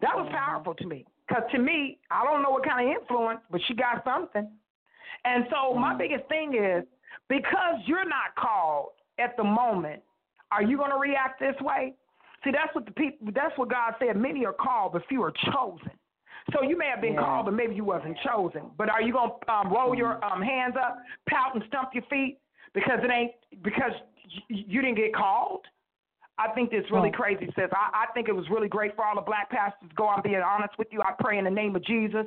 That 0.00 0.16
was 0.16 0.26
uh-huh. 0.28 0.38
powerful 0.38 0.74
to 0.74 0.86
me. 0.86 1.06
Because 1.26 1.42
to 1.52 1.58
me, 1.58 1.98
I 2.10 2.24
don't 2.24 2.42
know 2.42 2.50
what 2.50 2.64
kind 2.64 2.88
of 2.88 2.96
influence, 2.96 3.40
but 3.50 3.60
she 3.66 3.74
got 3.74 4.02
something. 4.04 4.48
And 5.24 5.44
so 5.50 5.74
my 5.74 5.90
mm-hmm. 5.90 5.98
biggest 5.98 6.28
thing 6.28 6.54
is 6.54 6.84
because 7.28 7.76
you're 7.86 8.08
not 8.08 8.34
called 8.38 8.90
at 9.18 9.36
the 9.36 9.44
moment, 9.44 10.02
are 10.52 10.62
you 10.62 10.76
going 10.76 10.90
to 10.90 10.98
react 10.98 11.40
this 11.40 11.56
way? 11.60 11.94
See, 12.44 12.50
that's 12.52 12.74
what 12.74 12.86
the 12.86 12.92
people. 12.92 13.28
That's 13.34 13.56
what 13.58 13.68
God 13.70 13.94
said. 13.98 14.16
Many 14.16 14.44
are 14.46 14.52
called, 14.52 14.92
but 14.92 15.02
few 15.08 15.22
are 15.22 15.32
chosen. 15.52 15.90
So 16.52 16.62
you 16.62 16.78
may 16.78 16.86
have 16.86 17.00
been 17.00 17.14
Yeah. 17.14 17.20
called, 17.20 17.46
but 17.46 17.54
maybe 17.54 17.74
you 17.74 17.84
wasn't 17.84 18.16
chosen. 18.24 18.70
But 18.78 18.88
are 18.88 19.02
you 19.02 19.12
going 19.12 19.30
to 19.46 19.52
um, 19.52 19.72
roll 19.72 19.94
your 19.94 20.24
um, 20.24 20.40
hands 20.40 20.74
up, 20.80 20.96
pout, 21.28 21.54
and 21.54 21.62
stump 21.68 21.90
your 21.92 22.04
feet 22.04 22.38
because 22.72 23.00
it 23.02 23.10
ain't 23.10 23.32
because 23.62 23.92
y- 24.48 24.64
you 24.66 24.80
didn't 24.80 24.96
get 24.96 25.14
called? 25.14 25.66
I 26.38 26.48
think 26.54 26.72
it's 26.72 26.88
really 26.92 27.10
crazy, 27.10 27.46
sis. 27.56 27.68
I, 27.72 28.04
I 28.06 28.12
think 28.14 28.28
it 28.28 28.32
was 28.32 28.48
really 28.48 28.68
great 28.68 28.94
for 28.94 29.04
all 29.04 29.16
the 29.16 29.20
black 29.20 29.50
pastors 29.50 29.88
to 29.88 29.94
go. 29.96 30.08
I'm 30.08 30.22
being 30.22 30.36
honest 30.36 30.78
with 30.78 30.86
you. 30.92 31.02
I 31.02 31.12
pray 31.18 31.36
in 31.38 31.44
the 31.44 31.50
name 31.50 31.74
of 31.74 31.84
Jesus 31.84 32.24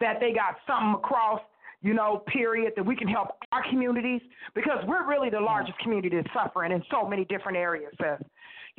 that 0.00 0.18
they 0.18 0.32
got 0.32 0.56
something 0.66 0.94
across, 0.94 1.42
you 1.82 1.92
know, 1.92 2.22
period, 2.26 2.72
that 2.76 2.84
we 2.86 2.96
can 2.96 3.06
help 3.06 3.28
our 3.52 3.62
communities 3.68 4.22
because 4.54 4.78
we're 4.86 5.06
really 5.06 5.28
the 5.28 5.38
largest 5.40 5.78
community 5.80 6.16
that's 6.16 6.32
suffering 6.32 6.72
in 6.72 6.82
so 6.90 7.06
many 7.06 7.26
different 7.26 7.58
areas, 7.58 7.92
sis. 8.00 8.26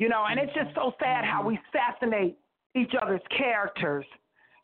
You 0.02 0.08
know, 0.08 0.26
and 0.28 0.40
it's 0.40 0.52
just 0.52 0.74
so 0.74 0.90
sad 0.98 1.24
how 1.24 1.46
we 1.46 1.56
assassinate 1.70 2.36
each 2.74 2.90
other's 3.00 3.20
characters. 3.38 4.04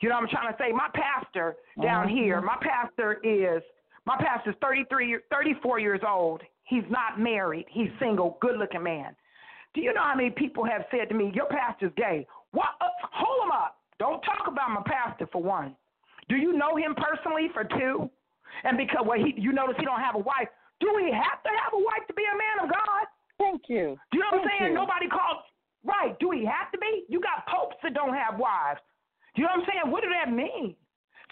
You 0.02 0.08
know 0.08 0.16
what 0.16 0.24
I'm 0.24 0.30
trying 0.30 0.52
to 0.52 0.58
say? 0.58 0.72
My 0.72 0.88
pastor 0.92 1.54
down 1.80 2.08
here, 2.08 2.40
my 2.40 2.56
pastor 2.60 3.20
is 3.22 3.62
my 4.04 4.16
pastor's 4.18 4.56
33 4.60 5.18
34 5.30 5.78
years 5.78 6.00
old. 6.04 6.42
He's 6.64 6.82
not 6.90 7.20
married. 7.20 7.66
He's 7.70 7.86
single, 8.00 8.36
good-looking 8.40 8.82
man. 8.82 9.14
Do 9.74 9.80
you 9.80 9.94
know 9.94 10.02
how 10.02 10.16
many 10.16 10.30
people 10.30 10.64
have 10.64 10.82
said 10.90 11.08
to 11.08 11.14
me, 11.14 11.30
"Your 11.32 11.46
pastor's 11.46 11.92
gay"? 11.96 12.26
What? 12.50 12.70
Uh, 12.80 12.88
hold 13.12 13.46
him 13.46 13.52
up. 13.52 13.78
Don't 14.00 14.20
talk 14.22 14.48
about 14.48 14.70
my 14.70 14.82
pastor 14.86 15.28
for 15.30 15.40
one. 15.40 15.76
Do 16.28 16.34
you 16.34 16.52
know 16.54 16.74
him 16.74 16.96
personally 16.96 17.46
for 17.54 17.62
two? 17.62 18.10
And 18.64 18.76
because 18.76 19.06
well, 19.06 19.18
he, 19.18 19.40
you 19.40 19.52
notice 19.52 19.76
he 19.78 19.84
don't 19.84 20.00
have 20.00 20.16
a 20.16 20.18
wife. 20.18 20.48
Do 20.80 20.90
he 20.98 21.12
have 21.12 21.42
to 21.44 21.50
have 21.62 21.72
a 21.74 21.78
wife 21.78 22.08
to 22.08 22.14
be 22.14 22.24
a 22.24 22.36
man 22.36 22.66
of 22.66 22.74
God? 22.74 23.06
Thank 23.38 23.62
you. 23.68 23.96
Do 24.10 24.18
you 24.18 24.20
know 24.20 24.38
what 24.38 24.42
I'm 24.42 24.50
saying? 24.58 24.72
you. 24.72 24.78
Nobody 24.78 25.08
called. 25.08 25.42
Right. 25.84 26.18
Do 26.18 26.30
he 26.30 26.44
have 26.44 26.70
to 26.72 26.78
be? 26.78 27.04
You 27.08 27.20
got 27.20 27.46
popes 27.46 27.76
that 27.82 27.94
don't 27.94 28.14
have 28.14 28.38
wives. 28.38 28.80
Do 29.34 29.42
you 29.42 29.46
know 29.46 29.54
what 29.54 29.62
I'm 29.62 29.66
saying? 29.70 29.92
What 29.92 30.02
does 30.02 30.12
that 30.12 30.32
mean? 30.32 30.74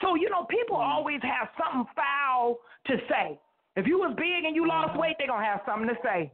So, 0.01 0.15
you 0.15 0.31
know, 0.31 0.45
people 0.45 0.77
Mm. 0.77 0.87
always 0.87 1.21
have 1.23 1.49
something 1.59 1.87
foul 1.95 2.59
to 2.87 3.01
say. 3.09 3.39
If 3.75 3.87
you 3.87 3.99
was 3.99 4.15
big 4.15 4.45
and 4.45 4.55
you 4.55 4.67
lost 4.67 4.97
weight, 4.97 5.17
they're 5.19 5.27
going 5.27 5.43
to 5.43 5.51
have 5.51 5.63
something 5.67 5.89
to 5.89 6.01
say. 6.03 6.31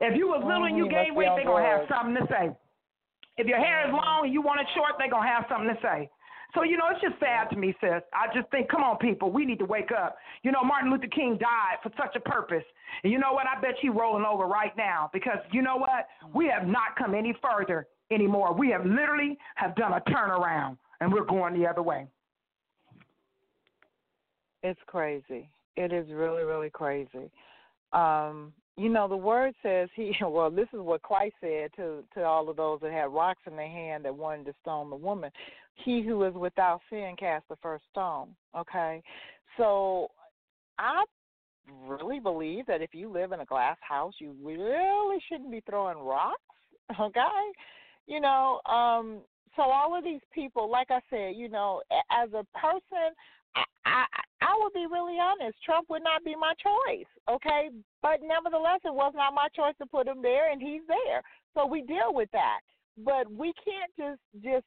If 0.00 0.16
you 0.16 0.28
was 0.28 0.42
little 0.42 0.64
and 0.64 0.76
you 0.76 0.86
Mhm, 0.86 0.90
gained 0.90 1.16
weight, 1.16 1.30
they're 1.36 1.44
going 1.44 1.62
to 1.64 1.68
have 1.68 1.88
something 1.88 2.16
to 2.16 2.26
say. 2.32 2.56
If 3.36 3.46
your 3.46 3.58
hair 3.58 3.86
is 3.86 3.92
long 3.92 4.24
and 4.24 4.32
you 4.32 4.40
want 4.40 4.60
it 4.60 4.68
short, 4.70 4.96
they're 4.98 5.08
going 5.10 5.22
to 5.22 5.28
have 5.28 5.46
something 5.48 5.74
to 5.74 5.80
say. 5.82 6.08
So, 6.54 6.62
you 6.64 6.76
know, 6.76 6.84
it's 6.90 7.00
just 7.00 7.18
sad 7.20 7.48
to 7.50 7.56
me, 7.56 7.74
sis. 7.80 8.02
I 8.12 8.26
just 8.34 8.50
think, 8.50 8.68
come 8.68 8.82
on, 8.82 8.98
people, 8.98 9.30
we 9.30 9.44
need 9.44 9.58
to 9.60 9.64
wake 9.64 9.90
up. 9.92 10.16
You 10.42 10.50
know, 10.50 10.62
Martin 10.64 10.90
Luther 10.90 11.06
King 11.06 11.38
died 11.38 11.78
for 11.82 11.90
such 11.96 12.16
a 12.16 12.20
purpose. 12.20 12.64
And 13.04 13.12
you 13.12 13.18
know 13.18 13.32
what? 13.32 13.46
I 13.46 13.60
bet 13.60 13.76
you 13.82 13.92
rolling 13.92 14.24
over 14.24 14.46
right 14.46 14.76
now 14.76 15.10
because 15.12 15.38
you 15.52 15.62
know 15.62 15.76
what? 15.76 16.08
We 16.34 16.48
have 16.48 16.66
not 16.66 16.96
come 16.98 17.14
any 17.14 17.34
further 17.40 17.86
anymore. 18.10 18.52
We 18.52 18.70
have 18.70 18.84
literally 18.84 19.38
have 19.54 19.76
done 19.76 19.92
a 19.92 20.00
turnaround 20.10 20.76
and 21.00 21.12
we're 21.12 21.24
going 21.24 21.58
the 21.58 21.66
other 21.66 21.82
way. 21.82 22.06
It's 24.62 24.80
crazy. 24.86 25.48
It 25.76 25.92
is 25.92 26.06
really, 26.10 26.42
really 26.42 26.70
crazy. 26.70 27.30
Um, 27.92 28.52
you 28.76 28.88
know, 28.88 29.08
the 29.08 29.16
word 29.16 29.54
says 29.62 29.88
he 29.94 30.12
well, 30.22 30.50
this 30.50 30.68
is 30.72 30.80
what 30.80 31.02
Christ 31.02 31.34
said 31.40 31.70
to 31.76 32.02
to 32.14 32.22
all 32.22 32.48
of 32.48 32.56
those 32.56 32.80
that 32.80 32.92
had 32.92 33.12
rocks 33.12 33.42
in 33.46 33.56
their 33.56 33.68
hand 33.68 34.04
that 34.04 34.14
wanted 34.14 34.46
to 34.46 34.54
stone 34.62 34.90
the 34.90 34.96
woman. 34.96 35.30
He 35.84 36.02
who 36.02 36.24
is 36.24 36.34
without 36.34 36.80
sin 36.90 37.14
cast 37.18 37.48
the 37.48 37.56
first 37.62 37.84
stone. 37.90 38.28
Okay. 38.56 39.02
So 39.56 40.08
I 40.78 41.04
really 41.86 42.20
believe 42.20 42.66
that 42.66 42.82
if 42.82 42.94
you 42.94 43.10
live 43.10 43.32
in 43.32 43.40
a 43.40 43.44
glass 43.44 43.76
house 43.80 44.14
you 44.18 44.34
really 44.42 45.18
shouldn't 45.28 45.50
be 45.50 45.62
throwing 45.68 45.98
rocks. 45.98 46.40
Okay? 47.00 47.20
You 48.06 48.20
know, 48.20 48.60
um 48.66 49.20
so 49.56 49.62
all 49.62 49.96
of 49.96 50.04
these 50.04 50.20
people, 50.34 50.70
like 50.70 50.88
I 50.90 51.00
said, 51.08 51.34
you 51.36 51.48
know, 51.48 51.82
as 52.10 52.30
a 52.30 52.44
person 52.58 53.14
I, 53.54 53.64
I 53.84 54.04
I 54.42 54.54
will 54.58 54.70
be 54.70 54.86
really 54.90 55.18
honest. 55.20 55.58
Trump 55.64 55.88
would 55.90 56.02
not 56.02 56.24
be 56.24 56.34
my 56.34 56.54
choice, 56.58 57.06
okay? 57.28 57.68
But 58.02 58.20
nevertheless, 58.22 58.80
it 58.84 58.94
was 58.94 59.12
not 59.14 59.34
my 59.34 59.48
choice 59.54 59.74
to 59.78 59.86
put 59.86 60.08
him 60.08 60.22
there, 60.22 60.50
and 60.50 60.60
he's 60.60 60.80
there. 60.88 61.22
So 61.54 61.66
we 61.66 61.82
deal 61.82 62.12
with 62.12 62.30
that. 62.32 62.60
But 63.04 63.30
we 63.30 63.52
can't 63.64 63.92
just 63.96 64.20
just 64.42 64.66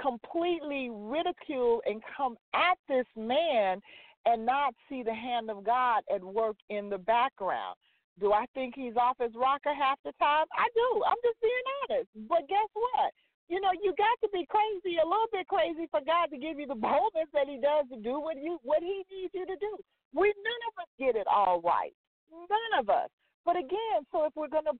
completely 0.00 0.90
ridicule 0.90 1.82
and 1.86 2.02
come 2.16 2.36
at 2.54 2.78
this 2.88 3.06
man 3.16 3.80
and 4.26 4.46
not 4.46 4.74
see 4.88 5.02
the 5.02 5.14
hand 5.14 5.50
of 5.50 5.64
God 5.64 6.02
at 6.12 6.22
work 6.22 6.56
in 6.70 6.88
the 6.88 6.98
background. 6.98 7.76
Do 8.20 8.32
I 8.32 8.46
think 8.54 8.74
he's 8.76 8.96
off 8.96 9.18
his 9.18 9.34
rocker 9.34 9.74
half 9.74 9.98
the 10.04 10.12
time? 10.22 10.46
I 10.54 10.70
do. 10.74 11.02
I'm 11.02 11.18
just 11.24 11.40
being 11.42 11.66
honest. 11.82 12.08
But 12.28 12.46
guess 12.48 12.70
what? 12.72 13.10
You 13.48 13.60
know, 13.60 13.74
you 13.82 13.92
got 13.98 14.16
to 14.22 14.30
be 14.32 14.46
crazy, 14.48 14.96
a 14.96 15.04
little 15.04 15.28
bit 15.30 15.46
crazy 15.48 15.86
for 15.90 16.00
God 16.00 16.32
to 16.32 16.38
give 16.38 16.58
you 16.58 16.66
the 16.66 16.78
boldness 16.78 17.28
that 17.34 17.50
he 17.50 17.60
does 17.60 17.84
to 17.92 18.00
do 18.00 18.20
what 18.20 18.40
you 18.40 18.58
what 18.62 18.80
he 18.80 19.04
needs 19.12 19.34
you 19.34 19.44
to 19.44 19.56
do. 19.60 19.76
We 20.14 20.32
none 20.32 20.62
of 20.72 20.74
us 20.80 20.90
get 20.96 21.16
it 21.16 21.26
all 21.28 21.60
right. 21.60 21.92
None 22.30 22.80
of 22.80 22.88
us. 22.88 23.10
But 23.44 23.56
again, 23.56 24.08
so 24.10 24.24
if 24.24 24.32
we're 24.34 24.48
gonna 24.48 24.78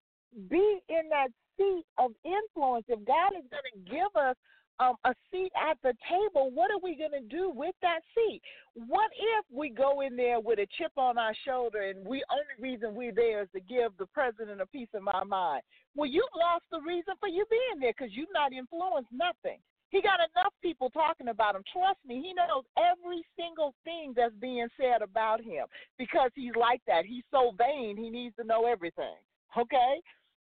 be 0.48 0.80
in 0.88 1.10
that 1.10 1.28
seat 1.58 1.84
of 1.98 2.12
influence, 2.24 2.86
if 2.88 3.04
God 3.04 3.36
is 3.36 3.44
gonna 3.52 3.76
give 3.84 4.14
us 4.16 4.36
um, 4.80 4.96
a 5.04 5.14
seat 5.30 5.52
at 5.54 5.78
the 5.82 5.94
table, 6.10 6.50
what 6.52 6.70
are 6.70 6.82
we 6.82 6.96
going 6.96 7.12
to 7.12 7.26
do 7.28 7.50
with 7.54 7.74
that 7.82 8.00
seat? 8.14 8.40
What 8.74 9.10
if 9.14 9.44
we 9.52 9.70
go 9.70 10.00
in 10.00 10.16
there 10.16 10.40
with 10.40 10.58
a 10.58 10.66
chip 10.76 10.92
on 10.96 11.16
our 11.18 11.34
shoulder 11.46 11.82
and 11.82 12.04
we 12.06 12.22
only 12.30 12.56
reason 12.58 12.94
we're 12.94 13.14
there 13.14 13.42
is 13.42 13.48
to 13.54 13.60
give 13.60 13.92
the 13.98 14.06
president 14.06 14.60
a 14.60 14.66
piece 14.66 14.88
of 14.94 15.02
my 15.02 15.22
mind? 15.24 15.62
Well, 15.94 16.10
you've 16.10 16.24
lost 16.36 16.64
the 16.72 16.80
reason 16.80 17.14
for 17.20 17.28
you 17.28 17.44
being 17.50 17.80
there 17.80 17.92
because 17.96 18.14
you've 18.16 18.34
not 18.34 18.52
influenced 18.52 19.12
nothing. 19.12 19.58
He 19.90 20.02
got 20.02 20.18
enough 20.18 20.52
people 20.60 20.90
talking 20.90 21.28
about 21.28 21.54
him. 21.54 21.62
Trust 21.72 22.00
me, 22.04 22.16
he 22.20 22.34
knows 22.34 22.64
every 22.74 23.22
single 23.38 23.74
thing 23.84 24.12
that's 24.16 24.34
being 24.40 24.66
said 24.76 25.02
about 25.02 25.40
him 25.40 25.66
because 25.98 26.30
he's 26.34 26.56
like 26.58 26.82
that. 26.88 27.04
He's 27.06 27.22
so 27.30 27.54
vain, 27.56 27.96
he 27.96 28.10
needs 28.10 28.34
to 28.36 28.44
know 28.44 28.66
everything. 28.66 29.14
Okay? 29.56 30.02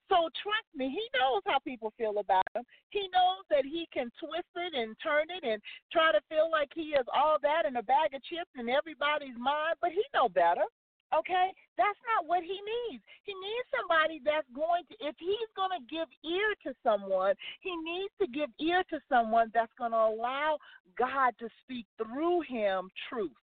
So 0.09 0.33
trust 0.41 0.71
me, 0.75 0.89
he 0.89 1.05
knows 1.13 1.43
how 1.45 1.59
people 1.61 1.93
feel 1.97 2.19
about 2.19 2.49
him. 2.55 2.65
He 2.91 3.09
knows 3.13 3.45
that 3.51 3.65
he 3.65 3.87
can 3.93 4.11
twist 4.17 4.49
it 4.57 4.73
and 4.73 4.97
turn 5.05 5.29
it 5.29 5.45
and 5.45 5.61
try 5.93 6.13
to 6.13 6.21
feel 6.29 6.49
like 6.51 6.73
he 6.75 6.97
is 6.97 7.05
all 7.13 7.37
that 7.43 7.69
in 7.69 7.77
a 7.77 7.83
bag 7.83 8.15
of 8.15 8.25
chips 8.25 8.51
in 8.57 8.69
everybody's 8.69 9.37
mind, 9.37 9.77
but 9.81 9.93
he 9.93 10.03
know 10.15 10.29
better. 10.29 10.65
Okay? 11.13 11.53
That's 11.77 12.01
not 12.17 12.29
what 12.29 12.43
he 12.43 12.57
needs. 12.57 13.05
He 13.25 13.33
needs 13.33 13.69
somebody 13.69 14.21
that's 14.25 14.49
going 14.57 14.85
to, 14.89 14.95
if 15.05 15.17
he's 15.21 15.51
going 15.57 15.73
to 15.77 15.85
give 15.89 16.09
ear 16.25 16.57
to 16.65 16.73
someone, 16.83 17.35
he 17.61 17.73
needs 17.77 18.13
to 18.21 18.27
give 18.29 18.49
ear 18.61 18.83
to 18.89 19.01
someone 19.09 19.51
that's 19.53 19.73
going 19.79 19.93
to 19.93 20.09
allow 20.09 20.59
God 20.99 21.33
to 21.41 21.49
speak 21.65 21.87
through 21.97 22.43
him 22.49 22.89
truth. 23.09 23.37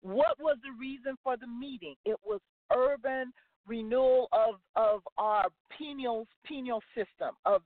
What 0.00 0.40
was 0.40 0.56
the 0.62 0.72
reason 0.80 1.16
for 1.22 1.36
the 1.36 1.46
meeting? 1.46 1.94
It 2.04 2.16
was 2.24 2.40
urban 2.72 3.32
renewal 3.68 4.28
of, 4.32 4.56
of 4.76 5.00
our 5.18 5.46
penal 5.76 6.26
penal 6.44 6.82
system, 6.94 7.34
of 7.44 7.62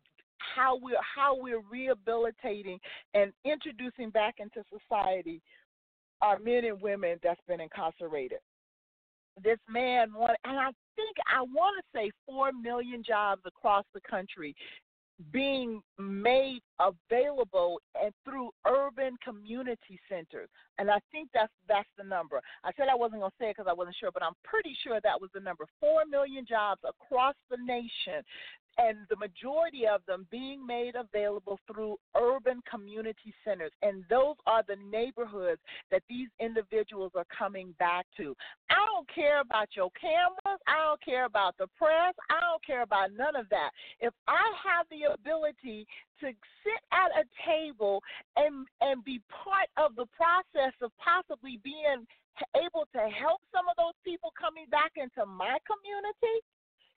how 0.54 0.76
we're 0.82 0.96
how 1.14 1.40
we're 1.40 1.62
rehabilitating 1.70 2.78
and 3.14 3.32
introducing 3.44 4.10
back 4.10 4.36
into 4.38 4.62
society 4.76 5.40
our 6.20 6.38
men 6.38 6.64
and 6.64 6.80
women 6.80 7.18
that's 7.22 7.40
been 7.48 7.60
incarcerated. 7.60 8.38
This 9.42 9.58
man 9.68 10.12
wanted, 10.14 10.36
and 10.44 10.58
I 10.58 10.70
think 10.94 11.16
I 11.26 11.42
want 11.42 11.76
to 11.78 11.98
say 11.98 12.10
four 12.26 12.52
million 12.52 13.02
jobs 13.06 13.42
across 13.46 13.84
the 13.94 14.00
country 14.08 14.54
being 15.32 15.80
made 15.98 16.60
available 16.80 17.80
and 18.02 18.12
through 18.24 18.50
urban 18.66 19.16
community 19.22 20.00
centers. 20.08 20.48
And 20.78 20.90
i 20.90 20.98
think 21.10 21.28
that's 21.32 21.52
that's 21.68 21.88
the 21.96 22.04
number. 22.04 22.40
I 22.64 22.70
said 22.76 22.86
i 22.90 22.94
wasn't 22.94 23.20
going 23.20 23.30
to 23.30 23.36
say 23.38 23.50
it 23.50 23.56
because 23.56 23.70
i 23.70 23.72
wasn't 23.72 23.96
sure 23.98 24.10
but 24.12 24.22
i'm 24.22 24.34
pretty 24.44 24.76
sure 24.82 25.00
that 25.00 25.20
was 25.20 25.30
the 25.34 25.40
number. 25.40 25.64
Four 25.80 26.04
million 26.10 26.44
jobs 26.48 26.80
across 26.88 27.34
the 27.50 27.58
nation 27.58 28.24
and 28.78 28.98
the 29.10 29.16
majority 29.16 29.86
of 29.86 30.00
them 30.06 30.26
being 30.30 30.64
made 30.66 30.94
available 30.96 31.58
through 31.70 31.96
urban 32.16 32.62
community 32.70 33.34
centers. 33.44 33.72
And 33.82 34.04
those 34.08 34.36
are 34.46 34.62
the 34.66 34.76
neighborhoods 34.90 35.60
that 35.90 36.02
these 36.08 36.28
individuals 36.40 37.12
are 37.14 37.26
coming 37.36 37.74
back 37.78 38.06
to. 38.16 38.34
I 38.70 38.76
don't 38.86 39.08
care 39.14 39.40
about 39.40 39.68
your 39.76 39.90
cameras. 40.00 40.60
I 40.66 40.76
don't 40.84 41.04
care 41.04 41.26
about 41.26 41.56
the 41.58 41.66
press. 41.76 42.14
I 42.30 42.40
don't 42.40 42.64
care 42.64 42.82
about 42.82 43.10
none 43.16 43.36
of 43.36 43.48
that. 43.50 43.70
If 44.00 44.14
I 44.26 44.52
have 44.64 44.86
the 44.90 45.12
ability 45.12 45.86
to 46.20 46.26
sit 46.62 46.82
at 46.92 47.10
a 47.18 47.24
table 47.44 48.02
and 48.36 48.66
and 48.80 49.04
be 49.04 49.20
part 49.28 49.68
of 49.76 49.96
the 49.96 50.06
process 50.16 50.72
of 50.80 50.90
possibly 50.98 51.58
being 51.62 52.06
able 52.56 52.86
to 52.94 53.02
help 53.10 53.40
some 53.52 53.68
of 53.68 53.76
those 53.76 53.96
people 54.04 54.32
coming 54.38 54.64
back 54.70 54.92
into 54.96 55.26
my 55.26 55.58
community, 55.68 56.36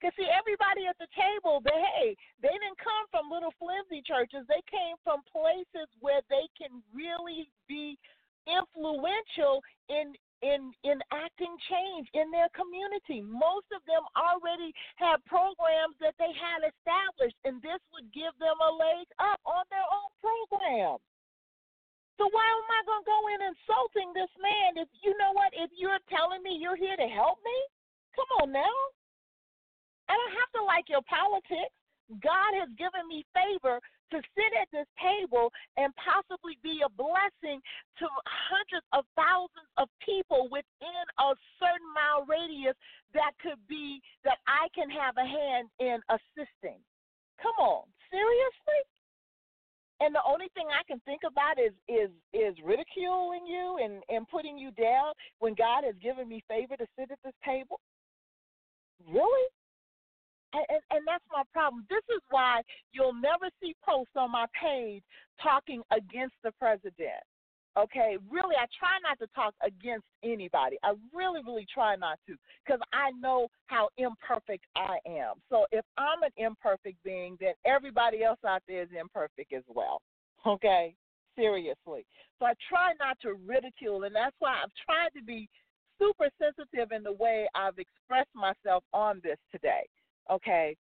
because 0.04 0.20
see, 0.20 0.28
everybody 0.28 0.84
at 0.84 1.00
the 1.00 1.08
table, 1.16 1.64
they 1.64 1.80
hey, 1.96 2.12
they 2.44 2.52
didn't 2.52 2.76
come 2.84 3.08
from 3.08 3.32
little 3.32 3.56
flimsy 3.56 4.04
churches. 4.04 4.44
They 4.52 4.60
came 4.68 5.00
from 5.00 5.24
places 5.32 5.88
where 6.04 6.20
they 6.28 6.44
can 6.60 6.84
really 6.92 7.48
be 7.72 7.96
influential 8.44 9.64
in 9.88 10.12
in 10.44 10.76
in 10.84 11.00
acting 11.16 11.56
change 11.72 12.12
in 12.12 12.28
their 12.36 12.52
community. 12.52 13.24
Most 13.24 13.72
of 13.72 13.80
them 13.88 14.04
already 14.20 14.76
have 15.00 15.24
programs 15.24 15.96
that 16.04 16.20
they 16.20 16.36
had 16.36 16.68
established, 16.68 17.40
and 17.48 17.64
this 17.64 17.80
would 17.96 18.12
give 18.12 18.36
them 18.44 18.60
a 18.60 18.72
leg 18.76 19.08
up 19.24 19.40
on 19.48 19.64
their 19.72 19.88
own 19.88 20.12
program. 20.20 21.00
So 22.20 22.28
why 22.28 22.44
am 22.44 22.70
I 22.76 22.82
gonna 22.84 23.08
go 23.08 23.20
in 23.32 23.40
insulting 23.56 24.12
this 24.12 24.32
man 24.36 24.84
if 24.84 24.92
you 25.00 25.16
know 25.16 25.32
what? 25.32 25.56
If 25.56 25.72
you're 25.80 26.04
telling 26.12 26.44
me 26.44 26.60
you're 26.60 26.76
here 26.76 27.00
to 27.00 27.08
help 27.08 27.40
me, 27.40 27.58
come 28.20 28.28
on 28.44 28.52
now. 28.52 28.76
I 30.10 30.14
don't 30.14 30.36
have 30.36 30.52
to 30.60 30.64
like 30.64 30.88
your 30.90 31.06
politics. 31.08 31.74
God 32.22 32.52
has 32.60 32.70
given 32.76 33.08
me 33.08 33.24
favor 33.32 33.80
to 34.12 34.18
sit 34.38 34.52
at 34.54 34.70
this 34.70 34.86
table 35.02 35.50
and 35.80 35.90
possibly 35.98 36.60
be 36.62 36.86
a 36.86 36.92
blessing 36.94 37.58
to 37.98 38.06
hundreds 38.28 38.86
of 38.94 39.08
thousands 39.18 39.66
of 39.82 39.90
people 40.04 40.52
within 40.54 41.06
a 41.18 41.34
certain 41.58 41.90
mile 41.96 42.22
radius 42.30 42.78
that 43.18 43.34
could 43.42 43.58
be 43.66 43.98
that 44.22 44.38
I 44.46 44.70
can 44.78 44.92
have 44.94 45.18
a 45.18 45.26
hand 45.26 45.72
in 45.82 45.98
assisting. 46.14 46.78
Come 47.42 47.58
on, 47.58 47.90
seriously? 48.12 48.82
And 50.02 50.14
the 50.14 50.22
only 50.28 50.52
thing 50.54 50.68
I 50.70 50.84
can 50.86 51.00
think 51.08 51.22
about 51.26 51.58
is 51.58 51.72
is 51.88 52.12
is 52.34 52.54
ridiculing 52.62 53.48
you 53.48 53.80
and 53.82 54.04
and 54.10 54.28
putting 54.28 54.58
you 54.58 54.70
down 54.72 55.14
when 55.40 55.56
God 55.56 55.86
has 55.86 55.96
given 56.04 56.28
me 56.28 56.44
favor 56.48 56.76
to 56.76 56.86
sit 57.00 57.10
at 57.10 57.20
this 57.24 57.34
table. 57.46 57.80
Really? 59.08 59.48
And, 60.54 60.66
and, 60.70 60.82
and 60.92 61.02
that's 61.08 61.24
my 61.32 61.44
problem. 61.52 61.86
This 61.90 62.04
is 62.16 62.22
why 62.30 62.62
you'll 62.92 63.14
never 63.14 63.50
see 63.62 63.76
posts 63.84 64.14
on 64.16 64.32
my 64.32 64.46
page 64.60 65.04
talking 65.42 65.82
against 65.92 66.36
the 66.44 66.52
president. 66.60 67.24
Okay, 67.76 68.18
really, 68.30 68.54
I 68.56 68.70
try 68.78 69.02
not 69.02 69.18
to 69.18 69.26
talk 69.34 69.56
against 69.66 70.06
anybody. 70.24 70.78
I 70.84 70.94
really, 71.12 71.42
really 71.44 71.66
try 71.74 71.96
not 71.96 72.20
to 72.28 72.36
because 72.64 72.80
I 72.94 73.10
know 73.20 73.48
how 73.66 73.90
imperfect 73.98 74.64
I 74.76 74.98
am. 75.08 75.42
So 75.50 75.66
if 75.72 75.84
I'm 75.98 76.22
an 76.22 76.30
imperfect 76.38 77.04
being, 77.04 77.36
then 77.40 77.54
everybody 77.66 78.24
else 78.24 78.38
out 78.48 78.62
there 78.68 78.84
is 78.84 78.90
imperfect 78.98 79.54
as 79.54 79.64
well. 79.68 80.02
Okay, 80.46 80.94
seriously. 81.36 82.06
So 82.38 82.46
I 82.46 82.54
try 82.70 82.94
not 83.00 83.18
to 83.22 83.34
ridicule, 83.48 84.04
and 84.04 84.14
that's 84.14 84.36
why 84.38 84.62
I've 84.64 84.86
tried 84.86 85.18
to 85.18 85.26
be 85.26 85.50
super 85.98 86.30
sensitive 86.38 86.92
in 86.92 87.02
the 87.02 87.14
way 87.14 87.48
I've 87.56 87.80
expressed 87.80 88.36
myself 88.36 88.84
on 88.94 89.20
this 89.24 89.38
today 89.52 89.88
okay? 90.32 90.76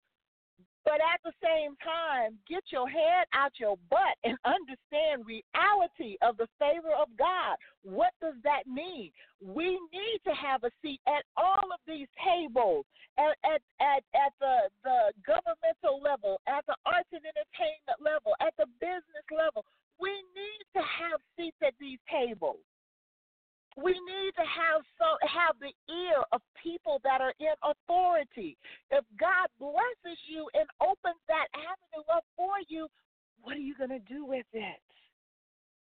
But 0.83 0.97
at 0.97 1.21
the 1.23 1.33
same 1.43 1.77
time, 1.77 2.39
get 2.49 2.63
your 2.71 2.89
head 2.89 3.29
out 3.33 3.53
your 3.59 3.77
butt 3.89 4.17
and 4.23 4.37
understand 4.45 5.25
reality 5.29 6.17
of 6.21 6.37
the 6.37 6.47
favor 6.57 6.89
of 6.97 7.07
God. 7.17 7.57
What 7.83 8.13
does 8.21 8.35
that 8.43 8.65
mean? 8.65 9.11
We 9.43 9.77
need 9.93 10.19
to 10.25 10.33
have 10.33 10.63
a 10.63 10.71
seat 10.81 10.99
at 11.07 11.23
all 11.37 11.69
of 11.69 11.79
these 11.85 12.09
tables, 12.17 12.85
at 13.17 13.37
at 13.45 13.61
at, 13.79 14.01
at 14.17 14.33
the, 14.39 14.69
the 14.83 15.13
governmental 15.25 16.01
level, 16.01 16.41
at 16.47 16.65
the 16.65 16.75
arts 16.85 17.09
and 17.13 17.21
entertainment 17.21 18.01
level, 18.01 18.33
at 18.41 18.53
the 18.57 18.65
business 18.81 19.27
level. 19.29 19.65
We 19.99 20.09
need 20.33 20.65
to 20.73 20.81
have 20.81 21.21
seats 21.37 21.57
at 21.61 21.77
these 21.79 21.99
tables. 22.09 22.65
We 23.77 23.93
need 23.93 24.33
to 24.35 24.43
have 24.43 24.83
so 24.99 25.15
have 25.27 25.55
the 25.59 25.71
ear 25.93 26.19
of 26.33 26.41
people 26.61 26.99
that 27.03 27.21
are 27.21 27.33
in 27.39 27.55
authority. 27.63 28.57
If 28.91 29.05
God 29.19 29.47
blesses 29.59 30.19
you 30.27 30.49
and 30.53 30.67
opens 30.81 31.21
that 31.27 31.47
avenue 31.55 32.03
up 32.13 32.25
for 32.35 32.59
you, 32.67 32.87
what 33.41 33.55
are 33.55 33.63
you 33.63 33.75
going 33.75 33.89
to 33.89 34.13
do 34.13 34.25
with 34.25 34.45
it? 34.51 34.81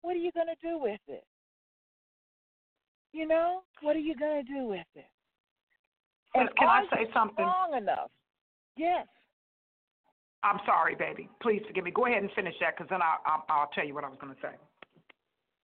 What 0.02 0.16
are 0.16 0.20
you 0.20 0.30
going 0.32 0.46
to 0.48 0.60
do 0.62 0.78
with 0.78 1.00
it? 1.08 1.24
You 3.12 3.26
know, 3.26 3.62
what 3.80 3.96
are 3.96 4.00
you 4.00 4.14
going 4.16 4.44
to 4.44 4.52
do 4.52 4.66
with 4.66 4.86
it? 4.94 5.08
And 6.34 6.48
can 6.56 6.68
I 6.68 6.84
say 6.92 7.10
something? 7.14 7.36
Strong 7.36 7.78
enough? 7.78 8.10
Yes. 8.76 9.06
I'm 10.44 10.60
sorry, 10.66 10.94
baby. 10.94 11.28
Please 11.42 11.62
forgive 11.66 11.84
me. 11.84 11.90
Go 11.90 12.06
ahead 12.06 12.22
and 12.22 12.30
finish 12.32 12.54
that, 12.60 12.76
because 12.76 12.88
then 12.90 13.00
I'll, 13.02 13.18
I'll 13.26 13.44
I'll 13.48 13.70
tell 13.74 13.84
you 13.84 13.94
what 13.94 14.04
I 14.04 14.08
was 14.08 14.18
going 14.20 14.34
to 14.34 14.40
say. 14.40 14.54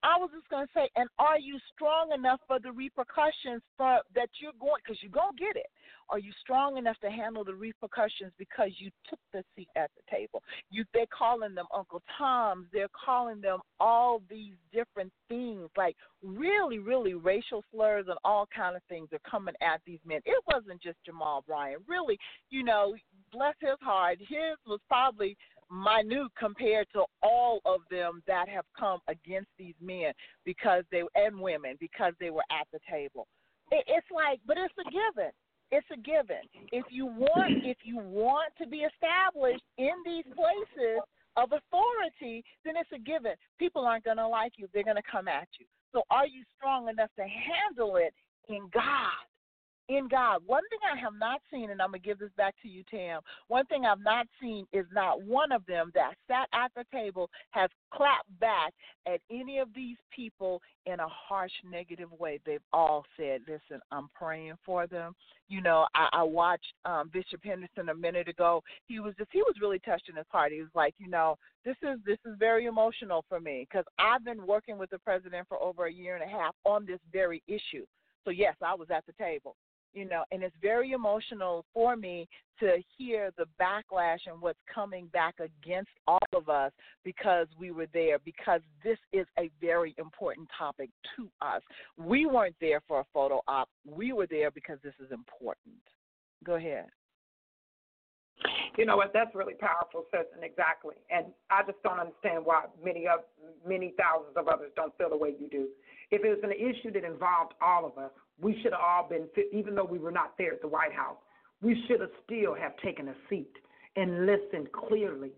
I 0.05 0.19
was 0.19 0.29
just 0.35 0.49
going 0.51 0.67
to 0.67 0.73
say, 0.75 0.89
and 0.97 1.09
are 1.19 1.39
you 1.39 1.59
strong 1.75 2.13
enough 2.15 2.41
for 2.47 2.61
the 2.61 2.71
repercussions 2.71 3.63
for 3.79 4.01
that 4.15 4.29
you're 4.41 4.53
going? 4.61 4.83
Because 4.85 5.03
you're 5.03 5.11
going 5.11 5.35
to 5.37 5.43
get 5.43 5.57
it. 5.57 5.67
Are 6.11 6.19
you 6.19 6.31
strong 6.43 6.77
enough 6.77 6.99
to 7.01 7.11
handle 7.11 7.43
the 7.43 7.55
repercussions 7.55 8.31
because 8.39 8.71
you 8.77 8.91
took 9.09 9.19
the 9.33 9.43
seat 9.57 9.69
at 9.77 9.91
the 9.97 10.03
table? 10.15 10.43
You, 10.71 10.85
they're 10.93 11.07
calling 11.07 11.55
them 11.55 11.65
Uncle 11.75 12.03
Toms. 12.19 12.67
They're 12.71 12.93
calling 12.93 13.41
them 13.41 13.61
all 13.81 14.21
these 14.29 14.53
different 14.75 15.11
things, 15.31 15.71
like 15.77 15.97
really, 16.23 16.79
really 16.79 17.15
racial 17.15 17.65
slurs 17.73 18.05
and 18.07 18.19
all 18.25 18.47
kind 18.55 18.77
of 18.77 18.83
things 18.91 19.09
are 19.13 19.31
coming 19.31 19.55
at 19.63 19.81
these 19.87 20.01
men. 20.07 20.21
It 20.27 20.43
wasn't 20.53 20.83
just 20.83 20.99
Jamal 21.07 21.45
Bryant. 21.47 21.83
Really, 21.89 22.19
you 22.51 22.63
know, 22.63 22.95
bless 23.33 23.55
his 23.61 23.79
heart. 23.81 24.19
His 24.19 24.59
was 24.67 24.81
probably 24.87 25.37
minute 25.71 26.31
compared 26.39 26.87
to 26.93 27.05
all 27.23 27.61
of 27.65 27.81
them 27.91 28.23
that 28.27 28.49
have 28.49 28.65
come 28.79 29.01
against 29.09 29.51
these 29.59 29.75
men 29.81 30.13
because 30.45 30.85
they 30.91 31.03
and 31.15 31.39
women 31.39 31.77
because 31.81 32.13
they 32.21 32.31
were 32.31 32.45
at 32.51 32.67
the 32.73 32.79
table. 32.91 33.27
It, 33.71 33.85
it's 33.87 34.07
like, 34.15 34.41
but 34.47 34.57
it's 34.59 34.75
a 34.79 34.91
given. 34.91 35.33
It's 35.71 35.87
a 35.93 35.97
given. 35.97 36.43
If 36.73 36.85
you 36.91 37.07
want, 37.07 37.53
if 37.65 37.79
you 37.85 37.99
want 37.99 38.53
to 38.61 38.67
be 38.67 38.87
established 38.87 39.65
in 39.79 39.93
these 40.05 40.25
places 40.35 41.01
of 41.37 41.51
authority, 41.51 42.45
then 42.65 42.75
it's 42.77 42.93
a 42.95 42.99
given. 42.99 43.33
People 43.59 43.85
aren't 43.85 44.05
going 44.05 44.19
to 44.19 44.29
like 44.29 44.53
you. 44.57 44.69
They're 44.73 44.85
going 44.85 44.97
to 44.97 45.11
come 45.11 45.29
at 45.29 45.49
you. 45.59 45.67
So, 45.93 46.03
are 46.11 46.27
you 46.27 46.43
strong 46.57 46.89
enough 46.89 47.11
to 47.17 47.23
handle 47.23 47.97
it 47.97 48.15
in 48.49 48.69
God? 48.73 49.25
In 49.89 50.09
God. 50.09 50.41
One 50.47 50.63
thing 50.71 50.79
I 50.85 50.99
have 50.99 51.13
not 51.19 51.41
seen, 51.53 51.71
and 51.71 51.81
I'm 51.81 51.91
going 51.91 52.01
to 52.01 52.07
give 52.07 52.19
this 52.19 52.31
back 52.37 52.55
to 52.63 52.69
you, 52.69 52.83
Tam. 52.91 53.21
One 53.49 53.67
thing 53.67 53.85
I've 53.85 54.01
not 54.01 54.27
seen 54.41 54.67
is 54.73 54.87
not 54.93 55.23
one 55.23 55.53
of 55.53 55.65
them 55.67 55.91
that 55.95 56.13
sat 56.29 56.49
at 56.53 56.73
the 56.75 56.85
table 56.93 57.31
has 57.51 57.71
clapped 57.93 58.29
back 58.41 58.73
at 59.07 59.21
any 59.31 59.59
of 59.59 59.69
these 59.75 59.97
people 60.15 60.61
in 60.87 61.01
a 61.01 61.09
harsh, 61.09 61.53
negative 61.71 62.11
way. 62.19 62.41
They've 62.45 62.61
all 62.73 63.05
said, 63.17 63.41
listen, 63.47 63.81
I'm 63.93 64.09
praying 64.15 64.55
for 64.65 64.87
them. 64.87 65.15
You 65.49 65.61
know, 65.61 65.87
I, 65.95 66.09
I 66.13 66.23
watched 66.23 66.73
um, 66.85 67.11
Bishop 67.13 67.41
Henderson 67.45 67.91
a 67.91 67.95
minute 67.95 68.29
ago. 68.29 68.63
He 68.87 69.01
was 69.01 69.15
just, 69.19 69.31
he 69.33 69.43
was 69.43 69.55
really 69.61 69.79
touched 69.81 70.09
in 70.09 70.17
his 70.17 70.27
heart. 70.31 70.53
He 70.53 70.61
was 70.61 70.71
like, 70.75 70.95
you 70.99 71.09
know, 71.09 71.37
this 71.65 71.77
is 71.83 71.99
this 72.07 72.19
is 72.27 72.35
very 72.39 72.67
emotional 72.67 73.25
for 73.29 73.41
me 73.41 73.67
because 73.69 73.85
I've 73.99 74.25
been 74.25 74.47
working 74.47 74.79
with 74.79 74.91
the 74.91 74.99
president 74.99 75.49
for 75.49 75.63
over 75.63 75.87
a 75.87 75.93
year 75.93 76.15
and 76.15 76.25
a 76.25 76.29
half 76.29 76.55
on 76.65 76.85
this 76.87 77.01
very 77.13 77.43
issue 77.49 77.85
So 78.25 78.31
yes, 78.31 78.55
I 78.63 78.75
was 78.75 78.89
at 78.91 79.05
the 79.07 79.13
table. 79.15 79.57
You 79.95 80.07
know, 80.07 80.25
and 80.33 80.43
it's 80.43 80.57
very 80.61 80.91
emotional 80.91 81.65
for 81.73 81.95
me 81.95 82.29
to 82.59 82.79
hear 82.99 83.31
the 83.39 83.47
backlash 83.61 84.19
and 84.27 84.41
what's 84.41 84.59
coming 84.73 85.07
back 85.13 85.37
against 85.39 85.91
all 86.09 86.19
of 86.35 86.49
us 86.49 86.73
because 87.05 87.47
we 87.59 87.71
were 87.71 87.87
there, 87.93 88.19
because 88.25 88.61
this 88.83 88.99
is 89.13 89.27
a 89.39 89.51
very 89.61 89.95
important 89.99 90.49
topic 90.57 90.91
to 91.17 91.29
us. 91.41 91.63
We 91.97 92.27
weren't 92.27 92.57
there 92.61 92.81
for 92.89 93.01
a 93.01 93.05
photo 93.13 93.41
op, 93.47 93.69
we 93.89 94.13
were 94.13 94.27
there 94.29 94.51
because 94.51 94.79
this 94.83 94.95
is 95.01 95.13
important. 95.13 95.77
Go 96.45 96.55
ahead. 96.57 96.87
You 98.77 98.85
know 98.85 98.97
what? 98.97 99.13
That's 99.15 99.35
really 99.35 99.55
powerful, 99.55 100.05
sis, 100.11 100.27
and 100.35 100.43
exactly. 100.43 100.97
And 101.09 101.27
I 101.51 101.63
just 101.63 101.81
don't 101.85 102.01
understand 102.01 102.45
why 102.45 102.65
many 102.83 103.07
of 103.07 103.21
many 103.67 103.95
thousands 103.97 104.37
of 104.37 104.49
others 104.49 104.73
don't 104.75 104.97
feel 104.99 105.09
the 105.09 105.17
way 105.17 105.35
you 105.39 105.49
do. 105.49 105.69
If 106.11 106.25
it 106.25 106.29
was 106.29 106.41
an 106.43 106.53
issue 106.53 106.93
that 106.93 107.05
involved 107.05 107.55
all 107.63 107.87
of 107.87 107.97
us, 107.97 108.11
we 108.41 108.61
should 108.63 108.73
have 108.73 108.81
all 108.81 109.09
been, 109.09 109.29
even 109.53 109.75
though 109.75 109.85
we 109.85 109.99
were 109.99 110.11
not 110.11 110.37
there 110.39 110.53
at 110.53 110.61
the 110.61 110.69
White 110.69 110.93
House, 110.93 111.17
we 111.63 111.83
should 111.87 112.01
have 112.01 112.11
still 112.25 112.55
have 112.55 112.77
taken 112.79 113.09
a 113.09 113.15
seat 113.29 113.53
and 113.97 114.27
listened 114.27 114.71
clearly 114.73 115.33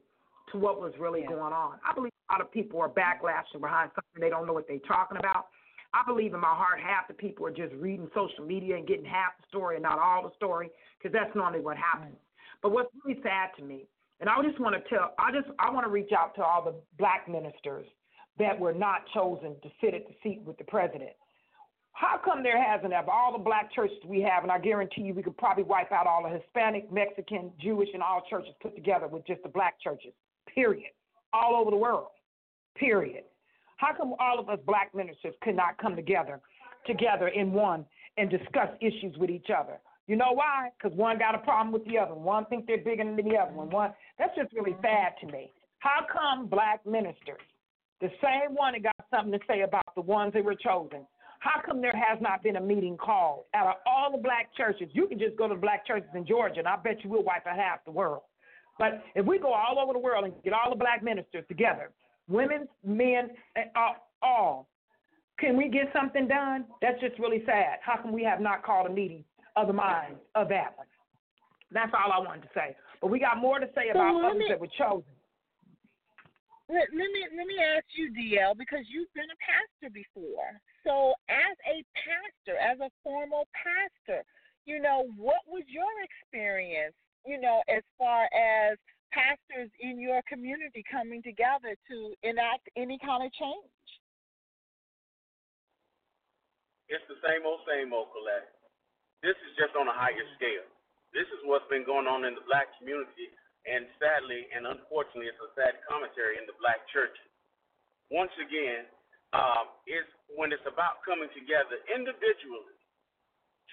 to 0.52 0.58
what 0.58 0.80
was 0.80 0.96
really 0.98 1.22
Yeah. 1.22 1.28
going 1.28 1.52
on. 1.52 1.78
I 1.84 1.92
believe 1.92 2.12
a 2.30 2.32
lot 2.32 2.40
of 2.40 2.50
people 2.50 2.80
are 2.80 2.88
backlashing 2.88 3.60
behind 3.60 3.90
something 3.94 4.20
they 4.20 4.30
don't 4.30 4.46
know 4.46 4.52
what 4.52 4.66
they're 4.66 4.78
talking 4.80 5.18
about. 5.18 5.48
I 5.92 6.02
believe 6.04 6.34
in 6.34 6.40
my 6.40 6.54
heart 6.54 6.80
half 6.80 7.08
the 7.08 7.14
people 7.14 7.46
are 7.46 7.50
just 7.50 7.74
reading 7.74 8.10
social 8.14 8.44
media 8.44 8.76
and 8.76 8.86
getting 8.86 9.04
half 9.04 9.36
the 9.40 9.46
story 9.48 9.76
and 9.76 9.82
not 9.82 9.98
all 9.98 10.22
the 10.22 10.34
story 10.34 10.70
because 10.98 11.12
that's 11.12 11.34
normally 11.34 11.60
what 11.60 11.76
happens. 11.76 12.16
But 12.62 12.72
what's 12.72 12.90
really 13.04 13.20
sad 13.22 13.50
to 13.56 13.62
me, 13.62 13.86
and 14.20 14.28
I 14.28 14.40
just 14.42 14.58
want 14.58 14.74
to 14.74 14.88
tell, 14.88 15.14
I 15.18 15.30
just 15.32 15.48
I 15.58 15.70
want 15.70 15.86
to 15.86 15.90
reach 15.90 16.12
out 16.12 16.34
to 16.36 16.44
all 16.44 16.62
the 16.62 16.74
black 16.98 17.28
ministers 17.28 17.86
that 18.38 18.58
were 18.58 18.74
not 18.74 19.06
chosen 19.14 19.56
to 19.62 19.70
sit 19.80 19.94
at 19.94 20.06
the 20.06 20.14
seat 20.22 20.42
with 20.42 20.58
the 20.58 20.64
president. 20.64 21.12
How 21.96 22.20
come 22.22 22.42
there 22.42 22.62
hasn't 22.62 22.92
of 22.92 23.08
all 23.08 23.32
the 23.32 23.42
black 23.42 23.72
churches 23.72 23.96
we 24.04 24.20
have, 24.20 24.42
and 24.42 24.52
I 24.52 24.58
guarantee 24.58 25.00
you 25.00 25.14
we 25.14 25.22
could 25.22 25.38
probably 25.38 25.64
wipe 25.64 25.92
out 25.92 26.06
all 26.06 26.22
the 26.22 26.28
Hispanic, 26.28 26.92
Mexican, 26.92 27.50
Jewish, 27.58 27.88
and 27.94 28.02
all 28.02 28.22
churches 28.28 28.52
put 28.60 28.74
together 28.74 29.08
with 29.08 29.26
just 29.26 29.42
the 29.42 29.48
black 29.48 29.80
churches. 29.80 30.12
Period. 30.54 30.90
All 31.32 31.56
over 31.56 31.70
the 31.70 31.76
world. 31.78 32.08
Period. 32.76 33.24
How 33.78 33.94
come 33.96 34.12
all 34.20 34.38
of 34.38 34.50
us 34.50 34.58
black 34.66 34.94
ministers 34.94 35.32
could 35.40 35.56
not 35.56 35.78
come 35.78 35.96
together, 35.96 36.38
together 36.86 37.28
in 37.28 37.52
one, 37.52 37.86
and 38.18 38.28
discuss 38.28 38.68
issues 38.82 39.16
with 39.16 39.30
each 39.30 39.48
other? 39.48 39.78
You 40.06 40.16
know 40.16 40.32
why? 40.32 40.68
Because 40.76 40.94
one 40.98 41.18
got 41.18 41.34
a 41.34 41.38
problem 41.38 41.72
with 41.72 41.86
the 41.86 41.96
other. 41.96 42.14
One 42.14 42.44
think 42.44 42.66
they're 42.66 42.76
bigger 42.76 43.04
than 43.04 43.16
the 43.16 43.38
other 43.38 43.54
one. 43.54 43.70
One 43.70 43.92
that's 44.18 44.36
just 44.36 44.52
really 44.52 44.76
sad 44.82 45.14
to 45.22 45.32
me. 45.32 45.50
How 45.78 46.04
come 46.12 46.46
black 46.46 46.84
ministers, 46.84 47.40
the 48.02 48.10
same 48.22 48.54
one 48.54 48.74
that 48.74 48.82
got 48.82 49.06
something 49.10 49.32
to 49.32 49.44
say 49.48 49.62
about 49.62 49.94
the 49.94 50.02
ones 50.02 50.34
that 50.34 50.44
were 50.44 50.54
chosen, 50.54 51.06
how 51.46 51.60
come 51.64 51.80
there 51.80 51.94
has 51.94 52.20
not 52.20 52.42
been 52.42 52.56
a 52.56 52.60
meeting 52.60 52.96
called 52.96 53.44
out 53.54 53.66
of 53.68 53.74
all 53.86 54.10
the 54.10 54.18
black 54.18 54.54
churches? 54.56 54.88
You 54.92 55.06
can 55.06 55.18
just 55.18 55.36
go 55.36 55.48
to 55.48 55.54
the 55.54 55.60
black 55.60 55.86
churches 55.86 56.08
in 56.14 56.26
Georgia, 56.26 56.58
and 56.58 56.68
I 56.68 56.76
bet 56.76 57.02
you 57.04 57.10
we'll 57.10 57.22
wipe 57.22 57.46
out 57.46 57.56
half 57.56 57.84
the 57.84 57.90
world. 57.90 58.22
But 58.78 59.02
if 59.14 59.24
we 59.24 59.38
go 59.38 59.52
all 59.52 59.78
over 59.78 59.92
the 59.92 59.98
world 59.98 60.24
and 60.24 60.34
get 60.42 60.52
all 60.52 60.70
the 60.70 60.76
black 60.76 61.02
ministers 61.02 61.44
together, 61.48 61.90
women, 62.28 62.68
men, 62.84 63.30
all, 63.74 63.96
all, 64.22 64.68
can 65.38 65.56
we 65.56 65.68
get 65.68 65.86
something 65.94 66.28
done? 66.28 66.64
That's 66.82 67.00
just 67.00 67.18
really 67.18 67.42
sad. 67.46 67.78
How 67.80 68.00
come 68.00 68.12
we 68.12 68.24
have 68.24 68.40
not 68.40 68.62
called 68.62 68.86
a 68.86 68.92
meeting 68.92 69.24
of 69.54 69.66
the 69.66 69.72
minds 69.72 70.18
of 70.34 70.48
that 70.48 70.76
one? 70.76 70.86
That's 71.72 71.92
all 71.94 72.12
I 72.12 72.18
wanted 72.18 72.42
to 72.42 72.48
say. 72.54 72.76
But 73.00 73.10
we 73.10 73.18
got 73.18 73.38
more 73.38 73.58
to 73.58 73.68
say 73.74 73.90
about 73.90 74.24
others 74.24 74.44
that 74.48 74.60
were 74.60 74.68
chosen. 74.78 75.04
Let, 76.68 76.90
let 76.90 77.10
me 77.14 77.22
let 77.30 77.46
me 77.46 77.62
ask 77.62 77.86
you, 77.94 78.10
DL, 78.10 78.58
because 78.58 78.82
you've 78.90 79.12
been 79.14 79.30
a 79.30 79.38
pastor 79.38 79.90
before. 79.94 80.50
So, 80.82 81.14
as 81.30 81.54
a 81.62 81.86
pastor, 81.94 82.58
as 82.58 82.82
a 82.82 82.90
formal 83.06 83.46
pastor, 83.54 84.26
you 84.66 84.82
know, 84.82 85.06
what 85.14 85.46
was 85.46 85.62
your 85.70 85.90
experience? 86.02 86.94
You 87.22 87.38
know, 87.38 87.62
as 87.70 87.86
far 87.98 88.26
as 88.34 88.78
pastors 89.14 89.70
in 89.78 90.02
your 90.02 90.20
community 90.26 90.82
coming 90.90 91.22
together 91.22 91.78
to 91.88 91.96
enact 92.26 92.66
any 92.74 92.98
kind 92.98 93.22
of 93.22 93.30
change. 93.32 93.72
It's 96.90 97.06
the 97.10 97.18
same 97.22 97.42
old, 97.42 97.62
same 97.66 97.90
old, 97.90 98.10
Colette. 98.14 98.50
This 99.22 99.34
is 99.42 99.52
just 99.58 99.74
on 99.74 99.90
a 99.90 99.96
higher 99.96 100.26
scale. 100.38 100.66
This 101.10 101.26
is 101.34 101.40
what's 101.48 101.66
been 101.66 101.82
going 101.82 102.06
on 102.06 102.26
in 102.28 102.36
the 102.36 102.44
black 102.46 102.70
community, 102.78 103.32
and 103.66 103.90
sadly 103.98 104.46
and 104.54 104.64
unfortunately, 104.66 105.26
it's 105.26 105.42
a 105.42 105.50
sad 105.58 105.82
commentary 105.90 106.38
in 106.38 106.46
the 106.46 106.56
black 106.62 106.86
churches. 106.94 107.30
Once 108.08 108.32
again, 108.38 108.86
um, 109.34 109.74
it's 109.90 110.08
when 110.38 110.54
it's 110.54 110.64
about 110.64 111.02
coming 111.02 111.28
together 111.34 111.82
individually. 111.90 112.78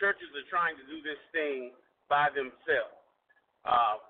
Churches 0.02 0.28
are 0.34 0.48
trying 0.50 0.74
to 0.76 0.86
do 0.89 1.06
this 1.06 1.22
thing 1.30 1.70
by 2.10 2.34
themselves. 2.34 2.98
Uh, 3.62 4.02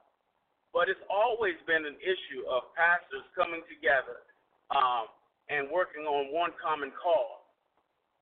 but 0.74 0.90
it's 0.90 1.04
always 1.12 1.54
been 1.70 1.86
an 1.86 2.00
issue 2.02 2.42
of 2.50 2.74
pastors 2.74 3.22
coming 3.38 3.62
together 3.70 4.26
um, 4.74 5.06
and 5.52 5.70
working 5.70 6.08
on 6.10 6.34
one 6.34 6.50
common 6.58 6.90
cause. 6.98 7.44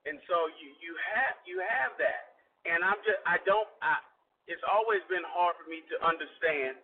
And 0.04 0.18
so 0.26 0.50
you 0.58 0.74
you 0.82 0.92
have 1.14 1.38
you 1.46 1.62
have 1.62 1.94
that, 2.02 2.34
and 2.66 2.82
I'm 2.82 2.98
just 3.06 3.22
I 3.22 3.38
don't 3.46 3.70
I. 3.80 4.02
It's 4.50 4.62
always 4.66 4.98
been 5.06 5.22
hard 5.22 5.54
for 5.62 5.70
me 5.70 5.86
to 5.86 5.96
understand 6.02 6.74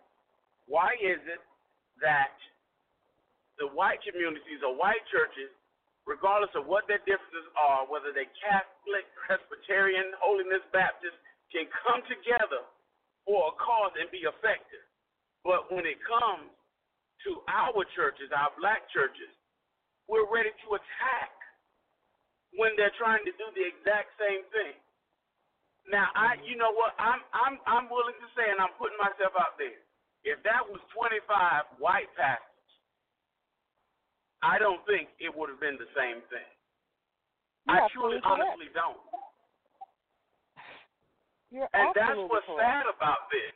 why 0.69 0.93
is 1.01 1.17
it 1.25 1.41
that 1.99 2.37
the 3.57 3.67
white 3.73 3.99
communities 4.05 4.61
or 4.61 4.77
white 4.77 5.01
churches, 5.09 5.49
regardless 6.05 6.53
of 6.53 6.69
what 6.69 6.85
their 6.85 7.01
differences 7.09 7.49
are, 7.57 7.89
whether 7.89 8.13
they're 8.13 8.29
Catholic, 8.39 9.03
Presbyterian, 9.25 10.13
Holiness 10.21 10.63
Baptist, 10.71 11.17
can 11.49 11.65
come 11.83 12.05
together 12.05 12.63
for 13.25 13.49
a 13.49 13.53
cause 13.57 13.91
and 13.97 14.07
be 14.13 14.23
effective. 14.23 14.85
But 15.43 15.73
when 15.73 15.89
it 15.89 15.97
comes 16.05 16.53
to 17.25 17.41
our 17.49 17.81
churches, 17.97 18.29
our 18.29 18.53
black 18.61 18.85
churches, 18.93 19.33
we're 20.05 20.29
ready 20.29 20.53
to 20.53 20.67
attack 20.77 21.33
when 22.57 22.77
they're 22.77 22.95
trying 22.97 23.25
to 23.25 23.33
do 23.35 23.47
the 23.57 23.65
exact 23.65 24.13
same 24.21 24.45
thing. 24.53 24.77
Now, 25.89 26.13
I, 26.13 26.37
you 26.45 26.53
know 26.57 26.69
what? 26.73 26.93
I'm, 27.01 27.21
I'm, 27.33 27.55
I'm 27.65 27.87
willing 27.89 28.17
to 28.21 28.29
say, 28.37 28.45
and 28.45 28.61
I'm 28.61 28.73
putting 28.77 28.97
myself 29.01 29.33
out 29.33 29.57
there. 29.57 29.81
If 30.27 30.43
that 30.43 30.63
was 30.67 30.79
25 30.95 31.79
white 31.79 32.11
pastors, 32.19 32.47
I 34.43 34.59
don't 34.59 34.83
think 34.87 35.09
it 35.19 35.31
would 35.31 35.49
have 35.51 35.59
been 35.59 35.75
the 35.79 35.89
same 35.95 36.23
thing. 36.31 36.49
You're 37.67 37.75
I 37.79 37.85
absolutely 37.87 38.19
truly, 38.19 38.23
correct. 38.23 38.39
honestly 38.55 38.69
don't. 38.75 39.01
You're 41.51 41.69
And 41.73 41.91
that's 41.95 42.19
what's 42.29 42.45
correct. 42.45 42.61
sad 42.61 42.85
about 42.87 43.27
this. 43.33 43.55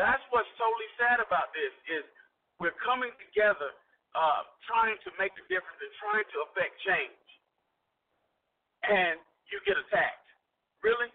That's 0.00 0.22
what's 0.32 0.48
totally 0.56 0.90
sad 0.96 1.20
about 1.20 1.52
this 1.52 1.72
is 1.92 2.02
we're 2.58 2.74
coming 2.80 3.12
together, 3.28 3.70
uh, 4.16 4.42
trying 4.64 4.96
to 5.04 5.10
make 5.20 5.34
a 5.36 5.44
difference 5.52 5.78
and 5.82 5.92
trying 6.00 6.26
to 6.32 6.38
affect 6.48 6.72
change, 6.82 7.26
and 8.88 9.20
you 9.52 9.60
get 9.68 9.76
attacked. 9.76 10.24
Really? 10.80 11.12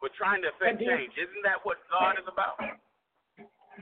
We're 0.00 0.14
trying 0.16 0.40
to 0.42 0.48
affect 0.56 0.80
change. 0.80 1.12
Isn't 1.20 1.44
that 1.44 1.60
what 1.62 1.78
God 1.92 2.16
is 2.18 2.26
about? 2.26 2.56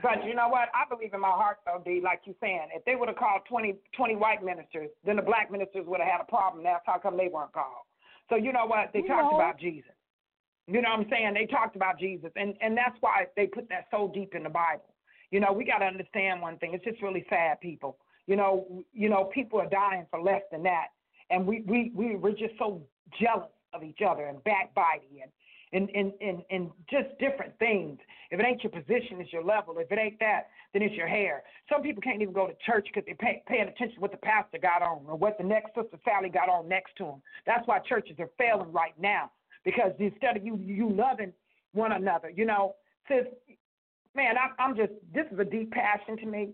But 0.01 0.25
you 0.25 0.35
know 0.35 0.49
what? 0.49 0.69
I 0.75 0.83
believe 0.89 1.13
in 1.13 1.21
my 1.21 1.29
heart, 1.31 1.59
though, 1.65 1.81
D, 1.83 2.01
like 2.03 2.21
you're 2.25 2.35
saying. 2.41 2.67
If 2.73 2.83
they 2.85 2.95
would 2.95 3.07
have 3.07 3.17
called 3.17 3.41
20, 3.47 3.75
20 3.95 4.15
white 4.15 4.43
ministers, 4.43 4.89
then 5.05 5.15
the 5.15 5.21
black 5.21 5.51
ministers 5.51 5.85
would 5.87 5.99
have 5.99 6.09
had 6.09 6.21
a 6.21 6.25
problem. 6.25 6.63
That's 6.63 6.83
how 6.85 6.97
come 6.99 7.15
they 7.17 7.29
weren't 7.29 7.53
called. 7.53 7.85
So 8.29 8.35
you 8.35 8.51
know 8.51 8.65
what? 8.65 8.91
They 8.93 8.99
You 8.99 9.07
talked 9.07 9.31
know. 9.31 9.37
about 9.37 9.59
Jesus. 9.59 9.91
You 10.67 10.81
know 10.81 10.89
what 10.89 10.99
I'm 11.01 11.09
saying? 11.09 11.33
They 11.35 11.45
talked 11.45 11.75
about 11.75 11.99
Jesus, 11.99 12.31
and 12.35 12.55
and 12.59 12.75
that's 12.75 12.97
why 12.99 13.27
they 13.35 13.45
put 13.45 13.69
that 13.69 13.85
so 13.91 14.11
deep 14.13 14.33
in 14.33 14.41
the 14.43 14.49
Bible. 14.49 14.95
You 15.29 15.39
know, 15.39 15.53
we 15.53 15.63
got 15.63 15.79
to 15.79 15.85
understand 15.85 16.41
one 16.41 16.57
thing. 16.57 16.73
It's 16.73 16.83
just 16.83 17.01
really 17.03 17.23
sad, 17.29 17.61
people. 17.61 17.97
You 18.25 18.35
know, 18.35 18.83
you 18.91 19.07
know, 19.07 19.25
people 19.25 19.59
are 19.59 19.69
dying 19.69 20.07
for 20.09 20.19
less 20.19 20.41
than 20.51 20.63
that, 20.63 20.87
and 21.29 21.45
we 21.45 21.61
we 21.67 21.91
we 21.93 22.15
we're 22.15 22.31
just 22.31 22.57
so 22.57 22.81
jealous 23.21 23.51
of 23.73 23.83
each 23.83 23.99
other 24.01 24.25
and 24.25 24.43
backbiting 24.43 25.21
and 25.21 25.31
and 25.75 26.13
and 26.21 26.43
and, 26.49 26.71
just 26.89 27.09
different 27.19 27.57
things. 27.59 27.99
If 28.31 28.39
it 28.39 28.45
ain't 28.45 28.63
your 28.63 28.71
position, 28.71 29.19
it's 29.19 29.31
your 29.31 29.43
level. 29.43 29.75
If 29.77 29.91
it 29.91 29.99
ain't 29.99 30.19
that, 30.19 30.47
then 30.73 30.81
it's 30.81 30.95
your 30.95 31.07
hair. 31.07 31.43
Some 31.71 31.81
people 31.81 32.01
can't 32.01 32.21
even 32.21 32.33
go 32.33 32.47
to 32.47 32.53
church 32.65 32.87
because 32.91 33.05
they're 33.05 33.15
pay, 33.15 33.43
paying 33.47 33.67
attention 33.67 33.95
to 33.95 34.01
what 34.01 34.11
the 34.11 34.17
pastor 34.17 34.57
got 34.57 34.81
on 34.81 35.03
or 35.07 35.15
what 35.15 35.37
the 35.37 35.43
next 35.43 35.75
sister 35.75 35.97
Sally 36.03 36.29
got 36.29 36.49
on 36.49 36.67
next 36.67 36.95
to 36.97 37.03
them. 37.03 37.21
That's 37.45 37.67
why 37.67 37.79
churches 37.79 38.15
are 38.19 38.29
failing 38.37 38.71
right 38.71 38.93
now 38.99 39.31
because 39.65 39.91
instead 39.99 40.37
of 40.37 40.45
you 40.45 40.57
you 40.57 40.89
loving 40.89 41.33
one 41.73 41.91
another, 41.91 42.29
you 42.29 42.45
know, 42.45 42.75
sis, 43.09 43.25
man, 44.15 44.35
I, 44.37 44.61
I'm 44.61 44.77
just 44.77 44.93
this 45.13 45.25
is 45.31 45.39
a 45.39 45.43
deep 45.43 45.71
passion 45.71 46.15
to 46.17 46.25
me, 46.25 46.49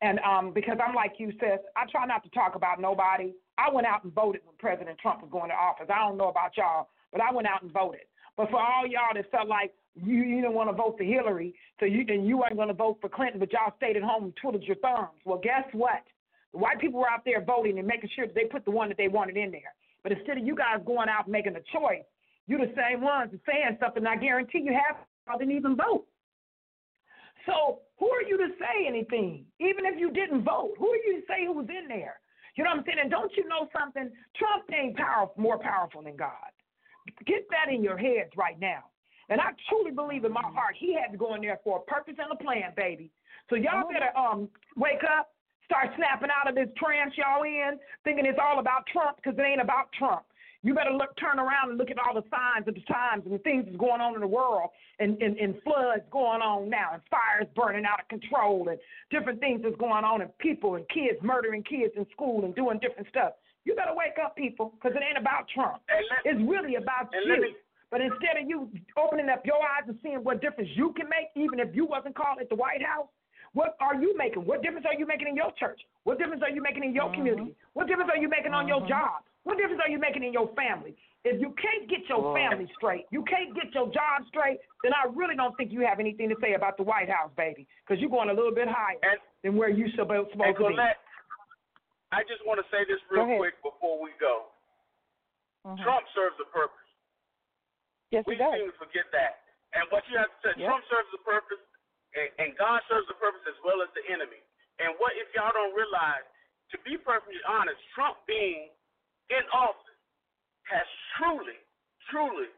and 0.00 0.18
um 0.20 0.52
because 0.54 0.78
I'm 0.82 0.94
like 0.94 1.14
you, 1.18 1.30
sis, 1.32 1.60
I 1.76 1.84
try 1.90 2.06
not 2.06 2.22
to 2.24 2.30
talk 2.30 2.54
about 2.54 2.80
nobody. 2.80 3.32
I 3.58 3.70
went 3.70 3.86
out 3.86 4.04
and 4.04 4.14
voted 4.14 4.40
when 4.46 4.56
President 4.58 4.98
Trump 4.98 5.20
was 5.20 5.30
going 5.30 5.50
to 5.50 5.54
office. 5.54 5.88
I 5.92 5.98
don't 5.98 6.16
know 6.16 6.28
about 6.28 6.56
y'all, 6.56 6.88
but 7.12 7.20
I 7.20 7.30
went 7.32 7.46
out 7.46 7.62
and 7.62 7.70
voted. 7.70 8.00
But 8.36 8.50
for 8.50 8.60
all 8.60 8.86
y'all 8.86 9.14
that 9.14 9.30
felt 9.30 9.48
like 9.48 9.72
you, 9.94 10.16
you 10.16 10.40
didn't 10.40 10.54
want 10.54 10.70
to 10.70 10.76
vote 10.76 10.96
for 10.96 11.04
Hillary, 11.04 11.54
so 11.78 11.86
you 11.86 12.04
and 12.08 12.26
you 12.26 12.38
weren't 12.38 12.56
going 12.56 12.68
to 12.68 12.74
vote 12.74 12.98
for 13.00 13.08
Clinton, 13.08 13.38
but 13.40 13.52
y'all 13.52 13.74
stayed 13.76 13.96
at 13.96 14.02
home 14.02 14.24
and 14.24 14.36
twiddled 14.36 14.64
your 14.64 14.76
thumbs. 14.76 15.20
Well, 15.24 15.40
guess 15.42 15.64
what? 15.72 16.02
The 16.52 16.58
white 16.58 16.80
people 16.80 17.00
were 17.00 17.10
out 17.10 17.24
there 17.24 17.44
voting 17.44 17.78
and 17.78 17.86
making 17.86 18.10
sure 18.14 18.26
that 18.26 18.34
they 18.34 18.44
put 18.44 18.64
the 18.64 18.70
one 18.70 18.88
that 18.88 18.96
they 18.96 19.08
wanted 19.08 19.36
in 19.36 19.50
there. 19.50 19.74
But 20.02 20.12
instead 20.12 20.38
of 20.38 20.46
you 20.46 20.56
guys 20.56 20.80
going 20.84 21.08
out 21.08 21.28
making 21.28 21.56
a 21.56 21.64
choice, 21.72 22.04
you're 22.46 22.60
the 22.60 22.72
same 22.76 23.00
ones 23.02 23.32
saying 23.46 23.78
something. 23.80 24.06
I 24.06 24.16
guarantee 24.16 24.60
you 24.64 24.72
half 24.72 24.96
didn't 25.38 25.56
even 25.56 25.76
vote. 25.76 26.04
So 27.46 27.80
who 27.98 28.10
are 28.10 28.22
you 28.22 28.36
to 28.36 28.48
say 28.58 28.86
anything? 28.86 29.44
Even 29.60 29.86
if 29.86 29.98
you 29.98 30.10
didn't 30.10 30.44
vote, 30.44 30.74
who 30.78 30.90
are 30.90 30.96
you 30.96 31.20
to 31.20 31.26
say 31.26 31.46
who 31.46 31.52
was 31.52 31.66
in 31.68 31.88
there? 31.88 32.20
You 32.56 32.64
know 32.64 32.70
what 32.70 32.80
I'm 32.80 32.84
saying? 32.84 32.98
And 33.00 33.10
don't 33.10 33.32
you 33.36 33.48
know 33.48 33.68
something? 33.76 34.10
Trump 34.36 34.64
ain't 34.72 34.96
powerful, 34.96 35.34
more 35.40 35.58
powerful 35.58 36.02
than 36.02 36.16
God. 36.16 36.51
Get 37.26 37.46
that 37.50 37.72
in 37.72 37.82
your 37.82 37.96
heads 37.96 38.30
right 38.36 38.58
now. 38.60 38.84
And 39.28 39.40
I 39.40 39.50
truly 39.68 39.90
believe 39.90 40.24
in 40.24 40.32
my 40.32 40.42
heart 40.42 40.74
he 40.78 40.94
had 40.94 41.12
to 41.12 41.18
go 41.18 41.34
in 41.34 41.40
there 41.40 41.58
for 41.64 41.78
a 41.78 41.90
purpose 41.90 42.14
and 42.18 42.32
a 42.32 42.42
plan, 42.42 42.72
baby. 42.76 43.10
So 43.48 43.56
y'all 43.56 43.90
better 43.90 44.16
um 44.16 44.48
wake 44.76 45.02
up, 45.18 45.32
start 45.64 45.90
snapping 45.96 46.28
out 46.30 46.48
of 46.48 46.54
this 46.54 46.68
trance 46.76 47.14
y'all 47.16 47.42
in, 47.42 47.78
thinking 48.04 48.26
it's 48.26 48.38
all 48.42 48.58
about 48.58 48.86
Trump 48.92 49.16
because 49.16 49.38
it 49.38 49.42
ain't 49.42 49.60
about 49.60 49.90
Trump. 49.98 50.22
You 50.64 50.74
better 50.74 50.92
look, 50.92 51.16
turn 51.18 51.40
around 51.40 51.70
and 51.70 51.78
look 51.78 51.90
at 51.90 51.98
all 51.98 52.14
the 52.14 52.22
signs 52.30 52.68
of 52.68 52.74
the 52.74 52.82
times 52.82 53.24
and 53.24 53.34
the 53.34 53.38
things 53.38 53.64
that's 53.64 53.76
going 53.76 54.00
on 54.00 54.14
in 54.14 54.20
the 54.20 54.28
world, 54.28 54.70
and, 55.00 55.20
and, 55.20 55.36
and 55.36 55.60
floods 55.64 56.04
going 56.12 56.40
on 56.40 56.70
now, 56.70 56.90
and 56.92 57.02
fires 57.10 57.48
burning 57.56 57.84
out 57.84 57.98
of 57.98 58.06
control, 58.06 58.68
and 58.68 58.78
different 59.10 59.40
things 59.40 59.60
that's 59.64 59.76
going 59.76 60.04
on, 60.04 60.22
and 60.22 60.30
people 60.38 60.76
and 60.76 60.88
kids 60.88 61.18
murdering 61.20 61.64
kids 61.64 61.92
in 61.96 62.06
school 62.12 62.44
and 62.44 62.54
doing 62.54 62.78
different 62.78 63.08
stuff. 63.08 63.32
You 63.64 63.74
better 63.74 63.94
wake 63.94 64.18
up, 64.22 64.36
people, 64.36 64.74
because 64.74 64.96
it 64.96 65.02
ain't 65.02 65.18
about 65.18 65.48
Trump. 65.54 65.82
Let- 65.88 66.26
It's 66.26 66.40
really 66.42 66.76
about 66.76 67.12
you. 67.12 67.40
me- 67.40 67.56
But 67.90 68.00
instead 68.00 68.38
of 68.38 68.48
you 68.48 68.70
opening 68.96 69.28
up 69.28 69.44
your 69.44 69.60
eyes 69.62 69.84
and 69.86 69.98
seeing 70.00 70.24
what 70.24 70.40
difference 70.40 70.70
you 70.74 70.92
can 70.94 71.08
make, 71.08 71.28
even 71.36 71.60
if 71.60 71.76
you 71.76 71.84
wasn't 71.84 72.16
called 72.16 72.40
at 72.40 72.48
the 72.48 72.56
White 72.56 72.82
House, 72.82 73.08
what 73.52 73.76
are 73.80 73.94
you 73.94 74.16
making? 74.16 74.46
What 74.46 74.62
difference 74.62 74.86
are 74.86 74.94
you 74.94 75.06
making 75.06 75.28
in 75.28 75.36
your 75.36 75.52
church? 75.52 75.78
What 76.04 76.18
difference 76.18 76.42
are 76.42 76.48
you 76.48 76.62
making 76.62 76.84
in 76.84 76.94
your 76.94 77.12
mm-hmm. 77.12 77.14
community? 77.16 77.54
What 77.74 77.86
difference 77.86 78.10
are 78.10 78.16
you 78.16 78.28
making 78.28 78.54
on 78.54 78.66
your 78.66 78.80
mm-hmm. 78.80 78.88
job? 78.88 79.22
What 79.44 79.58
difference 79.58 79.82
are 79.84 79.90
you 79.90 79.98
making 79.98 80.24
in 80.24 80.32
your 80.32 80.48
family? 80.54 80.96
If 81.24 81.40
you 81.40 81.54
can't 81.60 81.88
get 81.88 82.08
your 82.08 82.34
family 82.34 82.66
straight, 82.74 83.06
you 83.10 83.22
can't 83.24 83.54
get 83.54 83.72
your 83.74 83.86
job 83.86 84.26
straight, 84.26 84.58
then 84.82 84.90
I 84.90 85.06
really 85.14 85.36
don't 85.36 85.56
think 85.56 85.70
you 85.70 85.86
have 85.86 86.00
anything 86.00 86.28
to 86.30 86.36
say 86.40 86.54
about 86.54 86.76
the 86.76 86.82
White 86.82 87.08
House, 87.08 87.30
baby, 87.36 87.66
because 87.84 88.00
you're 88.00 88.10
going 88.10 88.30
a 88.30 88.34
little 88.34 88.54
bit 88.54 88.66
higher 88.66 88.98
And 89.02 89.20
than 89.44 89.56
where 89.56 89.68
you're 89.68 89.90
supposed 89.94 90.32
supposed 90.32 90.58
to 90.58 90.68
be. 90.68 90.74
I 92.12 92.22
just 92.28 92.44
want 92.44 92.60
to 92.60 92.66
say 92.68 92.84
this 92.84 93.00
real 93.08 93.24
quick 93.40 93.56
before 93.64 93.96
we 94.00 94.12
go. 94.20 94.52
Mhm. 95.64 95.80
Trump 95.82 96.04
serves 96.14 96.38
a 96.40 96.44
purpose. 96.52 96.78
Yes, 98.10 98.24
we 98.26 98.36
seem 98.36 98.68
to 98.70 98.76
forget 98.76 99.08
that. 99.12 99.40
And 99.72 99.88
what 99.90 100.04
you 100.08 100.18
have 100.18 100.28
to 100.28 100.38
say, 100.44 100.52
Yep. 100.60 100.68
Trump 100.68 100.84
serves 100.92 101.08
a 101.14 101.18
purpose, 101.24 101.60
and, 102.14 102.28
and 102.38 102.58
God 102.58 102.82
serves 102.88 103.08
a 103.08 103.14
purpose 103.14 103.40
as 103.48 103.56
well 103.64 103.80
as 103.80 103.88
the 103.94 104.04
enemy. 104.12 104.42
And 104.78 104.98
what 105.00 105.16
if 105.16 105.32
y'all 105.34 105.52
don't 105.52 105.72
realize, 105.74 106.24
to 106.70 106.78
be 106.84 106.98
perfectly 106.98 107.40
honest, 107.48 107.80
Trump 107.94 108.18
being 108.26 108.68
in 109.30 109.44
office 109.52 109.96
has 110.68 110.86
truly, 111.16 111.56
truly 112.10 112.48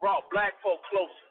brought 0.00 0.28
black 0.30 0.60
folk 0.60 0.84
closer. 0.92 1.28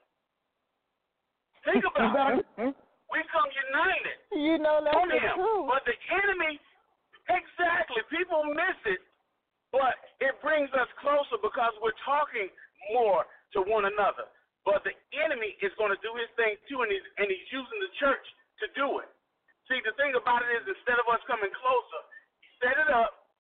Think 1.65 1.85
about 1.93 2.39
it. 2.39 2.75
We 3.11 3.21
come 3.31 3.49
united 3.69 4.17
you 4.33 4.57
know 4.57 4.81
that's 4.83 4.97
on 4.97 5.07
the 5.07 5.19
him. 5.21 5.35
truth. 5.37 5.67
But 5.69 5.85
the 5.85 5.93
enemy, 6.11 6.59
exactly, 7.29 8.01
people 8.11 8.45
miss 8.53 8.79
it, 8.89 9.01
but 9.73 9.97
it 10.21 10.37
brings 10.41 10.69
us 10.77 10.89
closer 11.01 11.37
because 11.41 11.73
we're 11.81 11.97
talking 12.05 12.49
more 12.93 13.25
to 13.57 13.65
one 13.65 13.89
another. 13.89 14.29
But 14.65 14.81
the 14.81 14.95
enemy 15.21 15.53
is 15.61 15.69
going 15.77 15.93
to 15.93 16.01
do 16.01 16.13
his 16.17 16.29
thing 16.37 16.57
too, 16.65 16.81
and 16.81 16.89
he's, 16.89 17.05
and 17.21 17.29
he's 17.29 17.49
using 17.53 17.79
the 17.81 17.91
church 18.01 18.25
to 18.63 18.65
do 18.73 19.01
it. 19.01 19.09
See, 19.69 19.81
the 19.81 19.93
thing 19.97 20.13
about 20.13 20.45
it 20.45 20.49
is, 20.61 20.63
instead 20.65 20.97
of 21.01 21.05
us 21.09 21.21
coming 21.25 21.49
closer, 21.53 22.01
he 22.41 22.47
set 22.61 22.77
it 22.77 22.89
up, 22.89 23.33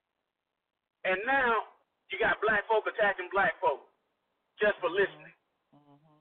and 1.05 1.17
now 1.25 1.69
you 2.09 2.17
got 2.17 2.41
black 2.41 2.65
folk 2.65 2.85
attacking 2.89 3.29
black 3.29 3.57
folk 3.61 3.85
just 4.57 4.77
for 4.81 4.89
listening. 4.89 5.33
Mm-hmm. 5.73 6.17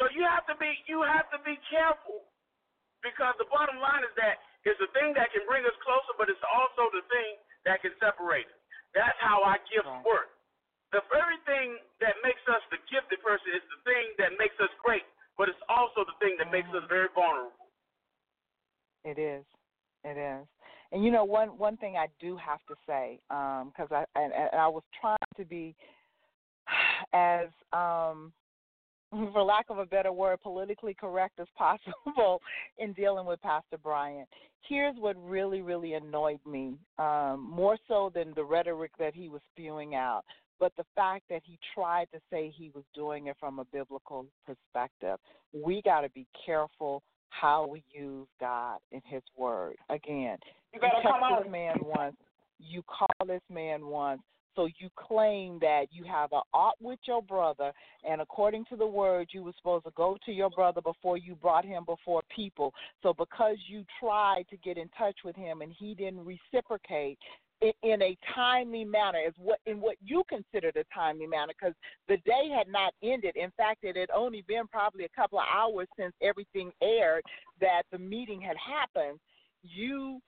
So 0.00 0.08
you 0.12 0.24
have 0.28 0.44
to 0.52 0.56
be 0.60 0.68
you 0.84 1.00
have 1.00 1.28
to 1.32 1.40
be 1.44 1.56
careful 1.68 2.28
because 3.00 3.32
the 3.40 3.48
bottom 3.48 3.80
line 3.80 4.04
is 4.04 4.12
that 4.20 4.40
it's 4.64 4.78
the 4.78 4.90
thing 4.94 5.14
that 5.18 5.32
can 5.34 5.42
bring 5.46 5.66
us 5.66 5.74
closer, 5.82 6.14
but 6.18 6.30
it's 6.30 6.42
also 6.54 6.90
the 6.94 7.02
thing 7.10 7.38
that 7.66 7.82
can 7.82 7.92
separate 7.98 8.46
us. 8.46 8.60
That's 8.94 9.18
how 9.18 9.42
our 9.42 9.58
gifts 9.70 9.88
Right. 9.88 10.04
work. 10.04 10.30
The 10.92 11.00
very 11.08 11.38
thing 11.48 11.80
that 12.04 12.20
makes 12.22 12.42
us 12.48 12.60
the 12.70 12.78
gifted 12.92 13.22
person 13.24 13.48
is 13.56 13.64
the 13.72 13.80
thing 13.88 14.12
that 14.20 14.36
makes 14.38 14.58
us 14.60 14.68
great, 14.84 15.04
but 15.40 15.48
it's 15.48 15.62
also 15.68 16.04
the 16.04 16.12
thing 16.20 16.36
that 16.36 16.52
makes 16.52 16.68
us 16.76 16.84
very 16.88 17.08
vulnerable. 17.14 17.56
It 19.04 19.18
is. 19.18 19.44
It 20.04 20.18
is. 20.18 20.46
And 20.92 21.02
you 21.04 21.10
know, 21.10 21.24
one 21.24 21.56
one 21.56 21.76
thing 21.78 21.96
I 21.96 22.08
do 22.20 22.36
have 22.36 22.60
to 22.68 22.74
say, 22.86 23.18
because 23.28 23.88
I 23.90 24.04
and, 24.14 24.32
and 24.32 24.60
I 24.60 24.68
was 24.68 24.82
trying 25.00 25.16
to 25.36 25.44
be 25.44 25.74
as, 27.14 27.48
um, 27.72 28.32
for 29.32 29.42
lack 29.42 29.66
of 29.68 29.78
a 29.78 29.86
better 29.86 30.12
word, 30.12 30.40
politically 30.42 30.94
correct 30.94 31.38
as 31.40 31.46
possible 31.56 32.40
in 32.78 32.92
dealing 32.92 33.26
with 33.26 33.40
Pastor 33.42 33.78
Bryant. 33.78 34.28
Here's 34.68 34.96
what 34.96 35.16
really, 35.22 35.60
really 35.60 35.94
annoyed 35.94 36.40
me, 36.46 36.74
um, 36.98 37.46
more 37.50 37.76
so 37.88 38.10
than 38.14 38.32
the 38.34 38.44
rhetoric 38.44 38.92
that 38.98 39.14
he 39.14 39.28
was 39.28 39.40
spewing 39.52 39.94
out, 39.94 40.22
but 40.60 40.72
the 40.76 40.84
fact 40.94 41.24
that 41.28 41.42
he 41.44 41.58
tried 41.74 42.06
to 42.12 42.20
say 42.30 42.52
he 42.56 42.70
was 42.74 42.84
doing 42.94 43.26
it 43.26 43.36
from 43.38 43.58
a 43.58 43.64
biblical 43.66 44.26
perspective. 44.46 45.18
We 45.52 45.82
got 45.82 46.02
to 46.02 46.10
be 46.10 46.26
careful 46.46 47.02
how 47.28 47.66
we 47.66 47.82
use 47.92 48.28
God 48.40 48.78
and 48.92 49.02
His 49.04 49.22
Word. 49.36 49.74
Again, 49.90 50.38
You 50.72 50.80
touch 50.80 50.90
come 51.02 51.20
this 51.20 51.46
on. 51.46 51.50
man 51.50 51.76
once, 51.82 52.16
you 52.58 52.82
call 52.82 53.26
this 53.26 53.42
man 53.50 53.86
once, 53.86 54.20
so 54.54 54.66
you 54.78 54.88
claim 54.96 55.58
that 55.60 55.86
you 55.90 56.04
have 56.04 56.32
a 56.32 56.42
ought 56.52 56.80
with 56.80 56.98
your 57.06 57.22
brother, 57.22 57.72
and 58.08 58.20
according 58.20 58.64
to 58.66 58.76
the 58.76 58.86
word, 58.86 59.28
you 59.32 59.42
were 59.42 59.52
supposed 59.56 59.84
to 59.84 59.92
go 59.96 60.18
to 60.26 60.32
your 60.32 60.50
brother 60.50 60.80
before 60.80 61.16
you 61.16 61.34
brought 61.34 61.64
him 61.64 61.84
before 61.84 62.22
people. 62.34 62.72
So 63.02 63.14
because 63.14 63.56
you 63.66 63.84
tried 64.00 64.44
to 64.50 64.56
get 64.58 64.76
in 64.76 64.88
touch 64.98 65.16
with 65.24 65.36
him 65.36 65.62
and 65.62 65.72
he 65.78 65.94
didn't 65.94 66.24
reciprocate 66.24 67.18
in 67.82 68.02
a 68.02 68.16
timely 68.34 68.84
manner, 68.84 69.20
is 69.24 69.34
what 69.38 69.60
in 69.66 69.80
what 69.80 69.96
you 70.04 70.24
considered 70.28 70.76
a 70.76 70.84
timely 70.92 71.28
manner, 71.28 71.52
because 71.58 71.74
the 72.08 72.16
day 72.28 72.50
had 72.54 72.66
not 72.68 72.92
ended. 73.04 73.36
In 73.36 73.52
fact, 73.56 73.84
it 73.84 73.96
had 73.96 74.10
only 74.10 74.42
been 74.48 74.66
probably 74.66 75.04
a 75.04 75.08
couple 75.16 75.38
of 75.38 75.44
hours 75.52 75.86
since 75.96 76.12
everything 76.20 76.72
aired 76.82 77.22
that 77.60 77.82
the 77.92 77.98
meeting 77.98 78.40
had 78.40 78.56
happened. 78.56 79.20
You 79.62 80.20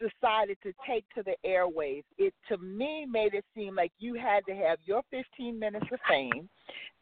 decided 0.00 0.56
to 0.62 0.72
take 0.86 1.04
to 1.14 1.22
the 1.22 1.36
airwaves, 1.46 2.04
it 2.18 2.34
to 2.48 2.56
me 2.58 3.06
made 3.06 3.34
it 3.34 3.44
seem 3.54 3.76
like 3.76 3.92
you 3.98 4.14
had 4.14 4.44
to 4.46 4.54
have 4.54 4.78
your 4.84 5.02
15 5.10 5.58
minutes 5.58 5.86
of 5.92 6.00
fame, 6.08 6.48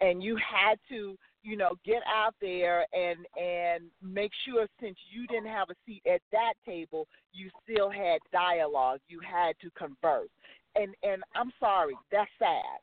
and 0.00 0.22
you 0.22 0.36
had 0.36 0.78
to, 0.88 1.16
you 1.42 1.56
know, 1.56 1.74
get 1.84 2.02
out 2.06 2.34
there 2.40 2.84
and 2.92 3.20
and 3.40 3.84
make 4.02 4.32
sure 4.44 4.66
since 4.80 4.96
you 5.10 5.26
didn't 5.28 5.48
have 5.48 5.70
a 5.70 5.74
seat 5.86 6.02
at 6.06 6.20
that 6.32 6.54
table, 6.66 7.06
you 7.32 7.50
still 7.62 7.90
had 7.90 8.18
dialogue, 8.32 9.00
you 9.08 9.20
had 9.20 9.54
to 9.60 9.70
converse. 9.70 10.30
And 10.74 10.94
and 11.02 11.22
I'm 11.34 11.52
sorry, 11.60 11.94
that's 12.10 12.30
sad. 12.38 12.80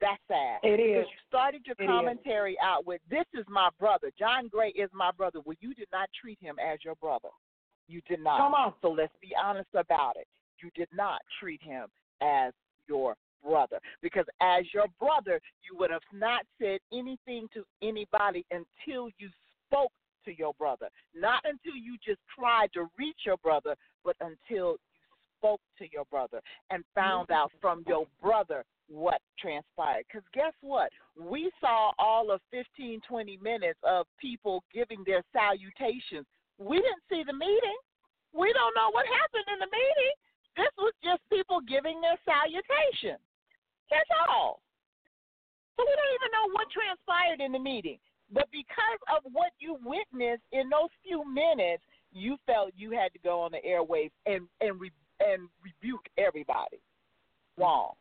That's 0.00 0.22
sad. 0.28 0.60
It 0.62 0.76
Because 0.76 1.10
you 1.10 1.18
started 1.26 1.62
your 1.66 1.76
It 1.78 1.84
is. 1.84 1.88
commentary 1.88 2.56
out 2.60 2.86
with, 2.86 3.00
"This 3.08 3.26
is 3.34 3.46
my 3.48 3.68
brother. 3.78 4.10
John 4.18 4.48
Gray 4.48 4.70
is 4.70 4.90
my 4.92 5.10
brother." 5.12 5.40
Well, 5.40 5.56
you 5.60 5.74
did 5.74 5.88
not 5.92 6.08
treat 6.12 6.38
him 6.40 6.58
as 6.58 6.84
your 6.84 6.94
brother. 6.96 7.30
You 7.88 8.00
did 8.08 8.20
not. 8.20 8.38
Come 8.38 8.54
on. 8.54 8.74
So 8.82 8.90
let's 8.90 9.12
be 9.20 9.30
honest 9.42 9.68
about 9.74 10.16
it. 10.16 10.26
You 10.62 10.70
did 10.74 10.88
not 10.94 11.20
treat 11.40 11.62
him 11.62 11.86
as 12.20 12.52
your 12.88 13.16
brother. 13.44 13.78
Because 14.02 14.26
as 14.40 14.64
your 14.74 14.86
brother, 14.98 15.40
you 15.62 15.78
would 15.78 15.90
have 15.90 16.02
not 16.12 16.42
said 16.60 16.80
anything 16.92 17.48
to 17.54 17.64
anybody 17.82 18.44
until 18.50 19.08
you 19.18 19.30
spoke 19.66 19.92
to 20.24 20.36
your 20.36 20.52
brother. 20.58 20.88
Not 21.14 21.42
until 21.44 21.76
you 21.76 21.96
just 22.04 22.20
tried 22.38 22.72
to 22.74 22.86
reach 22.98 23.18
your 23.24 23.36
brother, 23.38 23.74
but 24.04 24.16
until 24.20 24.72
you 24.72 24.78
spoke 25.38 25.60
to 25.78 25.84
your 25.92 26.04
brother 26.06 26.40
and 26.70 26.84
found 26.94 27.28
mm-hmm. 27.28 27.40
out 27.40 27.52
from 27.60 27.84
your 27.86 28.06
brother 28.20 28.64
what 28.88 29.20
transpired. 29.38 30.04
Because 30.08 30.26
guess 30.34 30.52
what? 30.62 30.90
We 31.18 31.50
saw 31.60 31.92
all 31.98 32.30
of 32.30 32.40
15, 32.50 33.00
20 33.06 33.38
minutes 33.42 33.78
of 33.82 34.06
people 34.20 34.64
giving 34.72 35.04
their 35.06 35.22
salutations. 35.32 36.26
We 36.58 36.82
didn't 36.82 37.06
see 37.06 37.22
the 37.22 37.34
meeting. 37.34 37.78
We 38.34 38.52
don't 38.52 38.74
know 38.74 38.90
what 38.90 39.06
happened 39.06 39.46
in 39.48 39.58
the 39.62 39.70
meeting. 39.70 40.14
This 40.58 40.74
was 40.76 40.92
just 41.02 41.22
people 41.30 41.62
giving 41.62 42.02
their 42.02 42.18
salutation. 42.26 43.16
That's 43.90 44.10
all. 44.28 44.60
So 45.78 45.86
we 45.86 45.94
don't 45.94 46.14
even 46.18 46.30
know 46.34 46.46
what 46.52 46.66
transpired 46.74 47.40
in 47.40 47.54
the 47.54 47.62
meeting. 47.62 47.98
But 48.30 48.50
because 48.50 49.00
of 49.14 49.22
what 49.32 49.52
you 49.58 49.78
witnessed 49.86 50.42
in 50.52 50.68
those 50.68 50.90
few 51.06 51.24
minutes, 51.24 51.82
you 52.12 52.36
felt 52.44 52.72
you 52.76 52.90
had 52.90 53.12
to 53.14 53.18
go 53.20 53.40
on 53.40 53.52
the 53.52 53.62
airwaves 53.64 54.10
and 54.26 54.48
and 54.60 54.80
re, 54.80 54.90
and 55.20 55.48
rebuke 55.62 56.04
everybody. 56.18 56.82
Wrong, 57.56 57.94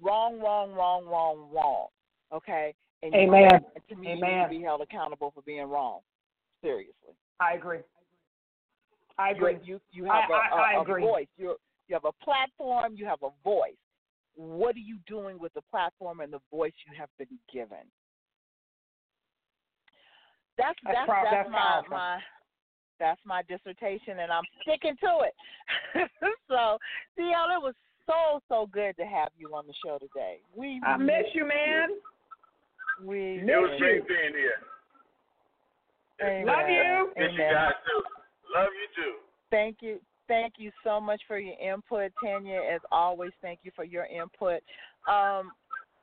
wrong, 0.00 0.40
wrong, 0.40 0.72
wrong, 0.72 1.06
wrong, 1.06 1.48
wrong. 1.52 1.86
Okay. 2.32 2.74
And 3.02 3.14
Amen. 3.14 3.50
and 3.50 3.88
to 3.88 3.96
me, 3.96 4.10
you 4.10 4.14
need 4.14 4.22
Amen. 4.22 4.42
to 4.44 4.48
be 4.48 4.62
held 4.62 4.80
accountable 4.80 5.32
for 5.34 5.42
being 5.42 5.68
wrong. 5.68 6.00
Seriously. 6.62 7.14
I 7.40 7.54
agree. 7.54 7.80
I 9.18 9.30
You 9.30 9.36
agree. 9.36 9.58
you, 9.64 9.80
you 9.92 10.04
have 10.04 10.30
I- 10.30 10.32
a, 10.32 10.54
I- 10.54 10.72
I 10.72 10.72
a, 10.74 10.80
a 10.82 11.00
voice. 11.00 11.26
You 11.36 11.56
you 11.88 11.94
have 11.94 12.04
a 12.04 12.12
platform. 12.24 12.94
You 12.96 13.06
have 13.06 13.22
a 13.22 13.30
voice. 13.44 13.76
what 14.34 14.74
are 14.76 14.78
you 14.80 14.98
doing 15.06 15.38
with 15.38 15.54
the 15.54 15.62
platform 15.70 16.20
and 16.20 16.32
the 16.32 16.40
voice 16.50 16.72
you 16.86 16.92
have 16.98 17.08
been 17.18 17.38
given? 17.52 17.86
That's 20.58 20.76
That's 20.84 20.96
that's 20.96 21.06
prob- 21.06 21.24
that's, 21.24 21.34
that's 21.36 21.50
my 21.50 21.58
powerful. 21.58 21.90
my 21.96 22.18
that's 22.98 23.20
my 23.24 23.42
dissertation, 23.42 24.20
and 24.20 24.32
I'm 24.32 24.44
sticking 24.62 24.96
to 25.00 25.18
it. 25.28 25.34
so, 26.48 26.78
DL, 27.18 27.52
it 27.52 27.62
was 27.62 27.74
so 28.06 28.40
so 28.48 28.66
good 28.72 28.96
to 28.96 29.04
have 29.04 29.28
you 29.38 29.54
on 29.54 29.66
the 29.66 29.74
show 29.84 29.98
today. 29.98 30.38
We 30.54 30.80
I 30.84 30.96
miss 30.96 31.28
you, 31.34 31.46
man. 31.46 31.88
we 33.04 33.38
It 33.38 33.44
was 33.44 33.70
Miss 33.72 33.78
great 33.80 33.96
you. 33.96 34.04
being 34.08 34.34
here. 34.34 34.60
Amen. 36.22 36.46
Love 36.46 36.68
you. 36.70 37.12
Miss 37.18 37.32
you 37.32 37.38
guys 37.38 37.72
too. 37.84 38.02
Love 38.54 38.68
you 38.72 39.02
too. 39.02 39.14
Thank 39.50 39.78
you. 39.80 40.00
Thank 40.28 40.54
you 40.58 40.72
so 40.82 41.00
much 41.00 41.20
for 41.28 41.38
your 41.38 41.54
input, 41.60 42.10
Tanya. 42.22 42.60
As 42.74 42.80
always, 42.90 43.30
thank 43.42 43.60
you 43.62 43.70
for 43.76 43.84
your 43.84 44.06
input. 44.06 44.60
Um, 45.08 45.52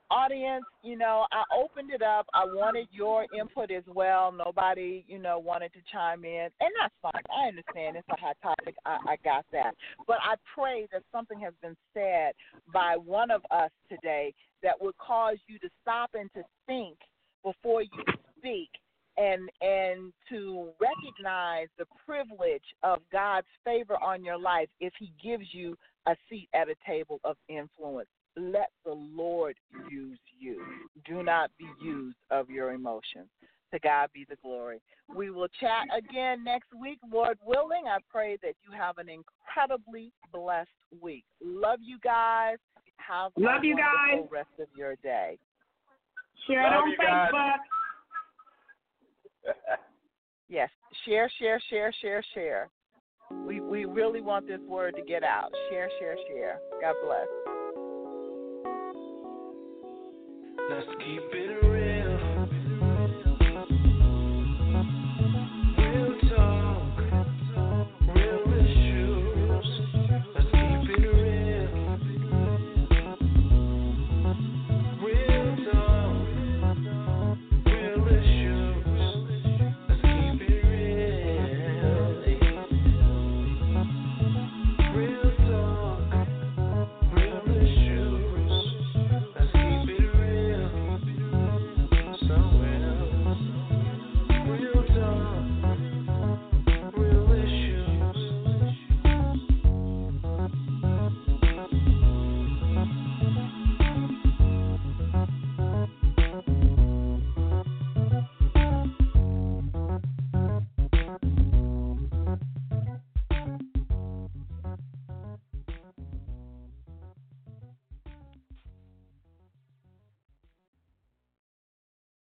audience, 0.10 0.64
you 0.82 0.98
know, 0.98 1.26
I 1.32 1.44
opened 1.58 1.91
it 1.91 2.02
up. 2.02 2.28
I 2.34 2.46
wanted 2.46 2.88
your 2.91 3.26
input 3.38 3.72
as 3.72 3.84
well. 3.88 4.32
Nobody, 4.32 5.04
you 5.08 5.20
know, 5.20 5.39
wanted 5.39 5.74
to 5.74 5.80
chime 5.91 6.24
in, 6.24 6.48
and 6.60 6.70
that's 6.80 6.94
fine. 7.02 7.22
I 7.36 7.48
understand 7.48 7.98
it's 7.98 8.08
a 8.10 8.20
hot 8.20 8.38
topic. 8.41 8.76
I, 8.86 8.98
I 9.08 9.16
got 9.24 9.46
that. 9.52 9.74
But 10.08 10.18
I 10.24 10.36
pray 10.56 10.88
that 10.94 11.04
something 11.12 11.39
has 11.39 11.54
been 11.62 11.76
said 11.94 12.34
by 12.72 12.96
one 12.96 13.32
of 13.32 13.41
us 13.52 13.72
today 13.89 14.34
that 14.62 14.80
would 14.80 14.98
cause 14.98 15.38
you 15.48 15.60
to 15.60 15.70
stop 15.82 16.12
and 16.14 16.32
to 16.34 16.44
think 16.66 16.98
before 17.44 17.82
you 17.82 18.04
speak 18.38 18.70
and 19.18 19.49
and 19.61 20.14
to 20.30 20.70
recognize 20.80 21.68
the 21.78 21.86
privilege 22.05 22.64
of 22.84 22.99
God's 23.11 23.47
favor 23.64 23.95
on 24.01 24.24
your 24.24 24.38
life 24.38 24.70
if 24.80 24.93
he 24.99 25.11
gives 25.24 25.45
you 25.51 25.78
a 26.07 26.16
seat 26.30 26.49
at 26.53 26.68
a 26.70 26.76
table 26.88 27.20
of 27.24 27.38
influence. 27.49 28.09
Let 28.36 28.70
the 28.84 28.93
Lord 28.93 29.55
use 29.89 30.20
you. 30.39 30.64
Do 31.05 31.22
not 31.24 31.51
be 31.59 31.68
used 31.84 32.18
of 32.32 32.49
your 32.49 32.74
emotions. 32.74 33.28
To 33.72 33.80
God 33.80 34.09
be 34.14 34.26
the 34.30 34.36
glory. 34.43 34.82
We 35.16 35.32
will 35.32 35.47
chat 35.59 35.86
again 35.95 36.43
next 36.43 36.70
week, 36.80 36.99
Lord 37.11 37.38
willing. 37.43 37.86
I 37.88 37.97
pray 38.11 38.38
that 38.43 38.53
you 38.64 38.78
have 38.78 38.99
an 38.99 39.07
incredibly 39.09 40.11
blessed 40.32 40.70
week. 41.01 41.26
Love 41.43 41.80
you 41.82 41.97
guys. 42.03 42.57
Have 42.97 43.32
Love 43.36 43.64
a 43.64 43.66
you 43.66 43.76
guys. 43.76 43.86
wonderful 44.11 44.30
rest 44.32 44.49
of 44.59 44.68
your 44.78 44.95
day. 44.97 45.38
Share 46.47 46.68
it 46.68 46.74
on 46.74 46.89
you 46.89 46.97
guys. 46.97 47.32
Facebook. 47.34 47.57
Yes, 50.50 50.70
share, 51.06 51.32
share, 51.39 51.60
share, 51.70 51.91
share, 52.00 52.24
share. 52.36 52.70
We 53.48 53.60
we 53.60 53.86
really 53.86 54.22
want 54.22 54.46
this 54.46 54.60
word 54.68 54.94
to 54.96 55.02
get 55.02 55.24
out. 55.24 55.52
Share, 55.72 55.89
share, 56.00 56.16
share. 56.28 56.60
God 56.80 56.94
bless. 57.04 57.28
Let's 60.70 60.88
keep 61.00 61.22
it 61.32 61.66
real. 61.66 61.72